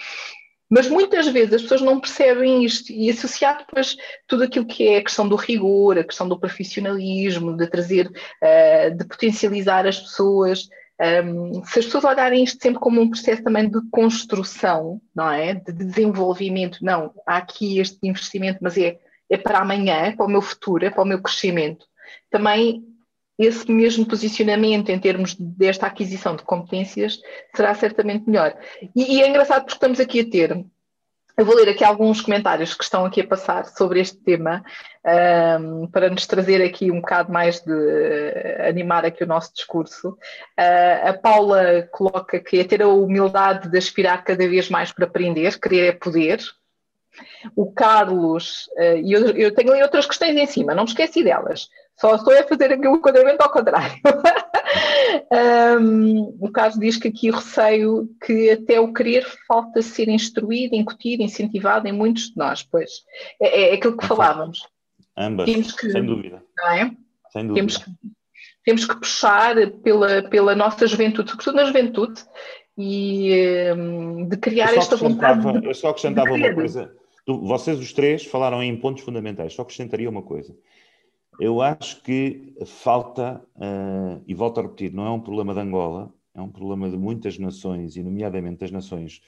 Mas 0.69 0.87
muitas 0.87 1.27
vezes 1.27 1.55
as 1.55 1.61
pessoas 1.63 1.81
não 1.81 1.99
percebem 1.99 2.63
isto 2.63 2.91
e 2.91 3.09
associar 3.09 3.57
depois 3.57 3.97
tudo 4.27 4.43
aquilo 4.43 4.65
que 4.65 4.87
é 4.87 4.97
a 4.97 5.03
questão 5.03 5.27
do 5.27 5.35
rigor, 5.35 5.97
a 5.97 6.03
questão 6.03 6.29
do 6.29 6.39
profissionalismo, 6.39 7.57
de 7.57 7.67
trazer, 7.67 8.07
uh, 8.07 8.95
de 8.95 9.03
potencializar 9.05 9.87
as 9.87 9.99
pessoas. 9.99 10.69
Um, 11.01 11.63
se 11.65 11.79
as 11.79 11.85
pessoas 11.85 12.03
olharem 12.03 12.43
isto 12.43 12.61
sempre 12.61 12.79
como 12.79 13.01
um 13.01 13.09
processo 13.09 13.41
também 13.41 13.67
de 13.67 13.79
construção, 13.89 15.01
não 15.15 15.31
é? 15.31 15.55
De 15.55 15.71
desenvolvimento, 15.71 16.79
não, 16.83 17.13
há 17.25 17.37
aqui 17.37 17.79
este 17.79 17.97
investimento, 18.03 18.59
mas 18.61 18.77
é 18.77 18.99
é 19.29 19.37
para 19.37 19.59
amanhã, 19.59 19.95
é 19.95 20.11
para 20.11 20.25
o 20.25 20.29
meu 20.29 20.41
futuro, 20.41 20.85
é 20.85 20.89
para 20.89 21.03
o 21.03 21.07
meu 21.07 21.21
crescimento. 21.21 21.85
Também 22.29 22.83
esse 23.39 23.71
mesmo 23.71 24.05
posicionamento 24.05 24.89
em 24.89 24.99
termos 24.99 25.33
desta 25.33 25.87
aquisição 25.87 26.35
de 26.35 26.43
competências 26.43 27.21
será 27.55 27.73
certamente 27.73 28.27
melhor. 28.27 28.53
E, 28.93 29.15
e 29.15 29.21
é 29.21 29.29
engraçado 29.29 29.61
porque 29.61 29.75
estamos 29.75 29.99
aqui 30.01 30.19
a 30.19 30.29
ter 30.29 30.65
Eu 31.37 31.45
vou 31.45 31.55
ler 31.55 31.69
aqui 31.69 31.85
alguns 31.85 32.19
comentários 32.19 32.73
que 32.73 32.83
estão 32.83 33.05
aqui 33.05 33.21
a 33.21 33.27
passar 33.27 33.65
sobre 33.65 34.01
este 34.01 34.17
tema, 34.17 34.61
um, 35.61 35.87
para 35.87 36.09
nos 36.09 36.27
trazer 36.27 36.61
aqui 36.61 36.91
um 36.91 36.99
bocado 36.99 37.31
mais 37.31 37.61
de 37.61 38.67
animar 38.67 39.05
aqui 39.05 39.23
o 39.23 39.27
nosso 39.27 39.53
discurso. 39.53 40.09
Uh, 40.59 41.07
a 41.07 41.13
Paula 41.13 41.87
coloca 41.93 42.41
que 42.41 42.59
é 42.59 42.65
ter 42.65 42.81
a 42.81 42.89
humildade 42.89 43.69
de 43.69 43.77
aspirar 43.77 44.21
cada 44.25 44.45
vez 44.49 44.69
mais 44.69 44.91
para 44.91 45.05
aprender, 45.05 45.57
querer 45.57 45.87
é 45.87 45.91
poder. 45.93 46.41
O 47.55 47.71
Carlos, 47.71 48.67
uh, 48.77 48.97
e 49.03 49.11
eu, 49.11 49.29
eu, 49.31 49.53
tenho 49.53 49.71
ali 49.71 49.81
outras 49.81 50.05
questões 50.05 50.35
em 50.35 50.45
cima, 50.45 50.73
não 50.73 50.83
me 50.83 50.89
esqueci 50.89 51.23
delas. 51.23 51.67
Só 51.99 52.15
estou 52.15 52.33
a 52.33 52.43
fazer 52.43 52.71
aqui 52.71 52.87
o 52.87 52.95
enquadramento 52.95 53.43
ao 53.43 53.51
contrário. 53.51 53.99
um, 55.81 56.37
o 56.39 56.49
caso 56.49 56.79
diz 56.79 56.95
que 56.95 57.09
aqui 57.09 57.29
receio 57.29 58.09
que 58.25 58.51
até 58.51 58.79
o 58.79 58.93
querer 58.93 59.25
falta 59.47 59.81
ser 59.81 60.07
instruído, 60.07 60.75
incutido, 60.75 61.23
incentivado 61.23 61.87
em 61.87 61.91
muitos 61.91 62.29
de 62.29 62.37
nós, 62.37 62.63
pois 62.63 63.03
é, 63.41 63.71
é 63.71 63.73
aquilo 63.73 63.97
que 63.97 64.07
falávamos. 64.07 64.65
Ambas, 65.17 65.45
que, 65.73 65.91
sem 65.91 66.05
dúvida. 66.05 66.41
Não 66.57 66.71
é? 66.71 66.91
Sem 67.33 67.47
dúvida. 67.47 67.55
Temos 67.55 67.77
que, 67.77 67.91
temos 68.63 68.85
que 68.85 68.95
puxar 68.95 69.55
pela, 69.83 70.21
pela 70.29 70.55
nossa 70.55 70.87
juventude, 70.87 71.29
sobretudo 71.31 71.55
na 71.55 71.65
juventude, 71.65 72.23
e 72.81 73.73
um, 73.75 74.25
de 74.25 74.37
criar 74.37 74.73
esta 74.73 74.95
vontade. 74.95 75.59
De, 75.59 75.67
eu 75.67 75.73
só 75.73 75.89
acrescentava 75.89 76.31
uma 76.31 76.53
coisa. 76.53 76.95
Vocês 77.27 77.77
os 77.77 77.91
três 77.91 78.25
falaram 78.25 78.63
em 78.63 78.75
pontos 78.77 79.03
fundamentais, 79.03 79.53
só 79.53 79.63
acrescentaria 79.63 80.09
uma 80.09 80.21
coisa. 80.21 80.55
Eu 81.39 81.61
acho 81.61 82.01
que 82.01 82.53
falta, 82.65 83.41
uh, 83.55 84.23
e 84.25 84.33
volto 84.33 84.59
a 84.59 84.63
repetir, 84.63 84.93
não 84.93 85.05
é 85.05 85.09
um 85.11 85.19
problema 85.19 85.53
de 85.53 85.59
Angola, 85.59 86.13
é 86.33 86.41
um 86.41 86.49
problema 86.49 86.89
de 86.89 86.97
muitas 86.97 87.37
nações, 87.37 87.97
e 87.97 88.03
nomeadamente 88.03 88.59
das 88.59 88.71
nações 88.71 89.21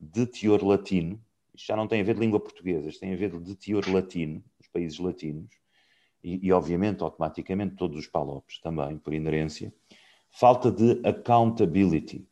de 0.00 0.26
teor 0.26 0.64
latino. 0.64 1.20
Isto 1.54 1.68
já 1.68 1.76
não 1.76 1.86
tem 1.86 2.00
a 2.00 2.04
ver 2.04 2.14
de 2.14 2.20
língua 2.20 2.40
portuguesa, 2.40 2.88
isto 2.88 3.00
tem 3.00 3.14
a 3.14 3.16
ver 3.16 3.38
de 3.38 3.54
teor 3.54 3.88
latino, 3.88 4.42
os 4.60 4.66
países 4.66 4.98
latinos, 4.98 5.50
e, 6.22 6.46
e 6.46 6.52
obviamente, 6.52 7.02
automaticamente, 7.02 7.76
todos 7.76 7.98
os 7.98 8.06
palopes 8.06 8.58
também, 8.60 8.98
por 8.98 9.14
inerência. 9.14 9.72
Falta 10.28 10.70
de 10.70 11.00
accountability, 11.08 12.26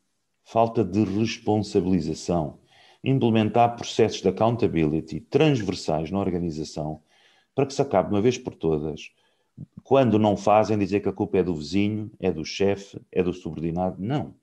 falta 0.44 0.84
de 0.84 1.04
responsabilização. 1.04 2.58
Implementar 3.02 3.76
processos 3.76 4.22
de 4.22 4.28
accountability 4.28 5.20
transversais 5.20 6.10
na 6.10 6.18
organização 6.18 7.02
para 7.54 7.66
que 7.66 7.74
se 7.74 7.82
acabe 7.82 8.10
uma 8.10 8.20
vez 8.20 8.38
por 8.38 8.54
todas 8.54 9.10
quando 9.82 10.18
não 10.18 10.36
fazem, 10.36 10.78
dizer 10.78 11.00
que 11.00 11.08
a 11.08 11.12
culpa 11.12 11.38
é 11.38 11.42
do 11.42 11.54
vizinho, 11.54 12.10
é 12.18 12.32
do 12.32 12.44
chefe, 12.44 13.00
é 13.12 13.22
do 13.22 13.32
subordinado. 13.32 13.96
Não. 14.00 14.34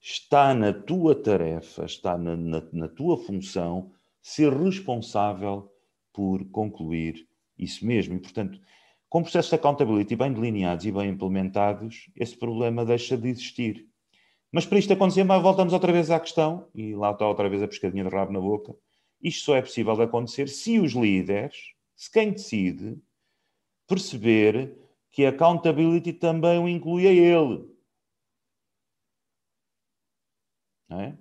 Está 0.00 0.54
na 0.54 0.72
tua 0.72 1.14
tarefa, 1.14 1.84
está 1.84 2.18
na, 2.18 2.36
na, 2.36 2.62
na 2.72 2.88
tua 2.88 3.16
função 3.16 3.92
ser 4.20 4.52
responsável 4.52 5.72
por 6.12 6.44
concluir 6.50 7.26
isso 7.58 7.86
mesmo. 7.86 8.14
E, 8.14 8.18
portanto, 8.18 8.60
com 9.08 9.22
processos 9.22 9.50
de 9.50 9.56
accountability 9.56 10.16
bem 10.16 10.32
delineados 10.32 10.84
e 10.84 10.92
bem 10.92 11.10
implementados, 11.10 12.10
esse 12.16 12.36
problema 12.36 12.84
deixa 12.84 13.16
de 13.16 13.28
existir. 13.28 13.88
Mas 14.56 14.64
para 14.64 14.78
isto 14.78 14.90
acontecer, 14.90 15.22
voltamos 15.22 15.74
outra 15.74 15.92
vez 15.92 16.10
à 16.10 16.18
questão, 16.18 16.66
e 16.74 16.94
lá 16.94 17.10
está 17.10 17.28
outra 17.28 17.46
vez 17.46 17.62
a 17.62 17.68
pescadinha 17.68 18.02
de 18.02 18.08
rabo 18.08 18.32
na 18.32 18.40
boca. 18.40 18.74
Isto 19.20 19.44
só 19.44 19.56
é 19.56 19.60
possível 19.60 19.94
de 19.94 20.04
acontecer 20.04 20.48
se 20.48 20.78
os 20.78 20.92
líderes, 20.92 21.74
se 21.94 22.10
quem 22.10 22.32
decide, 22.32 22.98
perceber 23.86 24.74
que 25.10 25.26
a 25.26 25.28
accountability 25.28 26.14
também 26.14 26.58
o 26.58 26.66
inclui 26.66 27.06
a 27.06 27.12
ele. 27.12 27.68
Não 30.88 31.00
é? 31.02 31.18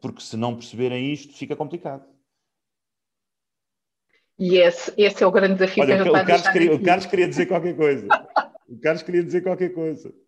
Porque 0.00 0.20
se 0.20 0.36
não 0.36 0.56
perceberem 0.56 1.12
isto, 1.12 1.34
fica 1.34 1.54
complicado. 1.54 2.04
E 4.36 4.56
esse, 4.56 4.92
esse 4.98 5.22
é 5.22 5.26
o 5.28 5.30
grande 5.30 5.54
desafio 5.54 5.84
Olha, 5.84 6.02
que 6.02 6.08
o, 6.08 6.12
Carlos 6.12 6.48
queria, 6.48 6.74
o 6.74 6.82
Carlos 6.82 7.06
queria 7.06 7.28
dizer 7.28 7.46
qualquer 7.46 7.76
coisa. 7.76 8.08
O 8.68 8.80
Carlos 8.80 9.04
queria 9.04 9.22
dizer 9.22 9.40
qualquer 9.40 9.72
coisa. 9.72 10.23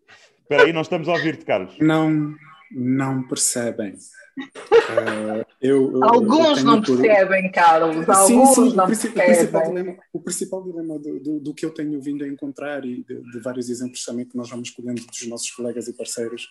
Espera 0.47 0.63
aí, 0.63 0.73
não 0.73 0.83
estamos 0.83 1.09
a 1.09 1.13
ouvir-te, 1.13 1.45
Carlos. 1.45 1.77
Não, 1.81 2.33
não 2.71 3.27
percebem. 3.27 3.97
Uh, 4.39 5.45
eu, 5.61 5.93
eu, 5.93 6.05
Alguns 6.05 6.59
eu 6.59 6.65
não 6.65 6.81
por... 6.81 6.99
percebem, 6.99 7.51
Carlos. 7.51 8.09
Alguns 8.09 8.27
sim, 8.29 8.55
sim, 8.55 8.77
não 8.77 8.85
o, 8.85 8.87
percebem. 8.87 9.25
O 9.25 9.27
principal 9.27 9.63
dilema, 9.65 9.97
o 10.13 10.21
principal 10.21 10.63
dilema 10.63 10.99
do, 11.01 11.19
do, 11.19 11.41
do, 11.41 11.53
que 11.53 11.67
eu 11.67 11.71
tenho 11.71 12.01
vindo 12.01 12.23
a 12.23 12.29
encontrar 12.29 12.85
e 12.85 13.03
de, 13.03 13.23
de, 13.23 13.41
vários 13.41 13.69
exemplos 13.69 14.05
também 14.05 14.25
que 14.25 14.37
nós 14.37 14.49
vamos 14.49 14.71
colhendo 14.71 15.05
dos 15.05 15.27
nossos 15.27 15.51
colegas 15.51 15.89
e 15.89 15.93
parceiros 15.93 16.49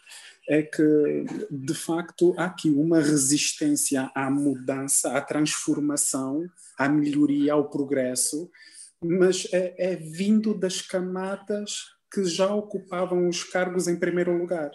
é 0.50 0.62
que, 0.62 1.26
de 1.50 1.74
facto, 1.74 2.36
há 2.38 2.46
aqui 2.48 2.70
uma 2.70 3.00
resistência 3.00 4.12
à 4.14 4.30
mudança, 4.30 5.16
à 5.16 5.22
transformação, 5.22 6.44
à 6.78 6.90
melhoria, 6.90 7.54
ao 7.54 7.70
progresso, 7.70 8.52
mas 9.02 9.48
é, 9.54 9.94
é 9.94 9.96
vindo 9.96 10.54
das 10.54 10.82
camadas 10.82 11.95
que 12.16 12.24
já 12.26 12.52
ocupavam 12.56 13.28
os 13.28 13.44
cargos 13.44 13.88
em 13.90 14.00
primeiro 14.00 14.36
lugar 14.36 14.72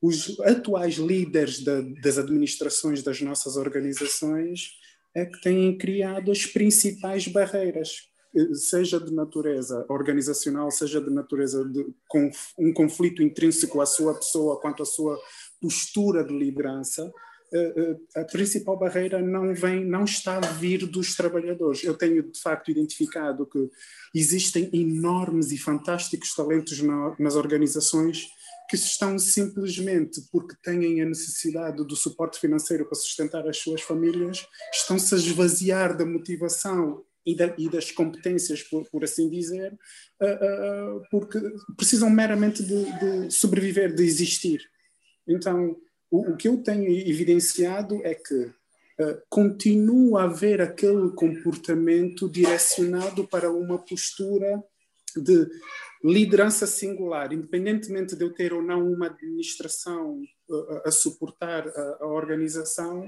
os 0.00 0.38
atuais 0.40 0.94
líderes 0.94 1.62
da, 1.62 1.80
das 2.02 2.18
administrações 2.18 3.02
das 3.02 3.20
nossas 3.20 3.56
organizações 3.56 4.78
é 5.14 5.24
que 5.24 5.40
têm 5.40 5.76
criado 5.76 6.30
as 6.30 6.46
principais 6.46 7.26
barreiras, 7.26 8.08
seja 8.54 9.00
de 9.00 9.12
natureza 9.12 9.84
organizacional, 9.88 10.70
seja 10.70 11.00
de 11.00 11.10
natureza 11.10 11.64
de 11.64 11.84
um 12.58 12.72
conflito 12.72 13.22
intrínseco 13.22 13.80
à 13.80 13.86
sua 13.86 14.14
pessoa 14.14 14.60
quanto 14.60 14.82
à 14.82 14.86
sua 14.86 15.18
postura 15.60 16.22
de 16.22 16.32
liderança. 16.32 17.10
Eh, 17.52 17.72
eh, 18.14 18.20
a 18.20 18.24
principal 18.24 18.78
barreira 18.78 19.22
não 19.22 19.54
vem, 19.54 19.84
não 19.84 20.04
está 20.04 20.36
a 20.36 20.52
vir 20.52 20.86
dos 20.86 21.16
trabalhadores. 21.16 21.82
Eu 21.82 21.94
tenho 21.94 22.22
de 22.22 22.40
facto 22.40 22.70
identificado 22.70 23.46
que 23.46 23.70
existem 24.14 24.68
enormes 24.72 25.50
e 25.50 25.58
fantásticos 25.58 26.34
talentos 26.34 26.80
nas 27.18 27.36
organizações 27.36 28.26
que 28.68 28.76
estão 28.76 29.18
simplesmente 29.18 30.20
porque 30.30 30.54
têm 30.62 31.00
a 31.00 31.06
necessidade 31.06 31.82
do 31.86 31.96
suporte 31.96 32.38
financeiro 32.38 32.84
para 32.84 32.94
sustentar 32.96 33.48
as 33.48 33.56
suas 33.56 33.80
famílias, 33.80 34.46
estão-se 34.72 35.14
a 35.14 35.18
esvaziar 35.18 35.96
da 35.96 36.04
motivação 36.04 37.02
e, 37.24 37.34
da, 37.34 37.54
e 37.56 37.68
das 37.68 37.90
competências, 37.90 38.62
por, 38.62 38.88
por 38.90 39.04
assim 39.04 39.28
dizer, 39.30 39.72
uh, 40.20 40.96
uh, 40.96 41.02
porque 41.10 41.38
precisam 41.76 42.10
meramente 42.10 42.62
de, 42.62 42.84
de, 42.98 43.30
sobreviver, 43.30 43.94
de 43.94 44.02
existir. 44.02 44.60
Então, 45.26 45.76
o, 46.10 46.32
o, 46.32 46.36
que 46.36 46.48
eu 46.48 46.62
tenho 46.62 46.88
evidenciado 46.88 48.00
é 48.04 48.14
que 48.14 48.34
uh, 48.44 49.22
continua 49.28 50.22
a 50.22 50.24
haver 50.24 50.60
aquele 50.60 51.10
comportamento 51.10 52.28
direcionado 52.28 53.26
para 53.26 53.50
uma 53.50 53.78
postura 53.78 54.62
de 55.16 55.48
liderança 56.02 56.66
singular, 56.66 57.32
independentemente 57.32 58.14
de 58.14 58.24
eu 58.24 58.32
ter 58.32 58.52
ou 58.52 58.62
não 58.62 58.90
uma 58.90 59.06
administração 59.06 60.22
uh, 60.48 60.82
a 60.84 60.90
suportar 60.90 61.66
a, 61.68 61.98
a 62.00 62.06
organização, 62.06 63.06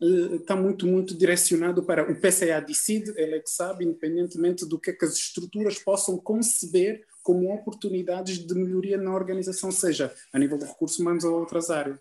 uh, 0.00 0.34
está 0.36 0.56
muito, 0.56 0.86
muito 0.86 1.16
direcionado 1.16 1.84
para 1.84 2.10
o 2.10 2.16
PCA 2.16 2.60
decide, 2.60 3.12
ele 3.16 3.36
é 3.36 3.40
que 3.40 3.50
sabe, 3.50 3.84
independentemente 3.84 4.66
do 4.66 4.78
que, 4.78 4.90
é 4.90 4.92
que 4.92 5.04
as 5.04 5.14
estruturas 5.14 5.78
possam 5.78 6.18
conceber 6.18 7.04
como 7.22 7.52
oportunidades 7.52 8.38
de 8.38 8.54
melhoria 8.54 8.96
na 8.96 9.12
organização, 9.12 9.72
seja 9.72 10.14
a 10.32 10.38
nível 10.38 10.58
de 10.58 10.64
recursos 10.64 10.98
humanos 10.98 11.24
ou 11.24 11.40
outras 11.40 11.70
áreas. 11.70 11.98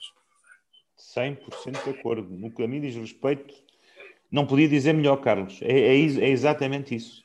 100% 0.97 1.83
de 1.83 1.89
acordo. 1.89 2.29
No 2.35 2.51
que 2.51 2.63
a 2.63 2.67
mim 2.67 2.81
diz 2.81 2.95
respeito, 2.95 3.53
não 4.31 4.45
podia 4.45 4.67
dizer 4.67 4.93
melhor, 4.93 5.17
Carlos. 5.17 5.59
É, 5.61 5.71
é, 5.71 5.95
é 5.95 6.29
exatamente 6.29 6.95
isso. 6.95 7.23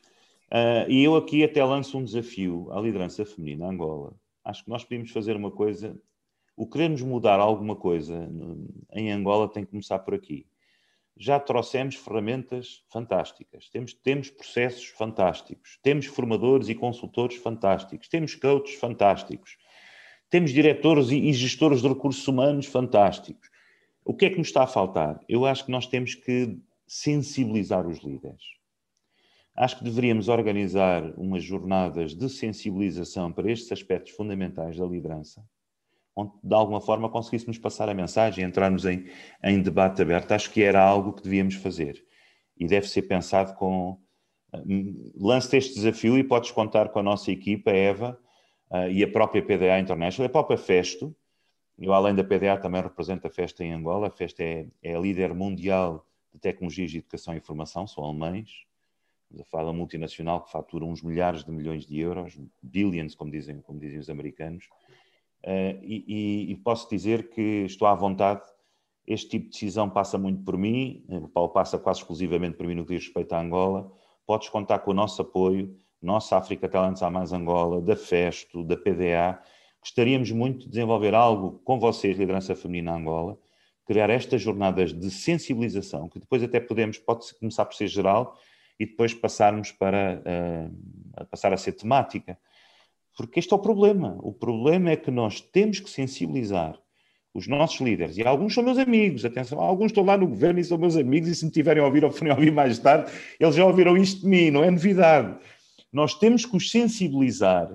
Uh, 0.51 0.91
e 0.91 1.05
eu 1.05 1.14
aqui 1.14 1.45
até 1.45 1.64
lanço 1.64 1.97
um 1.97 2.05
desafio 2.05 2.68
à 2.73 2.81
liderança 2.81 3.25
feminina 3.25 3.68
Angola. 3.68 4.12
Acho 4.45 4.64
que 4.64 4.71
nós 4.71 4.83
podemos 4.83 5.11
fazer 5.11 5.37
uma 5.37 5.51
coisa. 5.51 6.01
O 6.57 6.66
queremos 6.66 7.03
mudar 7.03 7.39
alguma 7.39 7.77
coisa 7.77 8.29
em 8.93 9.11
Angola 9.12 9.49
tem 9.49 9.64
que 9.64 9.71
começar 9.71 9.99
por 10.01 10.14
aqui. 10.14 10.47
Já 11.16 11.39
trouxemos 11.39 11.97
ferramentas 11.97 12.83
fantásticas, 12.89 13.68
temos, 13.68 13.93
temos 13.93 14.31
processos 14.31 14.87
fantásticos, 14.87 15.79
temos 15.83 16.07
formadores 16.07 16.68
e 16.68 16.75
consultores 16.75 17.37
fantásticos, 17.37 18.09
temos 18.09 18.35
coaches 18.35 18.77
fantásticos, 18.77 19.59
temos 20.31 20.51
diretores 20.51 21.11
e, 21.11 21.16
e 21.16 21.33
gestores 21.33 21.83
de 21.83 21.89
recursos 21.89 22.27
humanos 22.27 22.66
fantásticos. 22.66 23.50
O 24.11 24.15
que 24.15 24.25
é 24.25 24.31
que 24.31 24.39
nos 24.39 24.49
está 24.49 24.65
a 24.65 24.67
faltar? 24.67 25.21
Eu 25.29 25.47
acho 25.47 25.65
que 25.65 25.71
nós 25.71 25.87
temos 25.87 26.17
que 26.17 26.59
sensibilizar 26.85 27.87
os 27.87 28.01
líderes 28.01 28.43
Acho 29.57 29.79
que 29.79 29.85
deveríamos 29.85 30.29
organizar 30.29 31.05
umas 31.17 31.45
jornadas 31.45 32.15
de 32.15 32.29
sensibilização 32.29 33.31
para 33.31 33.53
estes 33.53 33.71
aspectos 33.71 34.13
fundamentais 34.13 34.77
da 34.77 34.87
liderança, 34.87 35.45
onde 36.17 36.33
de 36.43 36.55
alguma 36.55 36.81
forma 36.81 37.11
conseguíssemos 37.11 37.59
passar 37.59 37.89
a 37.89 37.95
mensagem, 37.95 38.45
entrarmos 38.45 38.85
em, 38.85 39.07
em 39.45 39.61
debate 39.61 40.01
aberto. 40.03 40.33
Acho 40.33 40.51
que 40.51 40.63
era 40.63 40.83
algo 40.83 41.13
que 41.13 41.23
devíamos 41.23 41.55
fazer 41.55 42.03
e 42.57 42.67
deve 42.67 42.89
ser 42.89 43.03
pensado 43.03 43.55
com. 43.55 44.01
Hum, 44.67 45.13
lance 45.15 45.57
este 45.57 45.75
desafio 45.75 46.19
e 46.19 46.25
podes 46.25 46.51
contar 46.51 46.89
com 46.89 46.99
a 46.99 47.03
nossa 47.03 47.31
equipa, 47.31 47.71
a 47.71 47.77
Eva, 47.77 48.21
uh, 48.73 48.91
e 48.91 49.05
a 49.05 49.09
própria 49.13 49.43
PDA 49.45 49.79
International, 49.79 50.27
a 50.27 50.33
própria 50.33 50.59
Festo. 50.59 51.15
Eu, 51.81 51.95
além 51.95 52.14
da 52.14 52.22
PDA, 52.22 52.59
também 52.59 52.83
represento 52.83 53.26
a 53.26 53.31
Festa 53.31 53.64
em 53.64 53.72
Angola. 53.72 54.09
A 54.09 54.11
Festa 54.11 54.43
é, 54.43 54.66
é 54.83 54.95
a 54.95 55.01
líder 55.01 55.33
mundial 55.33 56.07
de 56.31 56.39
tecnologias 56.39 56.91
de 56.91 56.99
educação 56.99 57.33
e 57.33 57.39
informação, 57.39 57.87
são 57.87 58.05
alemães. 58.05 58.66
Estamos 59.22 59.41
a 59.41 59.51
falar 59.51 59.62
de 59.64 59.70
uma 59.70 59.78
multinacional 59.78 60.43
que 60.43 60.53
fatura 60.53 60.85
uns 60.85 61.03
milhares 61.03 61.43
de 61.43 61.51
milhões 61.51 61.87
de 61.87 61.99
euros, 61.99 62.39
billions, 62.62 63.14
como 63.14 63.31
dizem, 63.31 63.62
como 63.62 63.81
dizem 63.81 63.99
os 63.99 64.11
americanos. 64.11 64.68
Uh, 65.43 65.81
e, 65.83 66.51
e, 66.51 66.57
posso 66.57 66.89
dizer 66.91 67.31
que 67.31 67.64
estou 67.64 67.89
à 67.89 67.95
vontade. 67.95 68.43
Este 69.07 69.31
tipo 69.31 69.47
de 69.47 69.53
decisão 69.53 69.89
passa 69.89 70.18
muito 70.18 70.45
por 70.45 70.59
mim, 70.59 71.03
o 71.09 71.28
Paulo 71.28 71.49
passa 71.49 71.78
quase 71.78 72.01
exclusivamente 72.01 72.59
por 72.59 72.66
mim 72.66 72.74
no 72.74 72.85
que 72.85 72.95
diz 72.95 73.05
respeito 73.05 73.33
à 73.33 73.41
Angola. 73.41 73.91
Podes 74.26 74.51
contar 74.51 74.81
com 74.81 74.91
o 74.91 74.95
nosso 74.95 75.22
apoio, 75.22 75.74
nossa 76.01 76.37
África 76.37 76.68
Talentos 76.68 77.03
a 77.03 77.09
Mais 77.09 77.33
Angola, 77.33 77.81
da 77.81 77.97
FESTO, 77.97 78.62
da 78.62 78.76
PDA. 78.76 79.41
Gostaríamos 79.81 80.31
muito 80.31 80.61
de 80.61 80.70
desenvolver 80.70 81.14
algo 81.14 81.61
com 81.64 81.78
vocês, 81.78 82.18
Liderança 82.18 82.55
Feminina 82.55 82.95
Angola, 82.95 83.39
criar 83.87 84.11
estas 84.11 84.43
jornadas 84.43 84.93
de 84.93 85.11
sensibilização, 85.11 86.09
que 86.09 86.20
depois 86.20 86.43
até 86.43 86.61
podemos, 86.61 86.99
pode 86.99 87.35
começar 87.39 87.64
por 87.64 87.74
ser 87.74 87.89
geral 87.89 88.39
e 88.78 88.87
depois 88.87 89.14
passarmos 89.14 89.72
para 89.72 90.22
uh, 90.22 91.26
passar 91.26 91.53
a 91.53 91.57
ser 91.57 91.72
temática. 91.72 92.39
Porque 93.16 93.41
este 93.41 93.53
é 93.53 93.57
o 93.57 93.59
problema. 93.59 94.16
O 94.22 94.33
problema 94.33 94.91
é 94.91 94.97
que 94.97 95.11
nós 95.11 95.41
temos 95.41 95.81
que 95.81 95.91
sensibilizar 95.91 96.78
os 97.33 97.47
nossos 97.47 97.81
líderes, 97.81 98.16
e 98.16 98.24
alguns 98.24 98.55
são 98.55 98.62
meus 98.64 98.76
amigos, 98.76 99.24
atenção, 99.24 99.61
alguns 99.61 99.93
estão 99.93 100.05
lá 100.05 100.16
no 100.16 100.26
governo 100.26 100.59
e 100.59 100.64
são 100.64 100.76
meus 100.76 100.97
amigos, 100.97 101.28
e 101.28 101.35
se 101.37 101.45
me 101.45 101.51
tiverem 101.51 101.81
a 101.81 101.87
ouvir 101.87 102.05
ou 102.05 102.11
forem 102.11 102.33
a 102.33 102.35
ouvir 102.35 102.51
mais 102.51 102.76
tarde, 102.81 103.12
eles 103.39 103.55
já 103.55 103.64
ouviram 103.64 103.97
isto 103.97 104.22
de 104.22 104.26
mim, 104.26 104.51
não 104.51 104.64
é 104.64 104.70
novidade. 104.70 105.39
Nós 105.93 106.14
temos 106.14 106.45
que 106.45 106.57
os 106.57 106.70
sensibilizar 106.70 107.72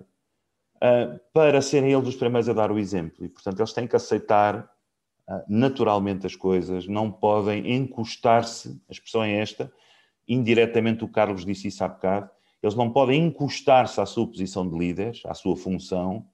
uh, 0.78 1.20
para 1.34 1.62
serem 1.62 1.92
eles 1.92 2.08
os 2.08 2.16
primeiros 2.16 2.50
a 2.50 2.54
dar 2.54 2.72
o 2.72 2.80
exemplo, 2.80 3.26
e 3.26 3.30
portanto 3.30 3.60
eles 3.60 3.74
têm 3.74 3.88
que 3.88 3.96
aceitar 3.96 4.70
uh, 5.30 5.44
naturalmente 5.48 6.26
as 6.26 6.36
coisas, 6.36 6.88
não 6.88 7.12
podem 7.12 7.76
encostar-se, 7.76 8.82
a 8.90 8.92
expressão 8.92 9.24
é 9.24 9.36
esta, 9.36 9.72
indiretamente 10.28 11.04
o 11.04 11.08
Carlos 11.08 11.46
disse 11.46 11.68
isso 11.68 11.84
há 11.84 11.88
bocado, 11.88 12.30
eles 12.62 12.76
não 12.76 12.92
podem 12.92 13.26
encostar-se 13.26 14.02
à 14.02 14.06
sua 14.06 14.28
posição 14.28 14.68
de 14.68 14.78
líderes, 14.78 15.22
à 15.26 15.34
sua 15.34 15.56
função, 15.56 16.28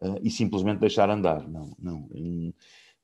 uh, 0.00 0.18
e 0.22 0.30
simplesmente 0.30 0.80
deixar 0.80 1.08
andar. 1.08 1.48
Não, 1.48 1.74
não. 1.78 2.08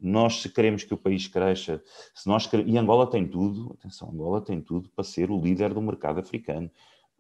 Nós, 0.01 0.43
se 0.43 0.49
queremos 0.49 0.85
que 0.85 0.95
o 0.95 0.99
país 0.99 1.26
cresça, 1.26 1.83
se 2.14 2.29
nós 2.29 2.49
e 2.66 2.79
Angola 2.79 3.09
tem 3.11 3.26
tudo, 3.26 3.76
atenção, 3.79 4.11
Angola 4.11 4.41
tem 4.41 4.61
tudo 4.61 4.89
para 4.91 5.03
ser 5.03 5.31
o 5.31 5.41
líder 5.41 5.74
do 5.74 5.83
mercado 5.83 6.20
africano. 6.20 6.70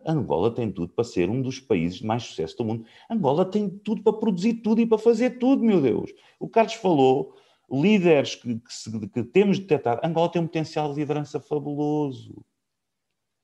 Angola 0.06 0.50
tem 0.50 0.70
tudo 0.70 0.92
para 0.92 1.04
ser 1.04 1.28
um 1.28 1.42
dos 1.42 1.60
países 1.60 1.98
de 1.98 2.06
mais 2.06 2.22
sucesso 2.22 2.56
do 2.58 2.64
mundo. 2.64 2.84
Angola 3.10 3.44
tem 3.44 3.68
tudo 3.68 4.02
para 4.02 4.12
produzir 4.12 4.54
tudo 4.54 4.80
e 4.80 4.86
para 4.86 4.98
fazer 4.98 5.38
tudo, 5.38 5.64
meu 5.64 5.80
Deus. 5.80 6.12
O 6.38 6.48
Carlos 6.48 6.74
falou, 6.74 7.34
líderes 7.70 8.34
que, 8.34 8.54
que, 8.54 9.08
que 9.08 9.22
temos. 9.24 9.60
Angola 10.02 10.30
tem 10.30 10.40
um 10.40 10.46
potencial 10.46 10.92
de 10.92 11.00
liderança 11.00 11.40
fabuloso. 11.40 12.44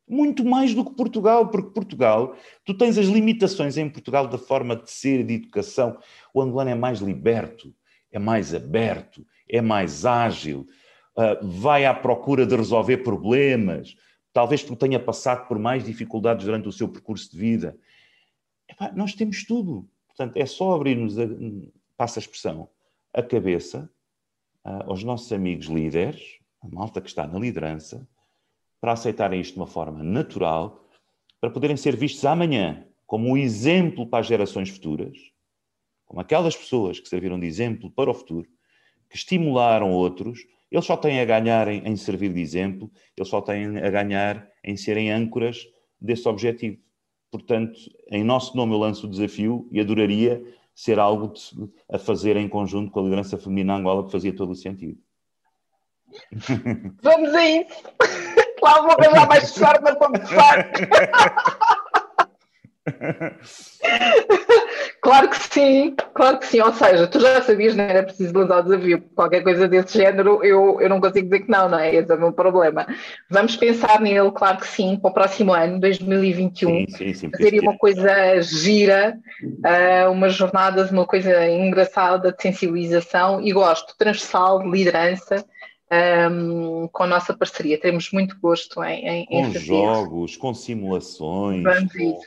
Muito 0.08 0.44
mais 0.44 0.74
do 0.74 0.84
que 0.84 0.94
Portugal, 0.94 1.48
porque 1.48 1.70
Portugal, 1.70 2.36
tu 2.64 2.74
tens 2.74 2.98
as 2.98 3.06
limitações 3.06 3.78
em 3.78 3.88
Portugal 3.88 4.28
da 4.28 4.36
forma 4.36 4.76
de 4.76 4.90
ser 4.90 5.24
de 5.24 5.34
educação. 5.34 5.98
O 6.32 6.42
angolano 6.42 6.70
é 6.70 6.74
mais 6.74 7.00
liberto, 7.00 7.74
é 8.12 8.18
mais 8.18 8.54
aberto, 8.54 9.26
é 9.48 9.62
mais 9.62 10.04
ágil, 10.04 10.66
uh, 11.16 11.46
vai 11.46 11.86
à 11.86 11.94
procura 11.94 12.46
de 12.46 12.54
resolver 12.54 12.98
problemas. 12.98 13.96
Talvez 14.34 14.64
porque 14.64 14.86
tenha 14.86 14.98
passado 14.98 15.46
por 15.46 15.60
mais 15.60 15.84
dificuldades 15.84 16.44
durante 16.44 16.66
o 16.66 16.72
seu 16.72 16.88
percurso 16.88 17.30
de 17.30 17.38
vida. 17.38 17.78
Epá, 18.68 18.90
nós 18.92 19.14
temos 19.14 19.44
tudo. 19.44 19.88
Portanto, 20.08 20.36
é 20.36 20.44
só 20.44 20.74
abrirmos, 20.74 21.16
a, 21.18 21.22
passa 21.96 22.18
a 22.18 22.22
expressão, 22.22 22.68
a 23.12 23.22
cabeça 23.22 23.88
uh, 24.64 24.90
aos 24.90 25.04
nossos 25.04 25.32
amigos 25.32 25.66
líderes, 25.66 26.40
a 26.60 26.66
malta 26.66 27.00
que 27.00 27.08
está 27.08 27.28
na 27.28 27.38
liderança, 27.38 28.08
para 28.80 28.92
aceitarem 28.92 29.40
isto 29.40 29.54
de 29.54 29.60
uma 29.60 29.68
forma 29.68 30.02
natural, 30.02 30.84
para 31.40 31.50
poderem 31.50 31.76
ser 31.76 31.94
vistos 31.96 32.24
amanhã 32.24 32.84
como 33.06 33.28
um 33.28 33.36
exemplo 33.36 34.04
para 34.04 34.18
as 34.18 34.26
gerações 34.26 34.68
futuras, 34.68 35.16
como 36.06 36.20
aquelas 36.20 36.56
pessoas 36.56 36.98
que 36.98 37.08
serviram 37.08 37.38
de 37.38 37.46
exemplo 37.46 37.88
para 37.88 38.10
o 38.10 38.14
futuro, 38.14 38.48
que 39.08 39.16
estimularam 39.16 39.90
outros, 39.92 40.46
eles 40.70 40.84
só 40.84 40.96
têm 40.96 41.20
a 41.20 41.24
ganhar 41.24 41.68
em, 41.68 41.86
em 41.86 41.96
servir 41.96 42.32
de 42.32 42.40
exemplo, 42.40 42.90
eles 43.16 43.28
só 43.28 43.40
têm 43.40 43.78
a 43.78 43.90
ganhar 43.90 44.48
em 44.62 44.76
serem 44.76 45.10
âncoras 45.10 45.66
desse 46.00 46.28
objetivo. 46.28 46.78
Portanto, 47.30 47.78
em 48.10 48.24
nosso 48.24 48.56
nome 48.56 48.72
eu 48.72 48.78
lanço 48.78 49.06
o 49.06 49.10
desafio 49.10 49.68
e 49.70 49.80
adoraria 49.80 50.42
ser 50.74 50.98
algo 50.98 51.32
de, 51.32 51.70
a 51.92 51.98
fazer 51.98 52.36
em 52.36 52.48
conjunto 52.48 52.90
com 52.90 53.00
a 53.00 53.02
liderança 53.04 53.38
feminina 53.38 53.76
Angola, 53.76 54.04
que 54.04 54.12
fazia 54.12 54.34
todo 54.34 54.50
o 54.50 54.56
sentido. 54.56 54.98
Vamos 57.02 57.34
a 57.34 57.46
isso! 57.48 57.84
lá 58.64 58.80
vou 58.80 58.92
arranjar 58.92 59.28
mais 59.28 59.54
forma 59.56 59.80
para 59.80 59.96
começar. 59.96 60.70
Claro 65.04 65.28
que 65.28 65.36
sim, 65.36 65.94
claro 66.14 66.38
que 66.38 66.46
sim. 66.46 66.60
Ou 66.60 66.72
seja, 66.72 67.06
tu 67.06 67.20
já 67.20 67.42
sabias, 67.42 67.76
não 67.76 67.84
era 67.84 68.02
preciso 68.02 68.32
lançar 68.32 68.60
o 68.60 68.62
desafio. 68.62 69.02
Qualquer 69.14 69.42
coisa 69.42 69.68
desse 69.68 69.98
género, 69.98 70.42
eu, 70.42 70.80
eu 70.80 70.88
não 70.88 70.98
consigo 70.98 71.28
dizer 71.28 71.44
que 71.44 71.50
não, 71.50 71.68
não 71.68 71.78
é? 71.78 71.94
Esse 71.94 72.10
é 72.10 72.14
o 72.14 72.18
meu 72.18 72.32
problema. 72.32 72.86
Vamos 73.30 73.54
pensar 73.54 74.00
nele, 74.00 74.30
claro 74.32 74.56
que 74.56 74.66
sim, 74.66 74.96
para 74.96 75.10
o 75.10 75.14
próximo 75.14 75.52
ano, 75.52 75.78
2021. 75.78 76.70
Sim, 76.70 76.86
sim, 76.88 77.14
sim, 77.14 77.30
fazer 77.30 77.60
uma 77.60 77.76
coisa 77.76 78.40
gira, 78.40 79.18
uh, 79.44 80.10
umas 80.10 80.34
jornadas, 80.34 80.90
uma 80.90 81.06
coisa 81.06 81.46
engraçada 81.46 82.32
de 82.32 82.42
sensibilização 82.42 83.42
e 83.42 83.52
gosto, 83.52 83.94
transversal, 83.98 84.62
de 84.62 84.70
liderança 84.70 85.44
um, 86.30 86.88
com 86.90 87.02
a 87.02 87.06
nossa 87.06 87.34
parceria. 87.34 87.78
Temos 87.78 88.10
muito 88.10 88.36
gosto 88.40 88.82
em, 88.82 89.06
em 89.06 89.26
Com 89.26 89.46
em 89.46 89.52
jogos, 89.52 90.36
com 90.36 90.54
simulações, 90.54 91.62
com, 91.92 92.20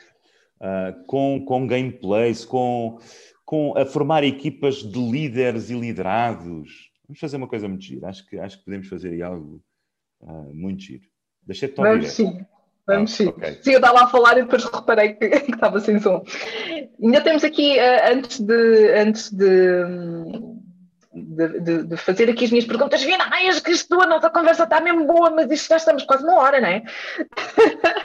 uh, 0.60 1.04
com, 1.06 1.44
com 1.44 1.66
gameplays, 1.66 2.44
com, 2.44 2.98
com 3.44 3.76
a 3.76 3.84
formar 3.84 4.24
equipas 4.24 4.76
de 4.76 4.98
líderes 4.98 5.70
e 5.70 5.74
liderados. 5.74 6.90
Vamos 7.06 7.20
fazer 7.20 7.36
uma 7.36 7.48
coisa 7.48 7.68
muito 7.68 7.84
gira. 7.84 8.08
Acho 8.08 8.26
que, 8.26 8.38
acho 8.38 8.58
que 8.58 8.64
podemos 8.64 8.88
fazer 8.88 9.10
aí 9.10 9.22
algo 9.22 9.62
uh, 10.20 10.54
muito 10.54 10.82
giro. 10.82 11.04
Deixa-te 11.42 11.76
Vamos 11.76 12.10
sim. 12.10 12.44
Vamos 12.86 13.12
ah, 13.12 13.16
sim. 13.16 13.26
Okay. 13.28 13.58
Sim, 13.62 13.72
eu 13.72 13.78
estava 13.78 14.04
a 14.04 14.08
falar 14.08 14.38
e 14.38 14.42
depois 14.42 14.64
reparei 14.64 15.12
que, 15.14 15.28
que 15.40 15.52
estava 15.52 15.80
sem 15.80 15.98
som. 16.00 16.22
Ainda 17.02 17.20
temos 17.20 17.44
aqui, 17.44 17.76
uh, 17.76 18.12
antes 18.12 18.40
de, 18.40 18.92
antes 18.94 19.30
de, 19.30 19.84
de, 21.14 21.60
de, 21.60 21.82
de, 21.84 21.96
fazer 21.96 22.30
aqui 22.30 22.46
as 22.46 22.50
minhas 22.50 22.66
perguntas 22.66 23.02
finais, 23.02 23.60
que 23.60 23.72
isto, 23.72 24.00
a 24.00 24.06
nossa 24.06 24.30
conversa 24.30 24.64
está 24.64 24.80
mesmo 24.80 25.06
boa, 25.06 25.30
mas 25.30 25.50
isto 25.50 25.68
já 25.68 25.76
estamos 25.76 26.04
quase 26.04 26.24
uma 26.24 26.36
hora, 26.36 26.60
não 26.60 26.68
é? 26.68 26.82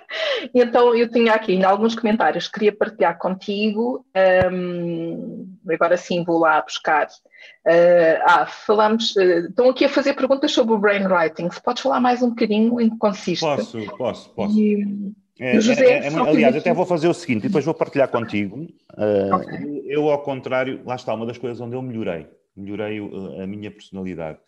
então 0.53 0.95
eu 0.95 1.09
tinha 1.09 1.33
aqui 1.33 1.53
ainda 1.53 1.67
alguns 1.67 1.95
comentários 1.95 2.47
que 2.47 2.53
queria 2.53 2.71
partilhar 2.75 3.17
contigo. 3.17 4.05
Um, 4.51 5.47
agora 5.69 5.97
sim 5.97 6.23
vou 6.23 6.39
lá 6.39 6.61
buscar. 6.61 7.07
Uh, 7.07 8.21
ah, 8.25 8.45
falamos. 8.45 9.15
Uh, 9.15 9.47
estão 9.49 9.69
aqui 9.69 9.85
a 9.85 9.89
fazer 9.89 10.13
perguntas 10.13 10.51
sobre 10.51 10.73
o 10.73 10.77
brainwriting. 10.77 11.49
Se 11.51 11.61
podes 11.61 11.83
falar 11.83 11.99
mais 11.99 12.21
um 12.21 12.29
bocadinho 12.29 12.79
em 12.79 12.89
que 12.89 12.97
consiste? 12.97 13.41
Posso, 13.41 13.97
posso, 13.97 14.29
posso. 14.31 14.59
E, 14.59 15.13
é, 15.39 15.59
José, 15.59 15.85
é, 15.85 16.07
é, 16.07 16.19
aliás, 16.19 16.55
até 16.55 16.73
vou 16.73 16.85
fazer 16.85 17.07
o 17.07 17.13
seguinte, 17.13 17.43
depois 17.43 17.65
vou 17.65 17.73
partilhar 17.73 18.07
contigo. 18.07 18.67
Uh, 18.93 19.35
okay. 19.35 19.83
Eu, 19.87 20.09
ao 20.09 20.21
contrário, 20.21 20.81
lá 20.85 20.95
está 20.95 21.13
uma 21.13 21.25
das 21.25 21.37
coisas 21.37 21.59
onde 21.59 21.75
eu 21.75 21.81
melhorei 21.81 22.27
melhorei 22.55 22.99
a 23.41 23.47
minha 23.47 23.71
personalidade. 23.71 24.39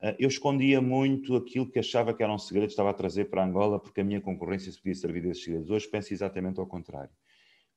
Ah, 0.00 0.14
eu 0.18 0.28
escondia 0.28 0.80
muito 0.80 1.36
aquilo 1.36 1.66
que 1.70 1.78
achava 1.78 2.12
que 2.12 2.22
era 2.22 2.32
um 2.32 2.38
segredo, 2.38 2.70
estava 2.70 2.90
a 2.90 2.94
trazer 2.94 3.26
para 3.26 3.44
Angola, 3.44 3.78
porque 3.78 4.00
a 4.00 4.04
minha 4.04 4.20
concorrência 4.20 4.70
se 4.70 4.78
podia 4.78 4.94
servir 4.94 5.22
desses 5.22 5.44
segredos. 5.44 5.70
Hoje 5.70 5.88
penso 5.88 6.12
exatamente 6.12 6.60
ao 6.60 6.66
contrário. 6.66 7.10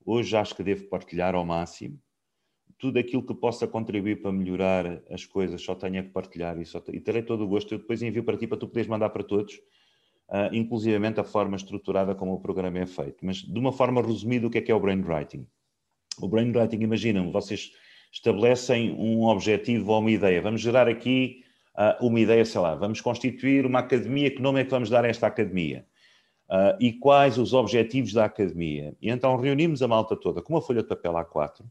Hoje 0.06 0.36
acho 0.36 0.56
que 0.56 0.64
devo 0.64 0.86
partilhar 0.86 1.36
ao 1.36 1.46
máximo. 1.46 2.00
Tudo 2.78 2.98
aquilo 2.98 3.26
que 3.26 3.34
possa 3.34 3.68
contribuir 3.68 4.22
para 4.22 4.32
melhorar 4.32 5.02
as 5.10 5.26
coisas, 5.26 5.62
só 5.62 5.76
tenho 5.76 6.04
que 6.04 6.10
partilhar 6.10 6.58
e, 6.60 6.66
só, 6.66 6.82
e 6.94 7.00
terei 7.00 7.22
todo 7.22 7.44
o 7.44 7.48
gosto. 7.48 7.74
Eu 7.74 7.80
depois 7.80 8.02
envio 8.02 8.24
para 8.24 8.38
ti, 8.38 8.48
para 8.48 8.58
tu 8.58 8.68
poderes 8.68 8.88
mandar 8.88 9.10
para 9.10 9.24
todos, 9.24 9.56
uh, 10.30 10.54
inclusivamente 10.54 11.20
a 11.20 11.24
forma 11.24 11.58
estruturada 11.58 12.16
como 12.16 12.34
o 12.34 12.40
programa 12.40 12.80
é 12.80 12.86
feito. 12.86 13.26
Mas, 13.26 13.38
de 13.38 13.60
uma 13.60 13.74
forma 13.74 14.02
resumida, 14.02 14.48
o 14.48 14.50
que 14.50 14.60
é 14.60 14.62
que 14.62 14.72
é 14.72 14.76
o 14.76 14.80
brainwriting? 14.80 15.46
O 16.22 16.28
brainwriting, 16.28 16.82
imaginam, 16.82 17.32
vocês 17.32 17.72
estabelecem 18.12 18.92
um 18.92 19.26
objetivo 19.26 19.92
ou 19.92 20.00
uma 20.00 20.12
ideia. 20.12 20.42
Vamos 20.42 20.62
gerar 20.62 20.88
aqui 20.88 21.44
uh, 21.80 22.06
uma 22.06 22.20
ideia, 22.20 22.44
sei 22.44 22.60
lá, 22.60 22.76
vamos 22.76 23.00
constituir 23.00 23.66
uma 23.66 23.80
academia, 23.80 24.30
que 24.30 24.42
nome 24.42 24.60
é 24.60 24.66
que 24.66 24.72
vamos 24.72 24.90
dar 24.90 25.06
a 25.06 25.08
esta 25.08 25.28
academia? 25.28 25.88
Uh, 26.50 26.76
e 26.80 26.94
quais 26.94 27.38
os 27.38 27.54
objetivos 27.54 28.12
da 28.12 28.26
academia? 28.26 28.96
E 29.02 29.10
então 29.10 29.38
reunimos 29.38 29.82
a 29.82 29.88
malta 29.88 30.16
toda 30.16 30.42
com 30.42 30.54
uma 30.54 30.62
folha 30.62 30.82
de 30.82 30.90
papel 30.90 31.14
A4 31.14 31.62
uh, 31.62 31.68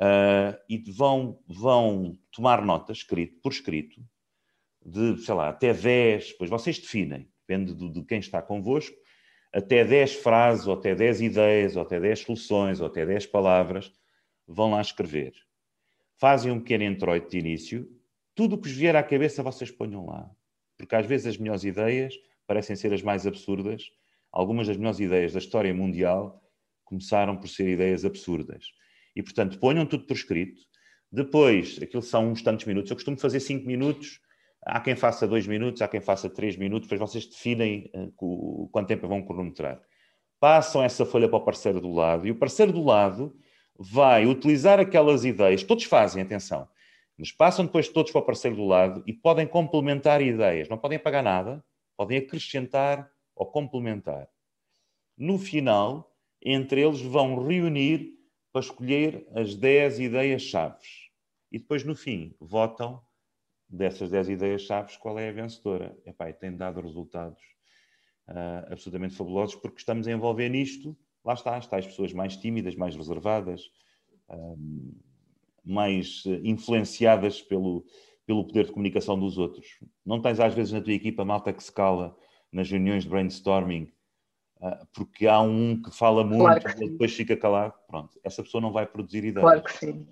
ah, 0.00 0.58
e 0.68 0.78
vão, 0.90 1.38
vão 1.48 2.18
tomar 2.30 2.62
nota, 2.62 2.92
escrito, 2.92 3.40
por 3.40 3.52
escrito, 3.52 4.00
de, 4.84 5.16
sei 5.18 5.34
lá, 5.34 5.48
até 5.48 5.72
10, 5.72 6.32
pois 6.34 6.50
vocês 6.50 6.78
definem, 6.78 7.28
depende 7.46 7.74
de, 7.74 7.90
de 7.90 8.04
quem 8.04 8.18
está 8.18 8.42
convosco, 8.42 8.94
até 9.52 9.84
10 9.84 10.16
frases, 10.16 10.66
ou 10.66 10.74
até 10.74 10.94
10 10.94 11.22
ideias, 11.22 11.76
ou 11.76 11.82
até 11.82 11.98
10 11.98 12.20
soluções, 12.20 12.80
ou 12.80 12.88
até 12.88 13.06
10 13.06 13.26
palavras, 13.26 13.92
vão 14.46 14.72
lá 14.72 14.80
escrever. 14.80 15.32
Fazem 16.18 16.52
um 16.52 16.58
pequeno 16.58 16.84
introito 16.84 17.30
de 17.30 17.38
início, 17.38 17.95
tudo 18.36 18.54
o 18.54 18.58
que 18.58 18.68
vos 18.68 18.76
vier 18.76 18.94
à 18.94 19.02
cabeça 19.02 19.42
vocês 19.42 19.70
ponham 19.70 20.06
lá. 20.06 20.30
porque 20.78 20.94
às 20.94 21.06
vezes 21.06 21.26
as 21.26 21.38
melhores 21.38 21.64
ideias 21.64 22.14
parecem 22.46 22.76
ser 22.76 22.92
as 22.92 23.02
mais 23.02 23.26
absurdas. 23.26 23.90
Algumas 24.30 24.68
das 24.68 24.76
melhores 24.76 25.00
ideias 25.00 25.32
da 25.32 25.38
história 25.38 25.72
mundial 25.72 26.42
começaram 26.84 27.34
por 27.36 27.48
ser 27.48 27.66
ideias 27.66 28.04
absurdas. 28.04 28.66
E, 29.16 29.22
portanto, 29.22 29.58
ponham 29.58 29.86
tudo 29.86 30.06
por 30.06 30.12
escrito. 30.12 30.60
Depois, 31.10 31.78
aquilo 31.82 32.02
são 32.02 32.30
uns 32.30 32.42
tantos 32.42 32.66
minutos. 32.66 32.90
Eu 32.90 32.96
costumo 32.96 33.16
fazer 33.16 33.40
cinco 33.40 33.66
minutos. 33.66 34.20
Há 34.62 34.80
quem 34.80 34.94
faça 34.94 35.26
dois 35.26 35.46
minutos, 35.46 35.80
há 35.80 35.88
quem 35.88 36.02
faça 36.02 36.28
três 36.28 36.56
minutos. 36.56 36.86
Depois 36.88 37.10
vocês 37.10 37.26
definem 37.26 37.90
uh, 37.94 38.68
quanto 38.70 38.88
tempo 38.88 39.08
vão 39.08 39.22
cronometrar. 39.22 39.80
Passam 40.38 40.82
essa 40.82 41.06
folha 41.06 41.26
para 41.26 41.38
o 41.38 41.44
parceiro 41.44 41.80
do 41.80 41.90
lado 41.90 42.26
e 42.26 42.30
o 42.30 42.34
parceiro 42.34 42.70
do 42.70 42.84
lado 42.84 43.34
vai 43.78 44.26
utilizar 44.26 44.78
aquelas 44.78 45.24
ideias. 45.24 45.62
Todos 45.62 45.84
fazem, 45.84 46.22
atenção. 46.22 46.68
Mas 47.18 47.32
passam 47.32 47.64
depois 47.64 47.88
todos 47.88 48.12
para 48.12 48.20
o 48.20 48.24
parceiro 48.24 48.56
do 48.56 48.66
lado 48.66 49.02
e 49.06 49.12
podem 49.12 49.46
complementar 49.46 50.20
ideias. 50.20 50.68
Não 50.68 50.76
podem 50.76 50.98
pagar 50.98 51.22
nada, 51.22 51.64
podem 51.96 52.18
acrescentar 52.18 53.10
ou 53.34 53.46
complementar. 53.46 54.28
No 55.16 55.38
final, 55.38 56.14
entre 56.42 56.82
eles 56.82 57.00
vão 57.00 57.46
reunir 57.46 58.14
para 58.52 58.60
escolher 58.60 59.26
as 59.34 59.54
10 59.54 60.00
ideias-chaves. 60.00 61.10
E 61.50 61.58
depois, 61.58 61.84
no 61.84 61.94
fim, 61.94 62.34
votam 62.38 63.02
dessas 63.68 64.10
10 64.10 64.30
ideias-chaves 64.30 64.96
qual 64.96 65.18
é 65.18 65.28
a 65.28 65.32
vencedora. 65.32 65.96
Epá, 66.04 66.28
e 66.28 66.34
tem 66.34 66.54
dado 66.54 66.80
resultados 66.80 67.40
uh, 68.28 68.72
absolutamente 68.72 69.14
fabulosos 69.14 69.56
porque 69.56 69.78
estamos 69.78 70.06
a 70.06 70.12
envolver 70.12 70.48
nisto, 70.48 70.96
lá 71.24 71.34
está, 71.34 71.58
está 71.58 71.78
as 71.78 71.86
pessoas 71.86 72.12
mais 72.12 72.36
tímidas, 72.36 72.74
mais 72.76 72.94
reservadas, 72.94 73.62
uh, 74.28 74.94
mais 75.66 76.22
influenciadas 76.44 77.42
pelo, 77.42 77.84
pelo 78.24 78.46
poder 78.46 78.66
de 78.66 78.72
comunicação 78.72 79.18
dos 79.18 79.36
outros. 79.36 79.66
Não 80.04 80.22
tens 80.22 80.40
às 80.40 80.54
vezes 80.54 80.72
na 80.72 80.80
tua 80.80 80.92
equipa 80.92 81.24
malta 81.24 81.52
que 81.52 81.62
se 81.62 81.72
cala 81.72 82.16
nas 82.52 82.70
reuniões 82.70 83.04
de 83.04 83.10
brainstorming 83.10 83.92
ah, 84.62 84.86
porque 84.94 85.26
há 85.26 85.40
um 85.40 85.80
que 85.80 85.90
fala 85.90 86.24
muito 86.24 86.40
claro 86.40 86.82
e 86.82 86.90
depois 86.90 87.14
fica 87.14 87.36
calado. 87.36 87.74
Pronto, 87.86 88.18
essa 88.24 88.42
pessoa 88.42 88.60
não 88.60 88.72
vai 88.72 88.86
produzir 88.86 89.18
ideias. 89.18 89.42
Claro 89.42 89.62
que 89.62 89.72
sim. 89.72 90.06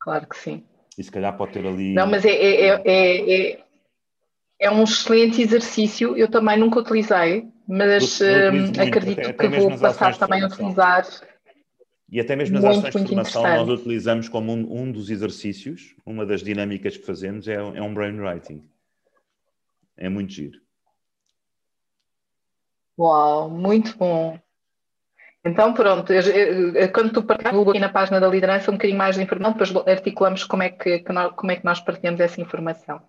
Claro 0.00 0.26
que 0.26 0.36
sim. 0.36 0.64
E 0.96 1.02
se 1.02 1.10
calhar 1.10 1.36
pode 1.36 1.52
ter 1.52 1.66
ali. 1.66 1.92
Não, 1.92 2.06
mas 2.06 2.24
é, 2.24 2.30
é, 2.30 2.82
é, 2.84 3.52
é, 3.52 3.64
é 4.58 4.70
um 4.70 4.84
excelente 4.84 5.42
exercício. 5.42 6.16
Eu 6.16 6.30
também 6.30 6.58
nunca 6.58 6.80
utilizei, 6.80 7.48
mas 7.66 8.20
hum, 8.20 8.80
acredito 8.80 9.20
até, 9.20 9.30
até 9.30 9.48
que 9.48 9.58
vou 9.58 9.78
passar 9.78 10.16
também 10.16 10.42
a 10.42 10.46
utilizar. 10.46 11.06
E 12.10 12.20
até 12.20 12.36
mesmo 12.36 12.60
nas 12.60 12.64
ações 12.64 13.02
de 13.02 13.08
formação 13.08 13.42
nós 13.42 13.68
utilizamos 13.80 14.28
como 14.28 14.52
um, 14.52 14.82
um, 14.82 14.92
dos 14.92 15.10
exercícios, 15.10 15.94
uma 16.04 16.24
das 16.24 16.42
dinâmicas 16.42 16.96
que 16.96 17.04
fazemos 17.04 17.48
é, 17.48 17.54
é 17.54 17.82
um 17.82 17.94
brainwriting. 17.94 18.62
É 19.96 20.08
muito 20.08 20.32
giro. 20.32 20.60
Uau, 22.98 23.50
muito 23.50 23.96
bom. 23.96 24.38
Então, 25.46 25.74
pronto, 25.74 26.10
eu, 26.10 26.22
eu, 26.74 26.90
quando 26.90 27.12
tu 27.12 27.22
partilhas 27.22 27.68
aqui 27.68 27.78
na 27.78 27.90
página 27.90 28.18
da 28.18 28.26
liderança 28.28 28.70
um 28.70 28.74
bocadinho 28.74 28.96
mais 28.96 29.16
de 29.16 29.22
informação, 29.22 29.52
depois 29.52 29.86
articulamos 29.86 30.42
como 30.42 30.62
é 30.62 30.70
que, 30.70 31.00
que 31.00 31.12
nós, 31.12 31.34
como 31.36 31.52
é 31.52 31.56
que 31.56 31.64
nós 31.66 31.80
partilhamos 31.80 32.18
essa 32.18 32.40
informação. 32.40 33.02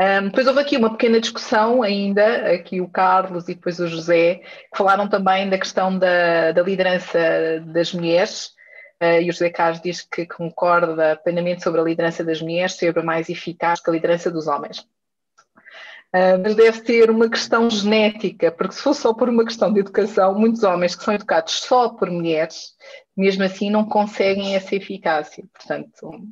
Um, 0.00 0.26
depois 0.26 0.46
houve 0.46 0.60
aqui 0.60 0.76
uma 0.76 0.90
pequena 0.90 1.20
discussão 1.20 1.82
ainda, 1.82 2.52
aqui 2.52 2.80
o 2.80 2.88
Carlos 2.88 3.48
e 3.48 3.54
depois 3.54 3.80
o 3.80 3.88
José, 3.88 4.42
que 4.70 4.78
falaram 4.78 5.08
também 5.08 5.50
da 5.50 5.58
questão 5.58 5.98
da, 5.98 6.52
da 6.52 6.62
liderança 6.62 7.18
das 7.66 7.92
mulheres, 7.92 8.52
uh, 9.02 9.20
e 9.20 9.28
o 9.28 9.32
José 9.32 9.50
Carlos 9.50 9.80
diz 9.80 10.02
que 10.02 10.24
concorda 10.24 11.16
plenamente 11.16 11.64
sobre 11.64 11.80
a 11.80 11.84
liderança 11.84 12.22
das 12.22 12.40
mulheres 12.40 12.76
ser 12.76 12.94
mais 13.02 13.28
eficaz 13.28 13.80
que 13.80 13.90
a 13.90 13.92
liderança 13.92 14.30
dos 14.30 14.46
homens. 14.46 14.86
Uh, 16.16 16.40
mas 16.42 16.54
deve 16.54 16.80
ter 16.80 17.10
uma 17.10 17.28
questão 17.28 17.68
genética, 17.68 18.50
porque 18.50 18.72
se 18.72 18.80
fosse 18.80 19.02
só 19.02 19.12
por 19.12 19.28
uma 19.28 19.44
questão 19.44 19.70
de 19.70 19.80
educação, 19.80 20.34
muitos 20.34 20.62
homens 20.62 20.96
que 20.96 21.04
são 21.04 21.12
educados 21.12 21.52
só 21.52 21.90
por 21.90 22.10
mulheres, 22.10 22.72
mesmo 23.14 23.42
assim 23.42 23.68
não 23.68 23.84
conseguem 23.84 24.54
essa 24.54 24.74
eficácia. 24.74 25.44
Portanto, 25.52 26.26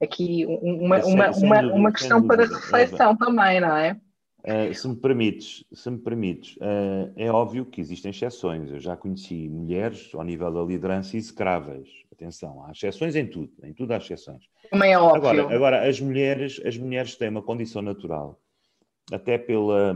aqui 0.00 0.46
uma, 0.46 1.04
uma, 1.04 1.30
uma, 1.32 1.60
uma 1.62 1.92
questão 1.92 2.24
para 2.24 2.46
reflexão 2.46 3.16
também, 3.16 3.60
não 3.60 3.76
é? 3.76 3.96
Uh, 4.44 4.72
se 4.72 4.86
me 4.86 4.94
permites, 4.94 5.64
se 5.72 5.90
me 5.90 5.98
permites 5.98 6.56
uh, 6.58 7.10
é 7.16 7.28
óbvio 7.28 7.66
que 7.66 7.80
existem 7.80 8.12
exceções. 8.12 8.70
Eu 8.70 8.78
já 8.78 8.96
conheci 8.96 9.48
mulheres 9.48 10.10
ao 10.14 10.22
nível 10.22 10.52
da 10.52 10.62
liderança 10.62 11.16
execráveis. 11.16 11.88
Atenção, 12.12 12.64
há 12.64 12.70
exceções 12.70 13.16
em 13.16 13.26
tudo, 13.26 13.50
em 13.64 13.72
tudo 13.72 13.94
há 13.94 13.96
exceções. 13.96 14.44
Também 14.70 14.92
é 14.92 14.98
óbvio. 14.98 15.16
Agora, 15.16 15.54
agora 15.56 15.88
as 15.88 16.00
mulheres, 16.00 16.60
as 16.64 16.76
mulheres 16.76 17.16
têm 17.16 17.30
uma 17.30 17.42
condição 17.42 17.82
natural 17.82 18.38
até 19.12 19.36
pela, 19.36 19.94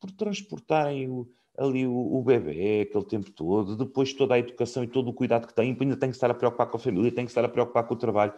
por 0.00 0.10
transportarem 0.12 1.08
o, 1.10 1.28
ali 1.58 1.86
o, 1.86 1.92
o 1.92 2.22
bebê 2.22 2.82
aquele 2.82 3.04
tempo 3.04 3.30
todo, 3.30 3.76
depois 3.76 4.12
toda 4.12 4.34
a 4.34 4.38
educação 4.38 4.82
e 4.82 4.88
todo 4.88 5.08
o 5.08 5.14
cuidado 5.14 5.46
que 5.46 5.54
têm, 5.54 5.76
ainda 5.78 5.96
tem 5.96 6.10
que 6.10 6.16
estar 6.16 6.30
a 6.30 6.34
preocupar 6.34 6.68
com 6.68 6.76
a 6.76 6.80
família, 6.80 7.12
tem 7.12 7.24
que 7.24 7.30
estar 7.30 7.44
a 7.44 7.48
preocupar 7.48 7.86
com 7.86 7.94
o 7.94 7.98
trabalho. 7.98 8.32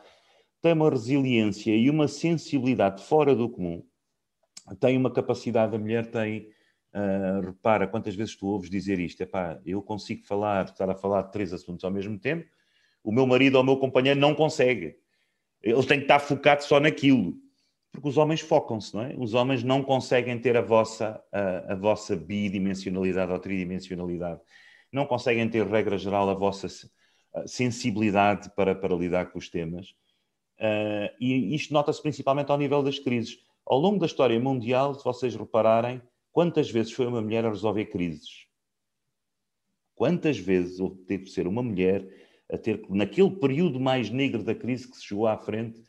Tem 0.60 0.72
uma 0.72 0.90
resiliência 0.90 1.74
e 1.74 1.88
uma 1.88 2.08
sensibilidade 2.08 3.04
fora 3.04 3.34
do 3.34 3.48
comum. 3.48 3.84
Tem 4.80 4.96
uma 4.96 5.12
capacidade, 5.12 5.76
a 5.76 5.78
mulher 5.78 6.10
tem, 6.10 6.48
uh, 6.92 7.40
repara, 7.46 7.86
quantas 7.86 8.16
vezes 8.16 8.34
tu 8.34 8.46
ouves 8.48 8.68
dizer 8.68 8.98
isto, 8.98 9.22
eu 9.64 9.80
consigo 9.80 10.24
falar, 10.26 10.64
estar 10.64 10.90
a 10.90 10.94
falar 10.94 11.22
de 11.22 11.32
três 11.32 11.52
assuntos 11.52 11.84
ao 11.84 11.90
mesmo 11.90 12.18
tempo, 12.18 12.50
o 13.04 13.12
meu 13.12 13.26
marido 13.26 13.54
ou 13.54 13.62
o 13.62 13.64
meu 13.64 13.76
companheiro 13.76 14.18
não 14.18 14.34
consegue. 14.34 14.96
Ele 15.62 15.86
tem 15.86 15.98
que 15.98 16.04
estar 16.04 16.18
focado 16.18 16.64
só 16.64 16.80
naquilo 16.80 17.36
porque 17.96 18.08
os 18.10 18.18
homens 18.18 18.40
focam-se, 18.40 18.94
não 18.94 19.02
é? 19.02 19.14
Os 19.18 19.32
homens 19.32 19.64
não 19.64 19.82
conseguem 19.82 20.38
ter 20.38 20.56
a 20.56 20.60
vossa, 20.60 21.20
a, 21.32 21.72
a, 21.72 21.74
vossa 21.74 22.14
bidimensionalidade 22.14 23.32
ou 23.32 23.38
tridimensionalidade, 23.38 24.40
não 24.92 25.06
conseguem 25.06 25.48
ter, 25.48 25.66
regra 25.66 25.96
geral, 25.96 26.28
a 26.28 26.34
vossa 26.34 26.68
sensibilidade 27.46 28.50
para, 28.54 28.74
para 28.74 28.94
lidar 28.94 29.32
com 29.32 29.38
os 29.38 29.48
temas. 29.48 29.90
Uh, 30.58 31.08
e 31.20 31.54
isto 31.54 31.72
nota-se 31.72 32.00
principalmente 32.00 32.50
ao 32.50 32.58
nível 32.58 32.82
das 32.82 32.98
crises. 32.98 33.38
Ao 33.64 33.78
longo 33.78 33.98
da 33.98 34.06
história 34.06 34.38
mundial, 34.38 34.94
se 34.94 35.04
vocês 35.04 35.34
repararem, 35.34 36.00
quantas 36.32 36.70
vezes 36.70 36.92
foi 36.92 37.06
uma 37.06 37.20
mulher 37.20 37.44
a 37.44 37.50
resolver 37.50 37.86
crises? 37.86 38.46
Quantas 39.94 40.38
vezes 40.38 40.78
teve 41.06 41.24
de 41.24 41.30
ser 41.30 41.46
uma 41.46 41.62
mulher 41.62 42.06
a 42.50 42.58
ter, 42.58 42.84
naquele 42.88 43.30
período 43.30 43.80
mais 43.80 44.10
negro 44.10 44.42
da 44.42 44.54
crise 44.54 44.88
que 44.88 44.96
se 44.96 45.04
chegou 45.04 45.26
à 45.26 45.36
frente, 45.36 45.82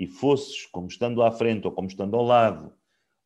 e 0.00 0.06
fosses 0.06 0.64
como 0.64 0.86
estando 0.86 1.22
à 1.22 1.30
frente 1.30 1.66
ou 1.66 1.72
como 1.72 1.86
estando 1.86 2.16
ao 2.16 2.24
lado, 2.24 2.72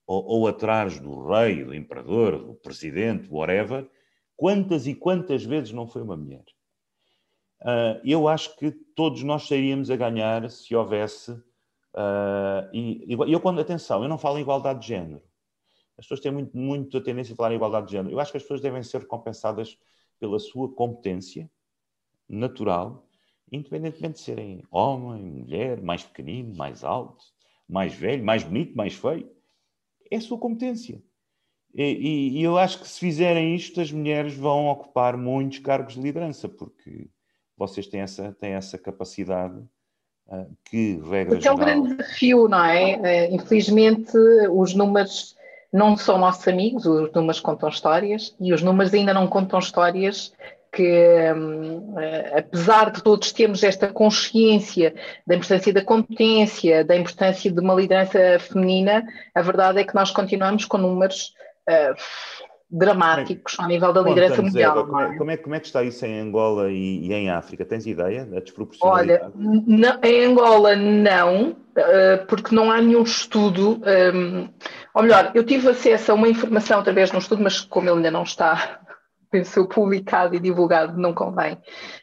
ou, 0.05 0.25
ou 0.25 0.49
atrás 0.49 0.99
do 0.99 1.25
rei, 1.25 1.65
do 1.65 1.73
imperador, 1.73 2.37
do 2.37 2.55
presidente, 2.55 3.29
whatever, 3.31 3.89
quantas 4.37 4.85
e 4.89 4.93
quantas 4.93 5.45
vezes 5.45 5.71
não 5.71 5.87
foi 5.87 6.03
uma 6.03 6.17
mulher? 6.17 6.45
Uh, 7.61 8.03
eu 8.05 8.27
acho 8.27 8.57
que 8.57 8.73
todos 8.73 9.23
nós 9.23 9.47
sairíamos 9.47 9.89
a 9.89 9.95
ganhar 9.95 10.51
se 10.51 10.75
houvesse. 10.75 11.31
Uh, 11.31 12.67
e, 12.73 13.07
eu, 13.09 13.39
quando, 13.39 13.61
atenção, 13.61 14.03
eu 14.03 14.09
não 14.09 14.19
falo 14.19 14.39
em 14.39 14.43
igualdade 14.43 14.81
de 14.81 14.89
género. 14.89 15.23
As 15.97 16.05
pessoas 16.07 16.19
têm 16.19 16.33
muito, 16.33 16.57
muito 16.57 16.99
a 16.99 17.01
tendência 17.01 17.35
a 17.35 17.37
falar 17.37 17.53
em 17.53 17.55
igualdade 17.55 17.87
de 17.87 17.93
género. 17.93 18.13
Eu 18.13 18.19
acho 18.19 18.33
que 18.33 18.37
as 18.37 18.43
pessoas 18.43 18.61
devem 18.61 18.83
ser 18.83 18.99
recompensadas 18.99 19.79
pela 20.19 20.41
sua 20.41 20.75
competência 20.75 21.49
natural 22.29 23.07
independentemente 23.51 24.15
de 24.15 24.21
serem 24.21 24.63
homem, 24.71 25.23
mulher, 25.23 25.81
mais 25.81 26.03
pequenino, 26.03 26.55
mais 26.57 26.83
alto, 26.85 27.25
mais 27.69 27.95
velho, 27.95 28.25
mais 28.25 28.43
bonito, 28.43 28.77
mais 28.77 28.95
feio, 28.95 29.31
é 30.11 30.17
a 30.17 30.21
sua 30.21 30.39
competência. 30.39 31.03
E, 31.75 32.39
e, 32.39 32.43
eu 32.43 32.57
acho 32.57 32.81
que 32.81 32.89
se 32.89 33.01
fizerem 33.01 33.55
isto, 33.57 33.81
as 33.81 33.91
mulheres 33.91 34.35
vão 34.35 34.69
ocupar 34.69 35.17
muitos 35.17 35.59
cargos 35.59 35.95
de 35.95 36.01
liderança, 36.01 36.49
porque 36.49 37.09
vocês 37.57 37.89
têm 37.89 38.01
essa, 38.01 38.33
têm 38.39 38.53
essa 38.53 38.79
capacidade 38.79 39.59
uh, 40.29 40.57
que, 40.65 41.01
regra 41.03 41.35
Porque 41.35 41.49
é 41.49 41.53
um 41.53 41.57
grande 41.57 41.97
desafio, 41.97 42.47
não 42.47 42.65
é? 42.65 43.29
Uh, 43.29 43.35
infelizmente, 43.35 44.17
os 44.53 44.73
números 44.73 45.37
não 45.73 45.97
são 45.97 46.17
nossos 46.17 46.47
amigos, 46.47 46.87
os 46.87 47.13
números 47.13 47.41
contam 47.41 47.69
histórias, 47.69 48.37
e 48.39 48.53
os 48.53 48.63
números 48.63 48.95
ainda 48.95 49.13
não 49.13 49.27
contam 49.27 49.59
histórias 49.59 50.33
que, 50.75 50.83
eh, 50.83 52.33
apesar 52.37 52.91
de 52.91 53.03
todos 53.03 53.33
termos 53.33 53.63
esta 53.63 53.89
consciência 53.89 54.95
da 55.27 55.37
importância 55.37 55.73
da 55.73 55.85
competência, 55.85 56.85
da 56.85 56.97
importância 56.97 57.51
de 57.51 57.61
uma 57.61 57.75
liderança 57.75 58.39
feminina, 58.41 59.05
a 59.35 59.41
verdade 59.41 59.79
é 59.79 59.85
que 59.85 59.95
nós 59.95 60.11
continuamos 60.11 60.65
com 60.65 60.77
números 60.77 61.33
uh, 61.69 61.95
dramáticos 62.69 63.55
ao 63.59 63.69
nível 63.69 63.93
da 63.93 64.03
liderança 64.03 64.43
mundial. 64.43 64.85
como, 64.85 65.01
é, 65.01 65.17
como, 65.17 65.31
é, 65.31 65.37
como, 65.37 65.55
é, 65.55 65.61
que 65.61 65.67
está 65.67 65.85
isso 65.85 66.05
em 66.05 66.19
Angola 66.19 66.71
e, 66.71 67.07
e 67.07 67.13
em 67.13 67.31
África? 67.31 67.65
Tens 67.65 67.87
ideia 67.87 68.25
da 68.25 68.41
desproporcionalidade? 68.41 69.33
Olha, 69.37 69.63
não, 69.67 70.01
em 70.03 70.25
Angola 70.25 70.75
não, 70.75 71.51
uh, 71.51 72.27
porque 72.27 72.53
não 72.53 72.73
há 72.73 72.81
nenhum 72.81 73.05
estudo. 73.05 73.81
Ou 74.93 75.03
melhor, 75.03 75.31
eu 75.35 75.45
tive 75.45 75.69
acesso 75.69 76.11
a 76.11 76.15
uma 76.15 76.29
informação 76.29 76.81
através 76.81 77.11
de 77.11 77.17
um 77.17 77.21
estudo, 77.21 77.43
mas 77.43 77.61
como 77.61 77.89
ele 77.89 77.99
ainda 77.99 78.11
não 78.11 78.25
está 78.25 78.81
pensou 79.35 79.67
publicado 79.67 80.37
e 80.37 80.39
divulgado, 80.39 80.97
não 80.97 81.13
convém 81.13 81.59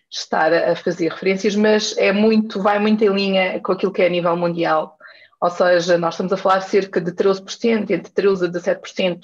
estar 0.09 0.51
a 0.51 0.75
fazer 0.75 1.09
referências, 1.09 1.55
mas 1.55 1.97
é 1.97 2.11
muito, 2.11 2.61
vai 2.61 2.77
muito 2.77 3.05
em 3.05 3.07
linha 3.07 3.61
com 3.61 3.71
aquilo 3.71 3.93
que 3.93 4.01
é 4.01 4.07
a 4.07 4.09
nível 4.09 4.35
mundial, 4.35 4.97
ou 5.41 5.49
seja, 5.49 5.97
nós 5.97 6.13
estamos 6.13 6.31
a 6.31 6.37
falar 6.37 6.61
cerca 6.61 7.01
de 7.01 7.11
13%, 7.11 7.89
entre 7.89 8.11
13% 8.11 8.45
a 8.45 8.77
17% 8.79 9.21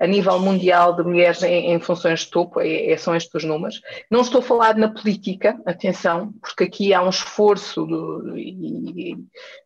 a 0.00 0.06
nível 0.06 0.40
mundial 0.40 0.96
de 0.96 1.04
mulheres 1.04 1.44
em, 1.44 1.72
em 1.72 1.78
funções 1.78 2.20
de 2.20 2.30
topo, 2.30 2.60
é, 2.60 2.90
é, 2.90 2.96
são 2.96 3.14
estes 3.14 3.32
os 3.32 3.44
números. 3.44 3.80
Não 4.10 4.20
estou 4.20 4.40
a 4.40 4.42
falar 4.42 4.76
na 4.76 4.88
política, 4.88 5.60
atenção, 5.64 6.32
porque 6.42 6.64
aqui 6.64 6.92
há 6.92 7.00
um 7.00 7.08
esforço 7.08 7.86
de, 7.86 9.16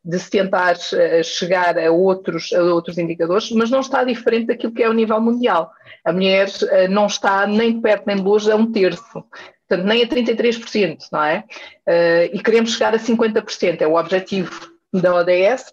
de 0.05 0.19
se 0.19 0.29
tentar 0.29 0.77
eh, 0.93 1.23
chegar 1.23 1.79
a 1.79 1.91
outros, 1.91 2.53
a 2.53 2.63
outros 2.63 2.99
indicadores, 2.99 3.51
mas 3.53 3.71
não 3.71 3.81
está 3.81 4.05
diferente 4.05 4.49
daquilo 4.49 4.75
que 4.75 4.83
é 4.83 4.91
o 4.91 4.93
nível 4.93 5.19
mundial. 5.23 5.71
A 6.05 6.13
mulher 6.13 6.49
eh, 6.71 6.87
não 6.87 7.07
está 7.07 7.47
nem 7.47 7.77
de 7.77 7.81
perto 7.81 8.07
nem 8.07 8.17
de 8.17 8.23
longe 8.23 8.53
a 8.53 8.57
um 8.57 8.71
terço 8.71 9.25
portanto, 9.67 9.87
nem 9.87 10.03
a 10.03 10.07
33%, 10.07 10.99
não 11.11 11.25
é? 11.25 11.43
Uh, 11.89 12.37
e 12.37 12.43
queremos 12.43 12.75
chegar 12.75 12.95
a 12.95 12.99
50%, 12.99 13.81
é 13.81 13.87
o 13.87 13.95
objetivo 13.95 14.71
da 14.93 15.15
ODS, 15.15 15.73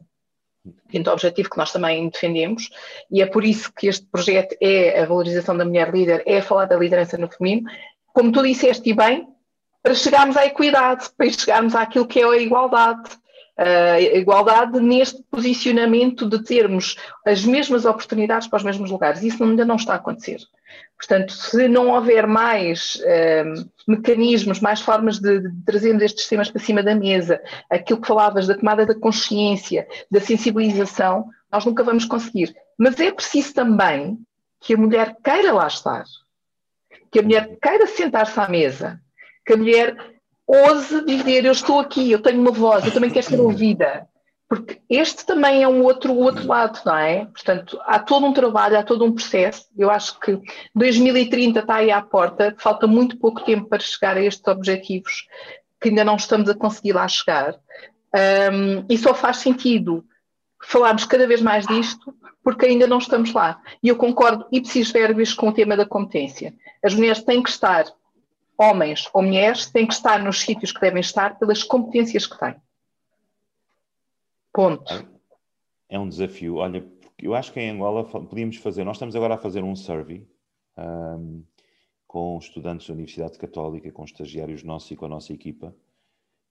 quinto 0.89 1.09
objetivo 1.09 1.49
que 1.49 1.57
nós 1.57 1.71
também 1.71 2.09
defendemos, 2.09 2.69
e 3.09 3.21
é 3.21 3.25
por 3.25 3.43
isso 3.43 3.71
que 3.73 3.87
este 3.87 4.05
projeto 4.05 4.55
é 4.61 5.01
a 5.01 5.05
valorização 5.05 5.57
da 5.57 5.65
mulher 5.65 5.91
líder, 5.91 6.23
é 6.25 6.41
falar 6.41 6.65
da 6.65 6.77
liderança 6.77 7.17
no 7.17 7.29
feminino, 7.29 7.69
como 8.13 8.31
tu 8.31 8.43
disseste 8.43 8.89
e 8.89 8.93
bem, 8.93 9.27
para 9.81 9.95
chegarmos 9.95 10.37
à 10.37 10.45
equidade, 10.45 11.09
para 11.17 11.29
chegarmos 11.29 11.73
àquilo 11.75 12.07
que 12.07 12.19
é 12.19 12.25
a 12.25 12.37
igualdade. 12.37 13.09
A 13.57 13.99
igualdade 13.99 14.79
neste 14.79 15.21
posicionamento 15.29 16.27
de 16.27 16.43
termos 16.43 16.95
as 17.25 17.43
mesmas 17.45 17.85
oportunidades 17.85 18.47
para 18.47 18.57
os 18.57 18.63
mesmos 18.63 18.89
lugares. 18.89 19.21
Isso 19.21 19.43
ainda 19.43 19.65
não 19.65 19.75
está 19.75 19.93
a 19.93 19.97
acontecer. 19.97 20.39
Portanto, 20.97 21.33
se 21.33 21.67
não 21.67 21.89
houver 21.89 22.27
mais 22.27 23.01
um, 23.45 23.67
mecanismos, 23.87 24.59
mais 24.59 24.81
formas 24.81 25.19
de, 25.19 25.39
de 25.39 25.65
trazermos 25.65 26.03
estes 26.03 26.27
temas 26.27 26.49
para 26.49 26.61
cima 26.61 26.83
da 26.83 26.93
mesa, 26.93 27.41
aquilo 27.69 27.99
que 27.99 28.07
falavas 28.07 28.47
da 28.47 28.55
tomada 28.55 28.85
da 28.85 28.93
consciência, 28.95 29.87
da 30.09 30.19
sensibilização, 30.19 31.27
nós 31.51 31.65
nunca 31.65 31.83
vamos 31.83 32.05
conseguir. 32.05 32.55
Mas 32.77 32.99
é 32.99 33.11
preciso 33.11 33.53
também 33.53 34.17
que 34.59 34.75
a 34.75 34.77
mulher 34.77 35.17
queira 35.23 35.51
lá 35.51 35.67
estar, 35.67 36.03
que 37.11 37.19
a 37.19 37.23
mulher 37.23 37.57
queira 37.61 37.87
sentar-se 37.87 38.39
à 38.39 38.47
mesa, 38.47 39.01
que 39.45 39.53
a 39.53 39.57
mulher 39.57 40.20
ouse 40.51 41.05
dizer: 41.05 41.45
Eu 41.45 41.51
estou 41.51 41.79
aqui, 41.79 42.11
eu 42.11 42.21
tenho 42.21 42.39
uma 42.39 42.51
voz, 42.51 42.85
eu 42.85 42.91
também 42.91 43.09
quero 43.09 43.25
ser 43.25 43.39
ouvida 43.39 44.07
porque 44.51 44.81
este 44.89 45.25
também 45.25 45.63
é 45.63 45.67
um 45.69 45.81
outro, 45.81 46.13
outro 46.13 46.45
lado, 46.45 46.77
não 46.85 46.97
é? 46.97 47.23
Portanto, 47.23 47.79
há 47.85 47.97
todo 47.99 48.25
um 48.25 48.33
trabalho, 48.33 48.77
há 48.77 48.83
todo 48.83 49.05
um 49.05 49.13
processo. 49.13 49.65
Eu 49.77 49.89
acho 49.89 50.19
que 50.19 50.37
2030 50.75 51.61
está 51.61 51.75
aí 51.75 51.89
à 51.89 52.01
porta, 52.01 52.53
falta 52.59 52.85
muito 52.85 53.15
pouco 53.15 53.45
tempo 53.45 53.69
para 53.69 53.79
chegar 53.79 54.17
a 54.17 54.21
estes 54.21 54.45
objetivos 54.49 55.25
que 55.79 55.87
ainda 55.87 56.03
não 56.03 56.17
estamos 56.17 56.49
a 56.49 56.53
conseguir 56.53 56.91
lá 56.91 57.07
chegar. 57.07 57.55
Um, 58.13 58.85
e 58.89 58.97
só 58.97 59.13
faz 59.13 59.37
sentido 59.37 60.03
falarmos 60.61 61.05
cada 61.05 61.25
vez 61.25 61.41
mais 61.41 61.65
disto 61.65 62.13
porque 62.43 62.65
ainda 62.65 62.85
não 62.85 62.97
estamos 62.97 63.31
lá. 63.31 63.57
E 63.81 63.87
eu 63.87 63.95
concordo 63.95 64.47
ipsis 64.51 64.91
verbis 64.91 65.33
com 65.33 65.47
o 65.47 65.53
tema 65.53 65.77
da 65.77 65.85
competência. 65.85 66.53
As 66.83 66.93
mulheres 66.93 67.23
têm 67.23 67.41
que 67.41 67.49
estar, 67.49 67.85
homens 68.61 69.09
ou 69.11 69.23
mulheres, 69.23 69.65
têm 69.71 69.87
que 69.87 69.93
estar 69.93 70.23
nos 70.23 70.39
sítios 70.39 70.71
que 70.71 70.79
devem 70.79 71.01
estar 71.01 71.39
pelas 71.39 71.63
competências 71.63 72.27
que 72.27 72.37
têm. 72.37 72.55
Ponto. 74.53 75.07
É 75.89 75.97
um 75.97 76.07
desafio. 76.07 76.57
Olha, 76.57 76.85
eu 77.19 77.33
acho 77.33 77.51
que 77.51 77.59
em 77.59 77.71
Angola 77.71 78.03
podíamos 78.03 78.57
fazer, 78.57 78.83
nós 78.83 78.97
estamos 78.97 79.15
agora 79.15 79.33
a 79.33 79.37
fazer 79.37 79.63
um 79.63 79.75
survey 79.75 80.27
um, 80.77 81.43
com 82.05 82.37
estudantes 82.37 82.87
da 82.87 82.93
Universidade 82.93 83.37
Católica, 83.37 83.91
com 83.91 84.03
estagiários 84.03 84.63
nossos 84.63 84.91
e 84.91 84.95
com 84.95 85.05
a 85.05 85.09
nossa 85.09 85.33
equipa. 85.33 85.75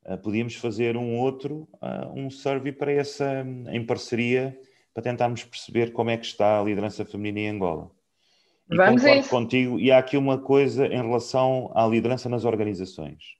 Uh, 0.04 0.18
podíamos 0.18 0.54
fazer 0.56 0.96
um 0.96 1.18
outro, 1.18 1.68
uh, 1.74 2.12
um 2.18 2.30
survey 2.30 2.72
para 2.72 2.90
essa, 2.90 3.46
em 3.70 3.84
parceria, 3.84 4.58
para 4.92 5.02
tentarmos 5.02 5.44
perceber 5.44 5.92
como 5.92 6.10
é 6.10 6.16
que 6.16 6.26
está 6.26 6.58
a 6.58 6.64
liderança 6.64 7.04
feminina 7.04 7.40
em 7.40 7.48
Angola. 7.48 7.90
E 8.70 8.76
Vamos 8.76 9.02
concordo 9.02 9.28
contigo, 9.28 9.80
e 9.80 9.90
há 9.90 9.98
aqui 9.98 10.16
uma 10.16 10.38
coisa 10.38 10.86
em 10.86 11.02
relação 11.02 11.70
à 11.74 11.86
liderança 11.86 12.28
nas 12.28 12.44
organizações. 12.44 13.36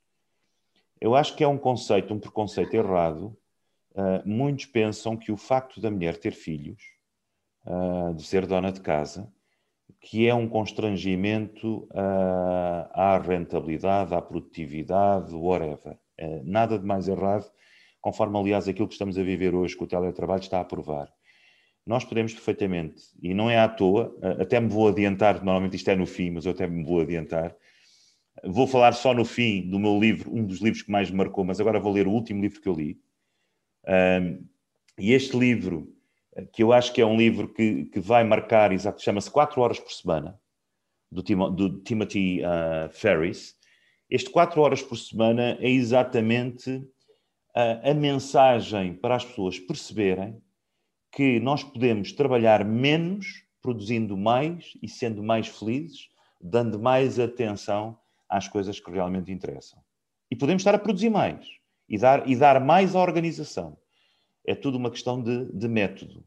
Eu 1.00 1.14
acho 1.14 1.36
que 1.36 1.44
é 1.44 1.48
um 1.48 1.58
conceito, 1.58 2.12
um 2.12 2.18
preconceito 2.18 2.74
errado, 2.74 3.36
Uh, 3.92 4.22
muitos 4.24 4.66
pensam 4.66 5.16
que 5.16 5.32
o 5.32 5.36
facto 5.36 5.80
da 5.80 5.90
mulher 5.90 6.16
ter 6.16 6.32
filhos, 6.32 6.80
uh, 7.66 8.14
de 8.14 8.22
ser 8.22 8.46
dona 8.46 8.70
de 8.70 8.80
casa, 8.80 9.30
que 10.00 10.26
é 10.28 10.34
um 10.34 10.48
constrangimento 10.48 11.88
uh, 11.90 12.88
à 12.92 13.18
rentabilidade, 13.18 14.14
à 14.14 14.22
produtividade, 14.22 15.34
whatever. 15.34 15.98
nada 16.44 16.78
de 16.78 16.86
mais 16.86 17.08
errado, 17.08 17.50
conforme, 18.00 18.38
aliás, 18.38 18.68
aquilo 18.68 18.86
que 18.86 18.94
estamos 18.94 19.18
a 19.18 19.22
viver 19.22 19.54
hoje, 19.54 19.76
que 19.76 19.84
o 19.84 19.86
teletrabalho 19.86 20.40
está 20.40 20.60
a 20.60 20.64
provar. 20.64 21.12
Nós 21.86 22.04
podemos 22.04 22.32
perfeitamente, 22.32 23.02
e 23.22 23.34
não 23.34 23.50
é 23.50 23.58
à 23.58 23.68
toa, 23.68 24.14
até 24.38 24.60
me 24.60 24.68
vou 24.68 24.88
adiantar, 24.88 25.36
normalmente 25.36 25.76
isto 25.76 25.88
é 25.90 25.96
no 25.96 26.06
fim, 26.06 26.30
mas 26.30 26.44
eu 26.44 26.52
até 26.52 26.66
me 26.66 26.84
vou 26.84 27.00
adiantar, 27.00 27.56
vou 28.44 28.66
falar 28.66 28.92
só 28.92 29.12
no 29.14 29.24
fim 29.24 29.68
do 29.68 29.78
meu 29.78 29.98
livro, 29.98 30.32
um 30.32 30.44
dos 30.44 30.60
livros 30.60 30.82
que 30.82 30.90
mais 30.90 31.10
me 31.10 31.16
marcou, 31.16 31.44
mas 31.44 31.60
agora 31.60 31.80
vou 31.80 31.92
ler 31.92 32.06
o 32.06 32.12
último 32.12 32.40
livro 32.42 32.60
que 32.60 32.68
eu 32.68 32.74
li, 32.74 33.00
um, 33.86 34.46
e 34.98 35.12
este 35.12 35.36
livro, 35.36 35.92
que 36.52 36.62
eu 36.62 36.72
acho 36.72 36.92
que 36.92 37.00
é 37.00 37.06
um 37.06 37.16
livro 37.16 37.52
que, 37.52 37.86
que 37.86 37.98
vai 37.98 38.22
marcar, 38.22 38.72
exato, 38.72 39.02
chama-se 39.02 39.30
4 39.30 39.60
horas 39.60 39.80
por 39.80 39.90
semana, 39.90 40.38
do, 41.10 41.22
do 41.50 41.80
Timothy 41.82 42.42
uh, 42.42 42.90
Ferris. 42.90 43.56
Este 44.08 44.30
4 44.30 44.60
horas 44.60 44.82
por 44.82 44.96
semana 44.96 45.56
é 45.60 45.68
exatamente 45.68 46.86
a, 47.54 47.90
a 47.90 47.94
mensagem 47.94 48.94
para 48.94 49.16
as 49.16 49.24
pessoas 49.24 49.58
perceberem 49.58 50.40
que 51.10 51.40
nós 51.40 51.64
podemos 51.64 52.12
trabalhar 52.12 52.64
menos, 52.64 53.44
produzindo 53.60 54.16
mais 54.16 54.76
e 54.82 54.88
sendo 54.88 55.22
mais 55.22 55.48
felizes, 55.48 56.08
dando 56.40 56.78
mais 56.78 57.18
atenção 57.18 57.98
às 58.28 58.48
coisas 58.48 58.78
que 58.78 58.90
realmente 58.90 59.32
interessam. 59.32 59.80
E 60.30 60.36
podemos 60.36 60.60
estar 60.60 60.74
a 60.74 60.78
produzir 60.78 61.10
mais 61.10 61.46
e 61.88 61.98
dar, 61.98 62.28
e 62.28 62.36
dar 62.36 62.60
mais 62.60 62.94
à 62.94 63.00
organização. 63.00 63.76
É 64.46 64.54
tudo 64.54 64.78
uma 64.78 64.90
questão 64.90 65.20
de, 65.20 65.46
de 65.52 65.68
método. 65.68 66.24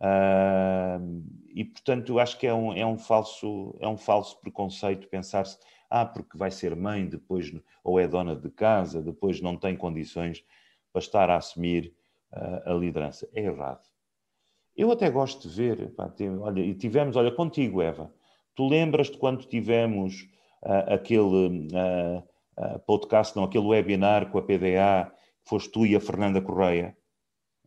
Uh, 0.00 1.24
e, 1.54 1.64
portanto, 1.64 2.18
acho 2.18 2.38
que 2.38 2.46
é 2.46 2.52
um, 2.52 2.72
é 2.74 2.84
um, 2.84 2.98
falso, 2.98 3.74
é 3.80 3.88
um 3.88 3.96
falso 3.96 4.38
preconceito 4.40 5.08
pensar-se, 5.08 5.58
ah, 5.88 6.04
porque 6.04 6.36
vai 6.36 6.50
ser 6.50 6.74
mãe, 6.74 7.06
depois, 7.06 7.50
ou 7.82 7.98
é 7.98 8.06
dona 8.06 8.34
de 8.34 8.50
casa, 8.50 9.00
depois 9.00 9.40
não 9.40 9.56
tem 9.56 9.76
condições 9.76 10.44
para 10.92 11.00
estar 11.00 11.30
a 11.30 11.36
assumir 11.36 11.94
uh, 12.32 12.72
a 12.72 12.74
liderança. 12.74 13.28
É 13.32 13.44
errado. 13.44 13.95
Eu 14.76 14.92
até 14.92 15.10
gosto 15.10 15.48
de 15.48 15.54
ver, 15.54 15.90
pá, 15.94 16.12
olha, 16.40 16.60
e 16.60 16.74
tivemos, 16.74 17.16
olha, 17.16 17.30
contigo, 17.30 17.80
Eva, 17.80 18.12
tu 18.54 18.68
lembras-te 18.68 19.16
quando 19.16 19.46
tivemos 19.46 20.28
uh, 20.62 20.94
aquele 20.94 21.68
uh, 21.72 22.78
podcast, 22.86 23.34
não, 23.34 23.44
aquele 23.44 23.66
webinar 23.66 24.30
com 24.30 24.38
a 24.38 24.42
PDA, 24.42 25.10
foste 25.44 25.70
tu 25.70 25.86
e 25.86 25.96
a 25.96 26.00
Fernanda 26.00 26.42
Correia, 26.42 26.96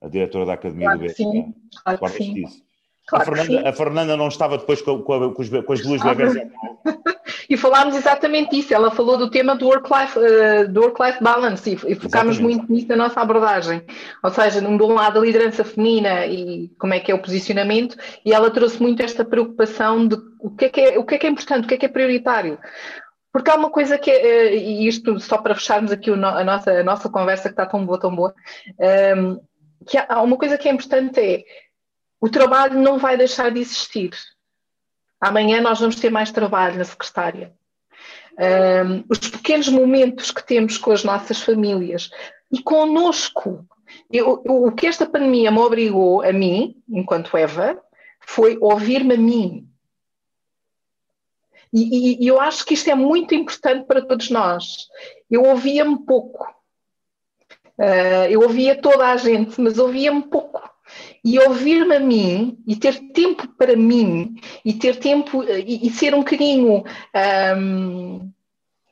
a 0.02 0.08
diretora 0.08 0.46
da 0.46 0.54
Academia 0.54 0.86
claro 0.86 1.00
do 1.00 1.06
BSA. 1.06 1.16
Sim, 1.16 1.56
claro 1.98 2.14
que 2.14 2.24
sim. 2.24 2.44
Claro 3.08 3.24
a, 3.24 3.26
Fernanda, 3.26 3.70
a, 3.70 3.74
Fernanda, 3.74 4.18
não 4.18 4.28
estava 4.28 4.58
depois 4.58 4.82
com, 4.82 5.02
com, 5.02 5.34
com, 5.34 5.74
as 5.74 5.82
duas 5.82 6.02
ah, 6.02 6.14
bebês. 6.14 6.36
e 7.50 7.58
falámos 7.58 7.96
exatamente 7.96 8.58
isso. 8.58 8.74
Ela 8.74 8.92
falou 8.92 9.18
do 9.18 9.30
tema 9.30 9.56
do 9.56 9.66
work-life 9.66 10.18
uh, 10.20 10.80
work 10.80 11.24
balance 11.24 11.70
e, 11.70 11.92
e 11.92 11.96
focámos 11.96 12.38
muito 12.38 12.72
nisso 12.72 12.88
na 12.90 12.96
nossa 12.96 13.20
abordagem. 13.20 13.82
Ou 14.24 14.30
seja, 14.30 14.62
de 14.62 14.68
um 14.68 14.94
lado 14.94 15.20
a 15.20 15.26
liderança 15.26 15.64
feminina 15.64 16.28
e 16.28 16.70
como 16.80 16.94
é 16.94 17.00
que 17.00 17.12
é 17.12 17.16
o 17.16 17.22
posicionamento, 17.22 17.98
e 18.24 18.32
ela 18.32 18.52
trouxe 18.52 18.80
muito 18.82 19.02
esta 19.02 19.26
preocupação 19.26 20.08
de 20.08 20.16
o 20.40 20.52
que 20.52 20.66
é 20.66 20.70
que 20.70 20.82
é, 20.82 21.00
o 21.00 21.04
que 21.04 21.16
é, 21.16 21.18
que 21.18 21.28
é 21.28 21.30
importante, 21.30 21.66
o 21.66 21.68
que 21.68 21.74
é 21.74 21.78
que 21.78 21.86
é 21.88 21.90
prioritário. 21.90 22.60
Porque 23.32 23.50
há 23.50 23.56
uma 23.56 23.70
coisa 23.70 23.98
que 23.98 24.12
é, 24.12 24.56
e 24.56 24.88
isto 24.88 25.20
só 25.20 25.38
para 25.38 25.56
fecharmos 25.56 25.92
aqui 25.92 26.12
a 26.12 26.16
nossa, 26.16 26.72
a 26.72 26.84
nossa 26.84 27.10
conversa 27.10 27.44
que 27.44 27.54
está 27.54 27.66
tão 27.66 27.86
boa, 27.86 28.00
tão 28.00 28.16
boa, 28.16 28.34
um, 29.18 29.40
que 29.88 29.98
há 29.98 30.22
uma 30.22 30.38
coisa 30.38 30.58
que 30.58 30.68
é 30.68 30.72
importante 30.72 31.20
é 31.20 31.44
o 32.22 32.30
trabalho 32.30 32.80
não 32.80 32.98
vai 32.98 33.18
deixar 33.18 33.50
de 33.50 33.60
existir. 33.60 34.12
Amanhã 35.20 35.62
nós 35.62 35.80
vamos 35.80 35.98
ter 35.98 36.10
mais 36.10 36.32
trabalho 36.32 36.78
na 36.78 36.86
secretária. 36.86 37.54
Um, 38.38 39.04
os 39.10 39.18
pequenos 39.18 39.68
momentos 39.68 40.32
que 40.32 40.46
temos 40.46 40.78
com 40.78 40.92
as 40.92 41.04
nossas 41.04 41.42
famílias 41.42 42.10
e 42.52 42.62
conosco. 42.62 43.66
O 44.46 44.72
que 44.72 44.88
esta 44.88 45.06
pandemia 45.06 45.52
me 45.52 45.60
obrigou 45.60 46.22
a 46.22 46.32
mim, 46.32 46.82
enquanto 46.88 47.36
Eva, 47.36 47.82
foi 48.20 48.58
ouvir-me 48.62 49.16
a 49.16 49.18
mim. 49.18 49.70
E, 51.74 51.82
e, 51.82 52.24
e, 52.24 52.28
eu 52.28 52.40
acho 52.40 52.66
que 52.66 52.74
isto 52.74 52.90
é 52.90 52.96
muito 52.96 53.36
importante 53.36 53.86
para 53.86 54.02
todos 54.02 54.30
nós. 54.30 54.88
Eu 55.30 55.44
ouvia-me 55.44 56.00
pouco. 56.06 56.44
Uh, 57.78 58.26
eu 58.30 58.42
ouvia 58.42 58.80
toda 58.80 59.08
a 59.08 59.18
gente, 59.18 59.60
mas 59.62 59.78
ouvia-me 59.78 60.24
pouco. 60.24 60.62
E 61.24 61.40
ouvir-me 61.40 61.96
a 61.96 62.00
mim 62.00 62.58
e 62.68 62.76
ter 62.76 63.00
tempo 63.12 63.48
para 63.58 63.76
mim 63.76 64.36
e 64.64 64.74
ter 64.74 64.96
tempo 64.98 65.44
e, 65.44 65.88
e 65.88 65.90
ser 65.90 66.14
um 66.14 66.20
bocadinho 66.20 66.84
um, 67.58 68.32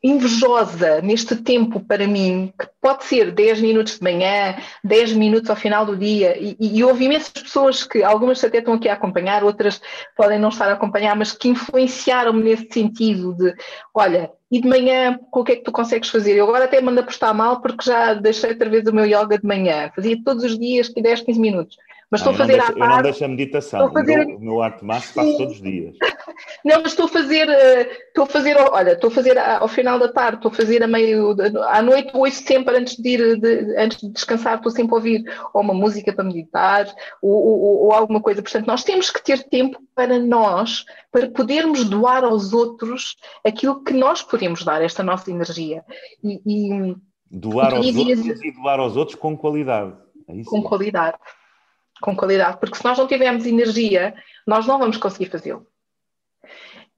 invejosa 0.04 1.02
neste 1.02 1.36
tempo 1.36 1.80
para 1.80 2.08
mim, 2.08 2.54
que 2.58 2.68
pode 2.82 3.04
ser 3.04 3.32
10 3.32 3.62
minutos 3.62 3.98
de 3.98 4.04
manhã, 4.04 4.56
10 4.84 5.14
minutos 5.14 5.50
ao 5.50 5.56
final 5.56 5.86
do 5.86 5.98
dia, 5.98 6.38
e, 6.38 6.56
e, 6.60 6.78
e 6.78 6.84
houve 6.84 7.06
imensas 7.06 7.30
pessoas 7.30 7.84
que, 7.84 8.04
algumas 8.04 8.44
até 8.44 8.60
estão 8.60 8.76
aqui 8.76 8.88
a 8.88 8.94
acompanhar, 8.94 9.44
outras 9.44 9.82
podem 10.16 10.40
não 10.40 10.50
estar 10.50 10.70
a 10.70 10.74
acompanhar, 10.74 11.16
mas 11.16 11.32
que 11.32 11.50
influenciaram-me 11.50 12.44
nesse 12.44 12.68
sentido 12.72 13.34
de, 13.36 13.54
olha, 13.94 14.32
e 14.52 14.62
de 14.62 14.68
manhã, 14.68 15.20
o 15.34 15.44
que 15.44 15.54
é 15.54 15.56
que 15.58 15.64
tu 15.64 15.72
consegues 15.72 16.10
fazer? 16.10 16.36
Eu 16.38 16.48
agora 16.48 16.66
até 16.66 16.80
mando 16.80 17.02
a 17.02 17.04
postar 17.04 17.34
mal 17.34 17.60
porque 17.60 17.84
já 17.84 18.14
deixei 18.14 18.52
outra 18.52 18.70
vez 18.70 18.88
o 18.88 18.94
meu 18.94 19.06
yoga 19.06 19.38
de 19.38 19.46
manhã, 19.46 19.92
fazia 19.94 20.18
todos 20.24 20.44
os 20.44 20.58
dias 20.58 20.94
10, 20.94 21.22
15 21.22 21.40
minutos. 21.40 21.76
Mas 22.10 22.22
estou 22.22 22.34
a 22.34 22.38
fazer 22.38 22.54
deixo, 22.54 22.72
à 22.72 22.74
tarde. 22.74 22.82
Eu 22.82 22.90
não 22.90 23.02
deixo 23.02 23.26
a 23.26 23.28
meditação. 23.28 23.92
Fazer... 23.92 24.20
O 24.20 24.28
meu, 24.28 24.40
meu 24.40 24.62
arte 24.62 24.86
máximo 24.86 25.14
faço 25.14 25.38
todos 25.38 25.56
os 25.56 25.62
dias. 25.62 25.96
Não, 26.64 26.82
mas 26.82 26.92
estou 26.92 27.06
a 27.06 27.10
fazer, 27.10 27.50
eh, 27.50 27.90
estou 28.08 28.24
a 28.26 28.28
fazer, 28.28 28.58
olha, 28.58 28.92
estou 28.92 29.10
a 29.10 29.12
fazer 29.12 29.38
ao 29.38 29.68
final 29.68 29.98
da 29.98 30.12
tarde, 30.12 30.38
estou 30.38 30.52
a 30.52 30.54
fazer 30.54 30.84
a 30.84 30.88
meio, 30.88 31.36
à 31.68 31.82
noite, 31.82 32.12
ouço 32.14 32.44
sempre 32.44 32.78
antes 32.78 32.96
de 32.98 33.10
ir, 33.10 33.40
de, 33.40 33.76
antes 33.78 34.00
de 34.00 34.10
descansar, 34.10 34.58
estou 34.58 34.72
sempre 34.72 34.94
a 34.94 34.96
ouvir 34.96 35.24
ou 35.54 35.62
uma 35.62 35.74
música 35.74 36.14
para 36.14 36.24
meditar 36.24 36.94
ou, 37.22 37.32
ou, 37.32 37.86
ou, 37.86 37.92
alguma 37.92 38.22
coisa. 38.22 38.42
Portanto, 38.42 38.68
nós 38.68 38.84
temos 38.84 39.10
que 39.10 39.24
ter 39.24 39.44
tempo 39.44 39.80
para 39.96 40.20
nós, 40.20 40.86
para 41.12 41.30
podermos 41.30 41.86
doar 41.86 42.24
aos 42.24 42.54
outros 42.54 43.16
aquilo 43.46 43.84
que 43.84 43.94
nós 43.94 44.22
podemos 44.22 44.64
dar, 44.64 44.82
esta 44.82 45.04
nossa 45.04 45.32
energia. 45.32 45.84
E, 46.24 46.42
e 46.46 46.96
doar 47.30 47.74
aos 47.74 47.96
outros 47.96 48.44
e 48.44 48.52
doar 48.52 48.80
aos 48.80 48.96
outros 48.96 49.18
com 49.18 49.36
qualidade. 49.36 49.94
É 50.28 50.44
com 50.44 50.62
qualidade 50.62 51.18
com 52.02 52.16
qualidade, 52.16 52.60
porque 52.60 52.78
se 52.78 52.86
nós 52.86 52.98
não 52.98 53.08
tivermos 53.08 53.46
energia, 53.46 54.14
nós 54.46 54.66
não 54.66 54.80
vamos 54.80 54.98
conseguir 54.98 55.30
fazê-lo. 55.30 55.66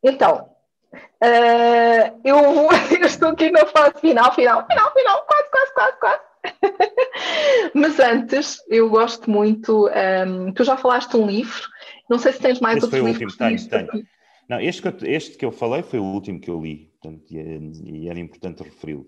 Então, 0.04 0.50
uh, 0.93 2.20
eu, 2.24 2.38
eu, 3.00 3.06
estou 3.06 3.30
aqui 3.30 3.52
na 3.52 3.66
fase 3.66 4.00
final, 4.00 4.34
final, 4.34 4.66
final, 4.66 4.93
final, 4.93 5.26
quase, 5.26 5.50
quase, 5.52 5.74
quase, 5.74 6.00
quase. 6.00 6.30
Mas 7.74 8.00
antes, 8.00 8.58
eu 8.70 8.89
gosto 8.89 9.30
muito. 9.30 9.88
Um, 9.88 9.89
ehm, 9.89 10.54
tu 10.54 10.64
já 10.64 10.78
falaste 10.78 11.16
um 11.16 11.28
livro, 11.28 11.68
não 12.10 12.18
sei 12.18 12.32
se 12.32 12.39
tens 12.39 12.60
mais 12.60 12.78
Esse 12.78 12.86
outros 12.86 13.02
foi 13.02 13.10
o 13.10 13.12
livros. 13.12 13.34
Último, 13.34 13.70
tenho, 13.70 13.89
tenho. 13.91 14.06
Não, 14.50 14.60
este 14.60 14.82
que, 14.82 14.88
eu, 14.88 15.12
este 15.12 15.38
que 15.38 15.45
eu 15.45 15.52
falei 15.52 15.84
foi 15.84 16.00
o 16.00 16.04
último 16.04 16.39
que 16.39 16.50
eu 16.50 16.60
li, 16.60 16.91
portanto, 17.00 17.26
e, 17.30 18.06
e 18.06 18.10
era 18.10 18.20
importante 18.20 18.64
referi-lo. 18.64 19.06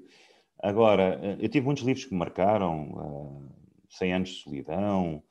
Agora, 0.62 1.20
eh, 1.22 1.38
eu 1.40 1.50
tive 1.50 1.66
muitos 1.66 1.84
livros 1.84 2.06
que 2.06 2.14
me 2.14 2.20
marcaram, 2.20 2.92
uh, 2.92 3.52
100 3.90 4.14
anos 4.14 4.30
de 4.30 4.44
solidão, 4.44 5.24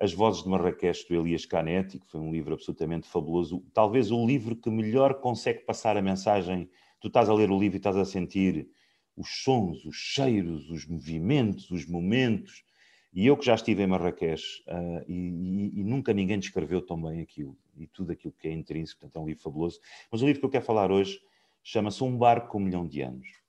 As 0.00 0.14
Vozes 0.14 0.42
de 0.42 0.48
Marrakech, 0.48 1.06
do 1.08 1.14
Elias 1.14 1.44
Canetti, 1.44 1.98
que 1.98 2.10
foi 2.10 2.20
um 2.20 2.32
livro 2.32 2.54
absolutamente 2.54 3.06
fabuloso. 3.06 3.62
Talvez 3.74 4.10
o 4.10 4.26
livro 4.26 4.56
que 4.56 4.70
melhor 4.70 5.20
consegue 5.20 5.60
passar 5.60 5.96
a 5.96 6.02
mensagem. 6.02 6.70
Tu 7.00 7.08
estás 7.08 7.28
a 7.28 7.34
ler 7.34 7.50
o 7.50 7.58
livro 7.58 7.76
e 7.76 7.78
estás 7.78 7.96
a 7.96 8.04
sentir 8.04 8.68
os 9.14 9.42
sons, 9.42 9.84
os 9.84 9.96
cheiros, 9.96 10.70
os 10.70 10.86
movimentos, 10.86 11.70
os 11.70 11.86
momentos. 11.86 12.64
E 13.12 13.26
eu 13.26 13.36
que 13.36 13.44
já 13.44 13.54
estive 13.54 13.82
em 13.82 13.86
Marrakech 13.86 14.42
uh, 14.68 15.04
e, 15.06 15.14
e, 15.14 15.80
e, 15.80 15.84
nunca 15.84 16.14
ninguém 16.14 16.38
descreveu 16.38 16.80
tão 16.80 17.00
bem 17.02 17.20
aquilo 17.20 17.58
e 17.76 17.86
tudo 17.86 18.12
aquilo 18.12 18.32
que 18.38 18.48
é 18.48 18.52
intrínseco, 18.52 19.00
portanto 19.00 19.16
é 19.16 19.20
um 19.20 19.26
livro 19.26 19.42
fabuloso. 19.42 19.80
Mas 20.10 20.22
o 20.22 20.26
livro 20.26 20.40
que 20.40 20.46
eu 20.46 20.50
quero 20.50 20.64
falar 20.64 20.90
hoje 20.90 21.20
chama-se 21.62 22.02
Um 22.04 22.16
Barco 22.16 22.48
com 22.48 22.58
um 22.58 22.62
Milhão 22.62 22.86
de 22.86 23.02
Anos 23.02 23.39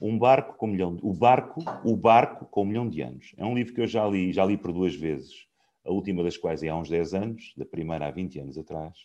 um 0.00 0.18
barco 0.18 0.56
com 0.56 0.66
um 0.66 0.70
milhão 0.70 0.94
de... 0.94 1.04
o 1.04 1.12
barco 1.12 1.64
o 1.84 1.96
barco 1.96 2.44
com 2.46 2.62
um 2.62 2.66
milhão 2.66 2.88
de 2.88 3.00
anos. 3.00 3.34
É 3.36 3.44
um 3.44 3.54
livro 3.54 3.74
que 3.74 3.80
eu 3.80 3.86
já 3.86 4.06
li 4.06 4.32
já 4.32 4.44
li 4.44 4.56
por 4.56 4.72
duas 4.72 4.94
vezes. 4.94 5.46
A 5.84 5.90
última 5.90 6.22
das 6.22 6.36
quais 6.36 6.62
é 6.62 6.68
há 6.68 6.76
uns 6.76 6.88
10 6.88 7.14
anos 7.14 7.54
da 7.56 7.64
primeira 7.64 8.06
há 8.06 8.10
20 8.10 8.40
anos 8.40 8.58
atrás. 8.58 8.96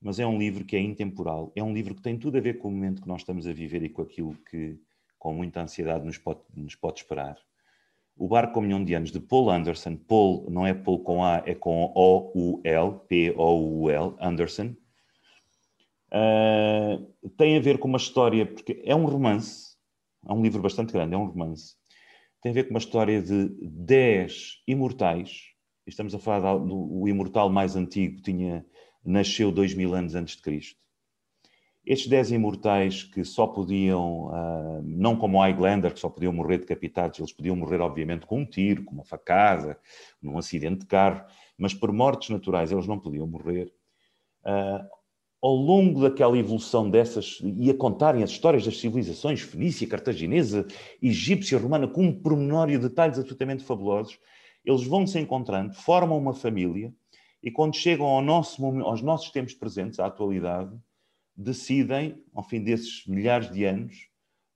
Mas 0.00 0.18
é 0.18 0.26
um 0.26 0.38
livro 0.38 0.64
que 0.64 0.76
é 0.76 0.80
intemporal. 0.80 1.52
É 1.54 1.62
um 1.62 1.72
livro 1.72 1.94
que 1.94 2.02
tem 2.02 2.18
tudo 2.18 2.38
a 2.38 2.40
ver 2.40 2.58
com 2.58 2.68
o 2.68 2.70
momento 2.70 3.02
que 3.02 3.08
nós 3.08 3.20
estamos 3.20 3.46
a 3.46 3.52
viver 3.52 3.82
e 3.82 3.88
com 3.88 4.02
aquilo 4.02 4.34
que 4.50 4.78
com 5.18 5.34
muita 5.34 5.60
ansiedade 5.60 6.04
nos 6.04 6.18
pode, 6.18 6.40
nos 6.54 6.74
pode 6.74 7.00
esperar. 7.00 7.36
O 8.16 8.28
barco 8.28 8.54
com 8.54 8.60
um 8.60 8.62
milhão 8.62 8.82
de 8.82 8.94
anos 8.94 9.10
de 9.10 9.20
Paul 9.20 9.50
Anderson. 9.50 9.96
Paul 9.96 10.48
não 10.50 10.66
é 10.66 10.72
Paul 10.72 11.00
com 11.00 11.22
A 11.22 11.42
é 11.44 11.54
com 11.54 11.92
O 11.94 12.32
U 12.34 12.60
L 12.64 13.00
P 13.08 13.34
O 13.36 13.82
U 13.82 13.90
L 13.90 14.14
Anderson. 14.20 14.74
Uh, 16.08 17.04
tem 17.36 17.56
a 17.56 17.60
ver 17.60 17.78
com 17.78 17.88
uma 17.88 17.98
história 17.98 18.46
porque 18.46 18.80
é 18.84 18.94
um 18.94 19.04
romance 19.04 19.65
é 20.28 20.32
um 20.32 20.42
livro 20.42 20.60
bastante 20.60 20.92
grande, 20.92 21.14
é 21.14 21.18
um 21.18 21.26
romance. 21.26 21.74
Tem 22.42 22.50
a 22.50 22.54
ver 22.54 22.64
com 22.64 22.70
uma 22.70 22.78
história 22.78 23.22
de 23.22 23.48
10 23.60 24.62
imortais. 24.66 25.52
Estamos 25.86 26.14
a 26.14 26.18
falar 26.18 26.58
do 26.58 27.08
imortal 27.08 27.48
mais 27.48 27.76
antigo, 27.76 28.20
tinha, 28.20 28.64
nasceu 29.04 29.52
dois 29.52 29.74
mil 29.74 29.94
anos 29.94 30.14
antes 30.14 30.36
de 30.36 30.42
Cristo. 30.42 30.80
Estes 31.84 32.08
10 32.08 32.32
imortais 32.32 33.04
que 33.04 33.24
só 33.24 33.46
podiam, 33.46 34.26
uh, 34.26 34.82
não 34.82 35.16
como 35.16 35.40
Highlander, 35.40 35.94
que 35.94 36.00
só 36.00 36.08
podiam 36.08 36.32
morrer 36.32 36.58
decapitados, 36.58 37.20
eles 37.20 37.32
podiam 37.32 37.54
morrer, 37.54 37.80
obviamente, 37.80 38.26
com 38.26 38.40
um 38.40 38.44
tiro, 38.44 38.84
com 38.84 38.92
uma 38.92 39.04
facada, 39.04 39.78
num 40.20 40.36
acidente 40.36 40.80
de 40.80 40.86
carro, 40.86 41.24
mas 41.56 41.72
por 41.72 41.92
mortes 41.92 42.30
naturais 42.30 42.72
eles 42.72 42.88
não 42.88 42.98
podiam 42.98 43.24
morrer. 43.24 43.72
Uh, 44.44 44.84
ao 45.40 45.54
longo 45.54 46.00
daquela 46.00 46.36
evolução 46.38 46.90
dessas, 46.90 47.38
e 47.42 47.70
a 47.70 47.74
contarem 47.74 48.22
as 48.22 48.30
histórias 48.30 48.64
das 48.64 48.78
civilizações 48.78 49.42
fenícia, 49.42 49.86
cartaginesa, 49.86 50.66
egípcia, 51.02 51.58
romana, 51.58 51.86
com 51.86 52.04
um 52.04 52.20
pormenor 52.20 52.70
e 52.70 52.78
detalhes 52.78 53.18
absolutamente 53.18 53.64
fabulosos, 53.64 54.18
eles 54.64 54.84
vão 54.84 55.06
se 55.06 55.18
encontrando, 55.18 55.74
formam 55.74 56.18
uma 56.18 56.34
família, 56.34 56.92
e 57.42 57.50
quando 57.50 57.76
chegam 57.76 58.06
ao 58.06 58.22
nosso, 58.22 58.64
aos 58.80 59.02
nossos 59.02 59.30
tempos 59.30 59.54
presentes, 59.54 60.00
à 60.00 60.06
atualidade, 60.06 60.76
decidem, 61.36 62.20
ao 62.34 62.42
fim 62.42 62.62
desses 62.62 63.06
milhares 63.06 63.52
de 63.52 63.64
anos, 63.64 64.08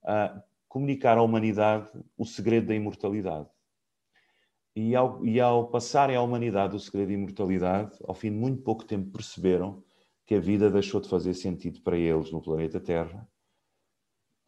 uh, 0.03 0.41
comunicar 0.67 1.17
à 1.17 1.21
humanidade 1.21 1.89
o 2.17 2.25
segredo 2.25 2.67
da 2.67 2.75
imortalidade. 2.75 3.47
E 4.75 4.95
ao, 4.95 5.25
e 5.25 5.39
ao 5.39 5.67
passarem 5.67 6.15
à 6.15 6.21
humanidade 6.21 6.75
o 6.75 6.79
segredo 6.79 7.09
da 7.09 7.13
imortalidade, 7.13 7.91
ao 8.03 8.15
fim 8.15 8.31
de 8.31 8.37
muito 8.37 8.61
pouco 8.63 8.83
tempo 8.83 9.11
perceberam 9.11 9.83
que 10.31 10.35
a 10.35 10.39
vida 10.39 10.71
deixou 10.71 11.01
de 11.01 11.09
fazer 11.09 11.33
sentido 11.33 11.81
para 11.81 11.97
eles 11.97 12.31
no 12.31 12.41
planeta 12.41 12.79
Terra, 12.79 13.29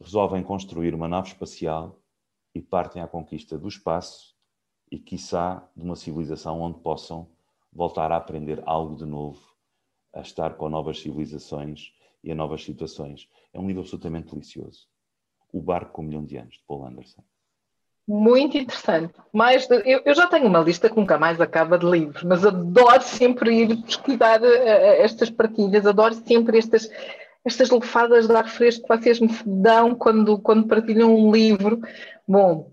resolvem 0.00 0.42
construir 0.42 0.94
uma 0.94 1.06
nave 1.06 1.28
espacial 1.28 2.00
e 2.54 2.62
partem 2.62 3.02
à 3.02 3.06
conquista 3.06 3.58
do 3.58 3.68
espaço 3.68 4.34
e, 4.90 4.98
quiçá, 4.98 5.70
de 5.76 5.84
uma 5.84 5.94
civilização 5.94 6.58
onde 6.62 6.80
possam 6.80 7.30
voltar 7.70 8.10
a 8.12 8.16
aprender 8.16 8.62
algo 8.64 8.96
de 8.96 9.04
novo, 9.04 9.38
a 10.14 10.22
estar 10.22 10.56
com 10.56 10.70
novas 10.70 11.00
civilizações 11.00 11.92
e 12.22 12.32
a 12.32 12.34
novas 12.34 12.64
situações. 12.64 13.28
É 13.52 13.60
um 13.60 13.66
livro 13.66 13.82
absolutamente 13.82 14.32
delicioso. 14.32 14.88
O 15.52 15.60
Barco 15.60 15.92
com 15.92 16.00
um 16.00 16.06
Milhão 16.06 16.24
de 16.24 16.38
Anos, 16.38 16.54
de 16.54 16.64
Paul 16.66 16.86
Anderson. 16.86 17.22
Muito 18.06 18.58
interessante. 18.58 19.14
Mais 19.32 19.66
de, 19.66 19.76
eu, 19.84 20.02
eu, 20.04 20.14
já 20.14 20.26
tenho 20.26 20.46
uma 20.46 20.60
lista 20.60 20.90
que 20.90 20.96
nunca 20.96 21.18
mais 21.18 21.40
acaba 21.40 21.78
de 21.78 21.86
livros, 21.86 22.22
mas 22.22 22.44
adoro 22.44 23.02
sempre 23.02 23.62
ir 23.62 23.76
pesquisar 23.82 24.42
uh, 24.42 24.46
estas 24.98 25.30
partilhas, 25.30 25.86
adoro 25.86 26.14
sempre 26.14 26.58
estas, 26.58 26.88
estas 27.44 27.70
lefadas 27.70 28.26
de 28.26 28.36
ar 28.36 28.46
fresco 28.46 28.86
que 28.86 28.96
vocês 28.96 29.20
me 29.20 29.30
dão 29.46 29.94
quando, 29.94 30.38
quando 30.38 30.68
partilham 30.68 31.14
um 31.14 31.32
livro. 31.32 31.80
Bom, 32.28 32.70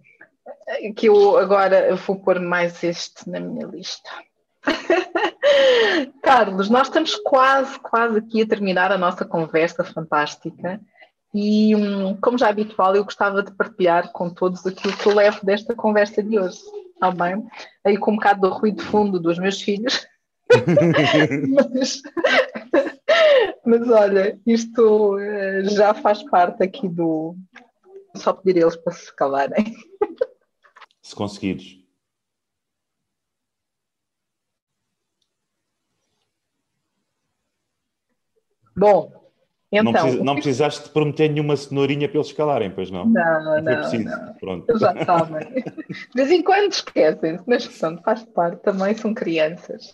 que 0.95 1.07
eu 1.07 1.37
agora 1.37 1.95
vou 1.95 2.17
pôr 2.17 2.39
mais 2.39 2.83
este 2.83 3.29
na 3.29 3.39
minha 3.39 3.67
lista. 3.67 4.09
Carlos, 6.21 6.69
nós 6.69 6.87
estamos 6.87 7.15
quase, 7.15 7.79
quase 7.79 8.19
aqui 8.19 8.41
a 8.41 8.47
terminar 8.47 8.91
a 8.91 8.97
nossa 8.97 9.25
conversa 9.25 9.83
fantástica. 9.83 10.79
E, 11.33 11.75
hum, 11.75 12.17
como 12.21 12.37
já 12.37 12.47
é 12.47 12.49
habitual, 12.49 12.95
eu 12.95 13.05
gostava 13.05 13.41
de 13.41 13.51
partilhar 13.53 14.11
com 14.11 14.29
todos 14.29 14.65
aquilo 14.65 14.95
que 14.97 15.07
eu 15.07 15.15
levo 15.15 15.45
desta 15.45 15.73
conversa 15.73 16.21
de 16.21 16.37
hoje. 16.37 16.59
Está 16.93 17.11
bem? 17.11 17.47
Aí 17.85 17.97
com 17.97 18.11
um 18.11 18.15
bocado 18.15 18.41
do 18.41 18.49
ruído 18.49 18.77
de 18.77 18.83
fundo 18.83 19.19
dos 19.19 19.39
meus 19.39 19.61
filhos. 19.61 20.05
mas, 21.73 22.01
mas, 23.65 23.89
olha, 23.89 24.39
isto 24.45 25.15
uh, 25.15 25.69
já 25.69 25.93
faz 25.93 26.21
parte 26.23 26.63
aqui 26.63 26.89
do. 26.89 27.35
Só 28.15 28.33
pedir 28.33 28.59
eles 28.59 28.75
para 28.75 28.91
se 28.91 29.15
calarem. 29.15 29.73
Se 31.01 31.15
conseguires. 31.15 31.79
Bom, 38.75 39.20
então, 39.71 39.83
não, 39.83 40.01
precisa, 40.01 40.23
não 40.23 40.35
precisaste 40.35 40.83
de 40.83 40.89
prometer 40.89 41.29
nenhuma 41.29 41.55
cenourinha 41.55 42.09
para 42.09 42.17
eles 42.17 42.33
calarem, 42.33 42.69
pois 42.69 42.91
não? 42.91 43.05
Não, 43.05 43.43
não. 43.43 43.61
Não, 43.61 43.75
preciso. 43.77 44.03
não. 44.03 44.33
Pronto. 44.33 44.69
Eles 44.69 44.81
já 44.81 45.05
sabem. 45.05 45.47
De 46.13 46.13
vez 46.13 46.31
em 46.31 46.43
quando 46.43 46.71
esquecem-se, 46.73 47.43
mas 47.47 47.67
pronto, 47.67 48.03
faz 48.03 48.23
parte, 48.25 48.61
também 48.63 48.93
são 48.95 49.13
crianças. 49.13 49.93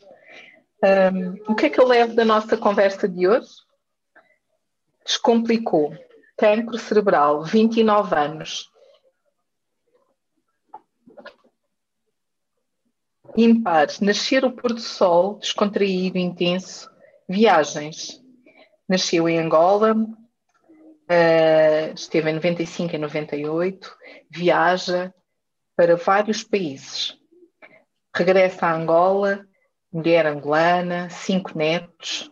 Um, 0.83 1.51
o 1.51 1.55
que 1.55 1.67
é 1.67 1.69
que 1.69 1.79
eu 1.79 1.87
levo 1.87 2.15
da 2.15 2.25
nossa 2.25 2.57
conversa 2.57 3.07
de 3.07 3.27
hoje? 3.27 3.49
Descomplicou. 5.05 5.93
Cancro 6.35 6.77
cerebral, 6.79 7.43
29 7.43 8.15
anos. 8.15 8.71
Impar, 13.35 13.87
nascer 14.01 14.43
o 14.43 14.51
pôr 14.51 14.73
do 14.73 14.79
sol, 14.79 15.37
descontraído, 15.37 16.17
intenso. 16.17 16.89
Viagens, 17.29 18.23
Nasceu 18.87 19.27
em 19.27 19.37
Angola, 19.37 19.93
uh, 19.93 21.93
esteve 21.93 22.29
em 22.29 22.33
95 22.33 22.95
e 22.95 22.97
98, 22.97 23.97
viaja 24.29 25.13
para 25.75 25.95
vários 25.95 26.43
países. 26.43 27.17
Regressa 28.15 28.65
a 28.65 28.73
Angola, 28.73 29.45
mulher 29.91 30.25
angolana, 30.25 31.09
cinco 31.09 31.57
netos. 31.57 32.31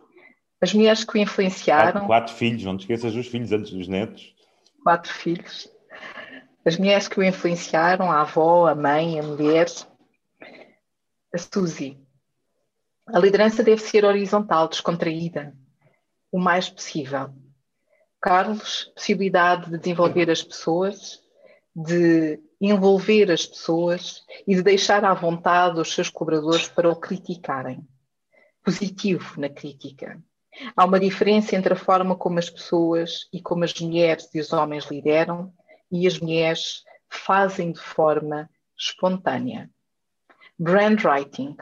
As 0.60 0.72
mulheres 0.72 1.04
que 1.04 1.18
o 1.18 1.20
influenciaram. 1.20 1.92
Quatro, 1.92 2.06
quatro 2.06 2.34
filhos, 2.34 2.64
não 2.64 2.76
te 2.76 2.80
esqueças 2.80 3.12
dos 3.12 3.26
filhos 3.26 3.52
antes 3.52 3.72
dos 3.72 3.86
netos. 3.86 4.34
Quatro 4.82 5.12
filhos. 5.12 5.70
As 6.64 6.76
mulheres 6.76 7.06
que 7.06 7.20
o 7.20 7.22
influenciaram, 7.22 8.10
a 8.10 8.22
avó, 8.22 8.66
a 8.66 8.74
mãe, 8.74 9.20
a 9.20 9.22
mulher, 9.22 9.66
a 11.32 11.38
Suzy. 11.38 12.00
A 13.06 13.20
liderança 13.20 13.62
deve 13.62 13.80
ser 13.80 14.04
horizontal, 14.04 14.66
descontraída, 14.66 15.54
o 16.30 16.38
mais 16.38 16.68
possível. 16.68 17.32
Carlos, 18.20 18.90
possibilidade 18.94 19.70
de 19.70 19.78
desenvolver 19.78 20.30
as 20.30 20.42
pessoas, 20.42 21.22
de 21.74 22.40
envolver 22.60 23.30
as 23.30 23.44
pessoas 23.44 24.24
e 24.46 24.54
de 24.54 24.62
deixar 24.62 25.04
à 25.04 25.12
vontade 25.14 25.78
os 25.78 25.92
seus 25.92 26.08
colaboradores 26.08 26.68
para 26.68 26.90
o 26.90 26.96
criticarem. 26.96 27.86
Positivo 28.64 29.40
na 29.40 29.48
crítica. 29.48 30.20
Há 30.74 30.84
uma 30.84 30.98
diferença 30.98 31.54
entre 31.54 31.74
a 31.74 31.76
forma 31.76 32.16
como 32.16 32.38
as 32.38 32.48
pessoas 32.48 33.28
e 33.32 33.40
como 33.40 33.64
as 33.64 33.78
mulheres 33.78 34.34
e 34.34 34.40
os 34.40 34.52
homens 34.52 34.86
lideram 34.86 35.52
e 35.90 36.06
as 36.06 36.18
mulheres 36.18 36.82
fazem 37.08 37.72
de 37.72 37.80
forma 37.80 38.48
espontânea. 38.76 39.70
Brand 40.58 41.04
writing. 41.04 41.56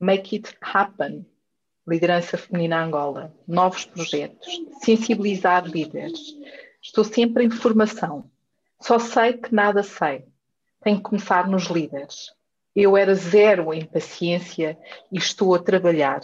Make 0.00 0.34
it 0.34 0.56
happen. 0.62 1.26
Liderança 1.90 2.38
feminina 2.38 2.84
Angola. 2.84 3.34
Novos 3.48 3.84
projetos. 3.84 4.46
Sensibilizar 4.80 5.66
líderes. 5.66 6.36
Estou 6.80 7.02
sempre 7.02 7.44
em 7.44 7.50
formação. 7.50 8.30
Só 8.80 9.00
sei 9.00 9.32
que 9.32 9.52
nada 9.52 9.82
sei. 9.82 10.24
Tenho 10.80 10.98
que 10.98 11.02
começar 11.02 11.48
nos 11.48 11.64
líderes. 11.64 12.32
Eu 12.76 12.96
era 12.96 13.12
zero 13.16 13.74
em 13.74 13.84
paciência 13.84 14.78
e 15.10 15.18
estou 15.18 15.52
a 15.52 15.58
trabalhar. 15.58 16.20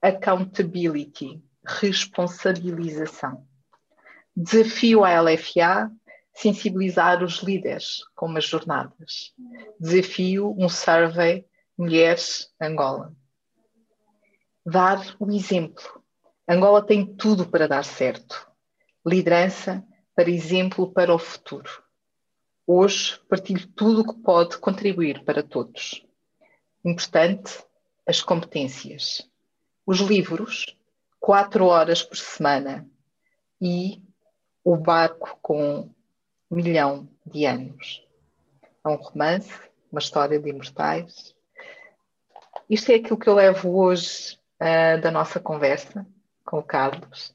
Accountability. 0.00 1.42
Responsabilização. 1.64 3.44
Desafio 4.36 5.04
à 5.04 5.20
LFA 5.20 5.90
sensibilizar 6.32 7.24
os 7.24 7.42
líderes 7.42 8.04
com 8.14 8.30
as 8.36 8.44
jornadas. 8.44 9.34
Desafio 9.80 10.54
um 10.56 10.68
survey 10.68 11.44
Mulheres 11.76 12.54
Angola. 12.60 13.12
Dar 14.68 15.14
o 15.20 15.30
exemplo. 15.30 16.02
Angola 16.48 16.84
tem 16.84 17.06
tudo 17.06 17.46
para 17.46 17.68
dar 17.68 17.84
certo. 17.84 18.50
Liderança 19.06 19.86
para 20.12 20.28
exemplo 20.28 20.90
para 20.90 21.14
o 21.14 21.20
futuro. 21.20 21.70
Hoje 22.66 23.20
partilho 23.28 23.64
tudo 23.76 24.00
o 24.00 24.12
que 24.12 24.20
pode 24.20 24.58
contribuir 24.58 25.22
para 25.24 25.40
todos. 25.40 26.04
Importante, 26.84 27.64
as 28.04 28.20
competências. 28.20 29.30
Os 29.86 30.00
livros, 30.00 30.76
quatro 31.20 31.66
horas 31.66 32.02
por 32.02 32.16
semana 32.16 32.90
e 33.60 34.02
o 34.64 34.76
barco 34.76 35.38
com 35.40 35.82
um 36.50 36.56
milhão 36.56 37.08
de 37.24 37.46
anos. 37.46 38.04
É 38.84 38.88
um 38.88 38.96
romance, 38.96 39.60
uma 39.92 40.00
história 40.00 40.40
de 40.40 40.50
imortais. 40.50 41.36
Isto 42.68 42.90
é 42.90 42.96
aquilo 42.96 43.16
que 43.16 43.28
eu 43.28 43.34
levo 43.36 43.78
hoje 43.78 44.35
uh, 44.60 45.00
da 45.00 45.10
nossa 45.10 45.40
conversa 45.40 46.06
com 46.44 46.58
o 46.58 46.62
Carlos. 46.62 47.34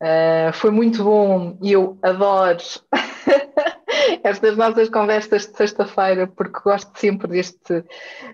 Uh, 0.00 0.52
foi 0.52 0.70
muito 0.70 1.02
bom 1.02 1.58
e 1.62 1.72
eu 1.72 1.98
adoro 2.02 2.58
estas 4.22 4.56
nossas 4.56 4.90
conversas 4.90 5.46
de 5.46 5.56
sexta-feira 5.56 6.26
porque 6.26 6.60
gosto 6.60 6.98
sempre 6.98 7.28
deste, 7.28 7.84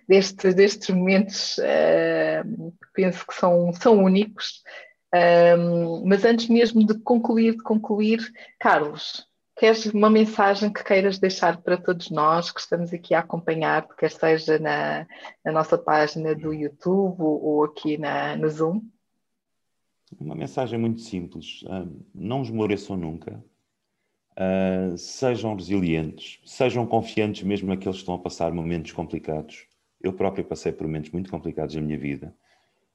deste, 0.08 0.52
destes 0.52 0.94
momentos 0.94 1.58
uh, 1.58 2.74
penso 2.92 3.26
que 3.26 3.34
são, 3.34 3.72
são 3.72 4.02
únicos. 4.02 4.62
mas 6.04 6.24
antes 6.24 6.48
mesmo 6.48 6.84
de 6.86 6.98
concluir, 7.00 7.52
de 7.52 7.62
concluir, 7.62 8.20
Carlos, 8.58 9.26
queres 9.62 9.86
uma 9.86 10.10
mensagem 10.10 10.72
que 10.72 10.82
queiras 10.82 11.20
deixar 11.20 11.62
para 11.62 11.76
todos 11.76 12.10
nós 12.10 12.50
que 12.50 12.58
estamos 12.58 12.92
aqui 12.92 13.14
a 13.14 13.20
acompanhar, 13.20 13.86
quer 13.96 14.10
seja 14.10 14.58
na, 14.58 15.06
na 15.44 15.52
nossa 15.52 15.78
página 15.78 16.34
do 16.34 16.52
YouTube 16.52 17.20
ou, 17.20 17.62
aqui 17.62 17.96
na, 17.96 18.36
no 18.36 18.50
Zoom? 18.50 18.82
Uma 20.18 20.34
mensagem 20.34 20.76
muito 20.80 21.00
simples. 21.00 21.62
Uh, 21.62 22.04
não 22.12 22.42
esmoreçam 22.42 22.96
nunca. 22.96 23.40
Uh, 24.32 24.98
sejam 24.98 25.54
resilientes. 25.54 26.40
Sejam 26.44 26.84
confiantes 26.84 27.44
mesmo 27.44 27.68
naqueles 27.68 27.98
que 27.98 28.02
estão 28.02 28.16
a 28.16 28.18
passar 28.18 28.52
momentos 28.52 28.90
complicados. 28.90 29.68
Eu 30.00 30.12
próprio 30.12 30.44
passei 30.44 30.72
por 30.72 30.88
momentos 30.88 31.12
muito 31.12 31.30
complicados 31.30 31.76
na 31.76 31.82
minha 31.82 31.98
vida. 31.98 32.34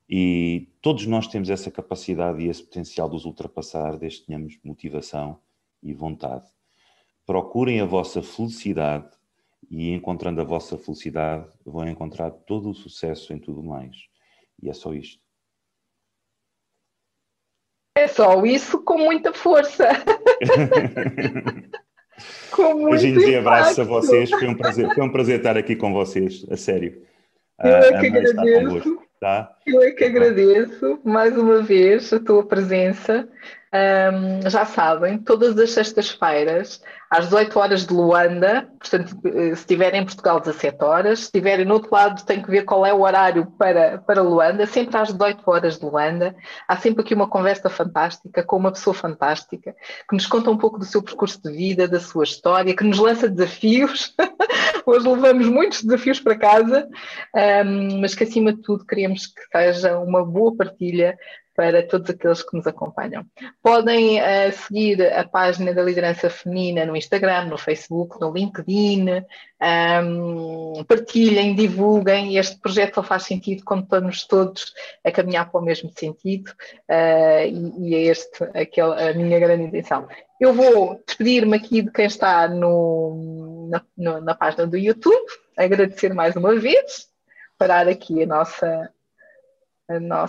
E 0.09 0.67
todos 0.81 1.05
nós 1.05 1.27
temos 1.27 1.49
essa 1.49 1.71
capacidade 1.71 2.43
e 2.43 2.49
esse 2.49 2.61
potencial 2.61 3.09
de 3.09 3.15
os 3.15 3.23
ultrapassar, 3.23 3.97
desde 3.97 4.19
que 4.19 4.25
tenhamos 4.25 4.59
motivação 4.65 5.39
e 5.81 5.93
vontade. 5.93 6.56
Procurem 7.27 7.81
a 7.81 7.85
vossa 7.85 8.23
felicidade 8.23 9.09
e 9.69 9.91
encontrando 9.91 10.41
a 10.41 10.45
vossa 10.45 10.77
felicidade 10.77 11.45
vão 11.65 11.87
encontrar 11.87 12.31
todo 12.31 12.69
o 12.69 12.73
sucesso 12.73 13.33
em 13.33 13.37
tudo 13.37 13.61
mais. 13.61 13.95
E 14.63 14.69
é 14.69 14.73
só 14.73 14.93
isto. 14.93 15.21
É 17.97 18.07
só 18.07 18.45
isso 18.45 18.81
com 18.83 18.97
muita 18.97 19.33
força. 19.33 19.89
com 22.51 22.75
muito 22.75 22.91
Beijinhos 22.91 23.23
e 23.23 23.35
abraços 23.35 23.79
a 23.79 23.83
vocês. 23.83 24.29
Foi 24.29 24.47
um, 24.47 24.55
prazer, 24.55 24.93
foi 24.93 25.03
um 25.03 25.11
prazer 25.11 25.39
estar 25.39 25.57
aqui 25.57 25.75
com 25.75 25.91
vocês, 25.91 26.45
a 26.49 26.55
sério. 26.55 27.01
Eu 27.61 27.71
é 27.71 27.99
que 27.99 28.07
agradeço. 28.07 29.01
Tá? 29.19 29.57
Eu 29.65 29.81
é 29.81 29.91
que 29.91 30.03
agradeço 30.03 30.99
mais 31.03 31.35
uma 31.35 31.63
vez 31.63 32.13
a 32.13 32.19
tua 32.19 32.45
presença. 32.45 33.27
Um, 33.73 34.49
já 34.49 34.63
sabem, 34.63 35.17
todas 35.17 35.57
as 35.57 35.71
sextas-feiras, 35.71 36.81
às 37.09 37.25
18 37.25 37.59
horas 37.59 37.85
de 37.85 37.93
Luanda, 37.93 38.69
portanto, 38.79 39.17
eh, 39.25 39.55
se 39.55 39.61
estiverem 39.61 40.01
em 40.01 40.05
Portugal, 40.05 40.39
17 40.39 40.83
horas, 40.83 41.19
se 41.19 41.25
estiverem 41.25 41.65
no 41.65 41.73
outro 41.73 41.89
lado, 41.91 42.25
tem 42.25 42.41
que 42.41 42.49
ver 42.49 42.63
qual 42.63 42.85
é 42.85 42.93
o 42.93 43.01
horário 43.01 43.45
para, 43.57 43.97
para 43.99 44.21
Luanda, 44.21 44.65
sempre 44.65 44.97
às 44.97 45.11
18 45.11 45.41
horas 45.45 45.79
de 45.79 45.85
Luanda. 45.85 46.35
Há 46.67 46.77
sempre 46.77 47.01
aqui 47.01 47.13
uma 47.13 47.29
conversa 47.29 47.69
fantástica 47.69 48.41
com 48.41 48.55
uma 48.55 48.71
pessoa 48.71 48.93
fantástica 48.93 49.75
que 50.09 50.15
nos 50.15 50.25
conta 50.25 50.49
um 50.49 50.57
pouco 50.57 50.79
do 50.79 50.85
seu 50.85 51.01
percurso 51.01 51.41
de 51.41 51.51
vida, 51.51 51.87
da 51.87 51.99
sua 51.99 52.23
história, 52.23 52.75
que 52.75 52.83
nos 52.83 52.99
lança 52.99 53.29
desafios. 53.29 54.15
Hoje 54.85 55.07
levamos 55.07 55.47
muitos 55.47 55.83
desafios 55.83 56.19
para 56.21 56.37
casa, 56.37 56.87
um, 57.65 57.99
mas 57.99 58.15
que 58.15 58.23
acima 58.23 58.53
de 58.53 58.61
tudo 58.61 58.85
queremos 58.85 59.27
que 59.27 59.41
seja 59.51 59.97
uma 59.99 60.25
boa 60.25 60.55
partilha 60.55 61.17
para 61.57 61.81
todos 61.81 62.11
aqueles 62.11 62.43
que 62.43 62.55
nos 62.55 62.67
acompanham. 62.67 63.25
Podem 63.63 64.21
uh, 64.21 64.51
seguir 64.51 65.01
a 65.11 65.27
página 65.27 65.73
da 65.73 65.81
Liderança 65.81 66.29
Feminina 66.29 66.85
no 66.85 66.95
Instagram, 66.95 67.45
no 67.45 67.57
Facebook, 67.57 68.21
no 68.21 68.31
LinkedIn, 68.31 69.25
um, 69.59 70.83
partilhem, 70.87 71.55
divulguem. 71.55 72.37
Este 72.37 72.59
projeto 72.59 72.95
só 72.95 73.03
faz 73.03 73.23
sentido 73.23 73.63
quando 73.65 73.85
estamos 73.85 74.27
todos 74.27 74.71
a 75.03 75.11
caminhar 75.11 75.49
para 75.49 75.59
o 75.59 75.63
mesmo 75.63 75.91
sentido 75.97 76.51
uh, 76.91 77.47
e, 77.47 77.89
e, 77.89 77.95
é 77.95 78.01
este 78.03 78.43
aquele, 78.53 79.09
a 79.09 79.13
minha 79.15 79.39
grande 79.39 79.63
intenção. 79.63 80.07
Eu 80.39 80.53
vou 80.53 81.01
despedir-me 81.07 81.57
aqui 81.57 81.81
de 81.81 81.91
quem 81.91 82.05
está 82.05 82.47
no, 82.47 83.67
na, 83.67 83.81
no, 83.97 84.21
na 84.21 84.35
página 84.35 84.67
do 84.67 84.77
YouTube, 84.77 85.25
agradecer 85.57 86.13
mais 86.13 86.35
uma 86.35 86.55
vez, 86.55 87.07
parar 87.57 87.87
aqui 87.87 88.21
a 88.21 88.27
nossa, 88.27 88.91
a 89.89 89.99
nossa 89.99 90.25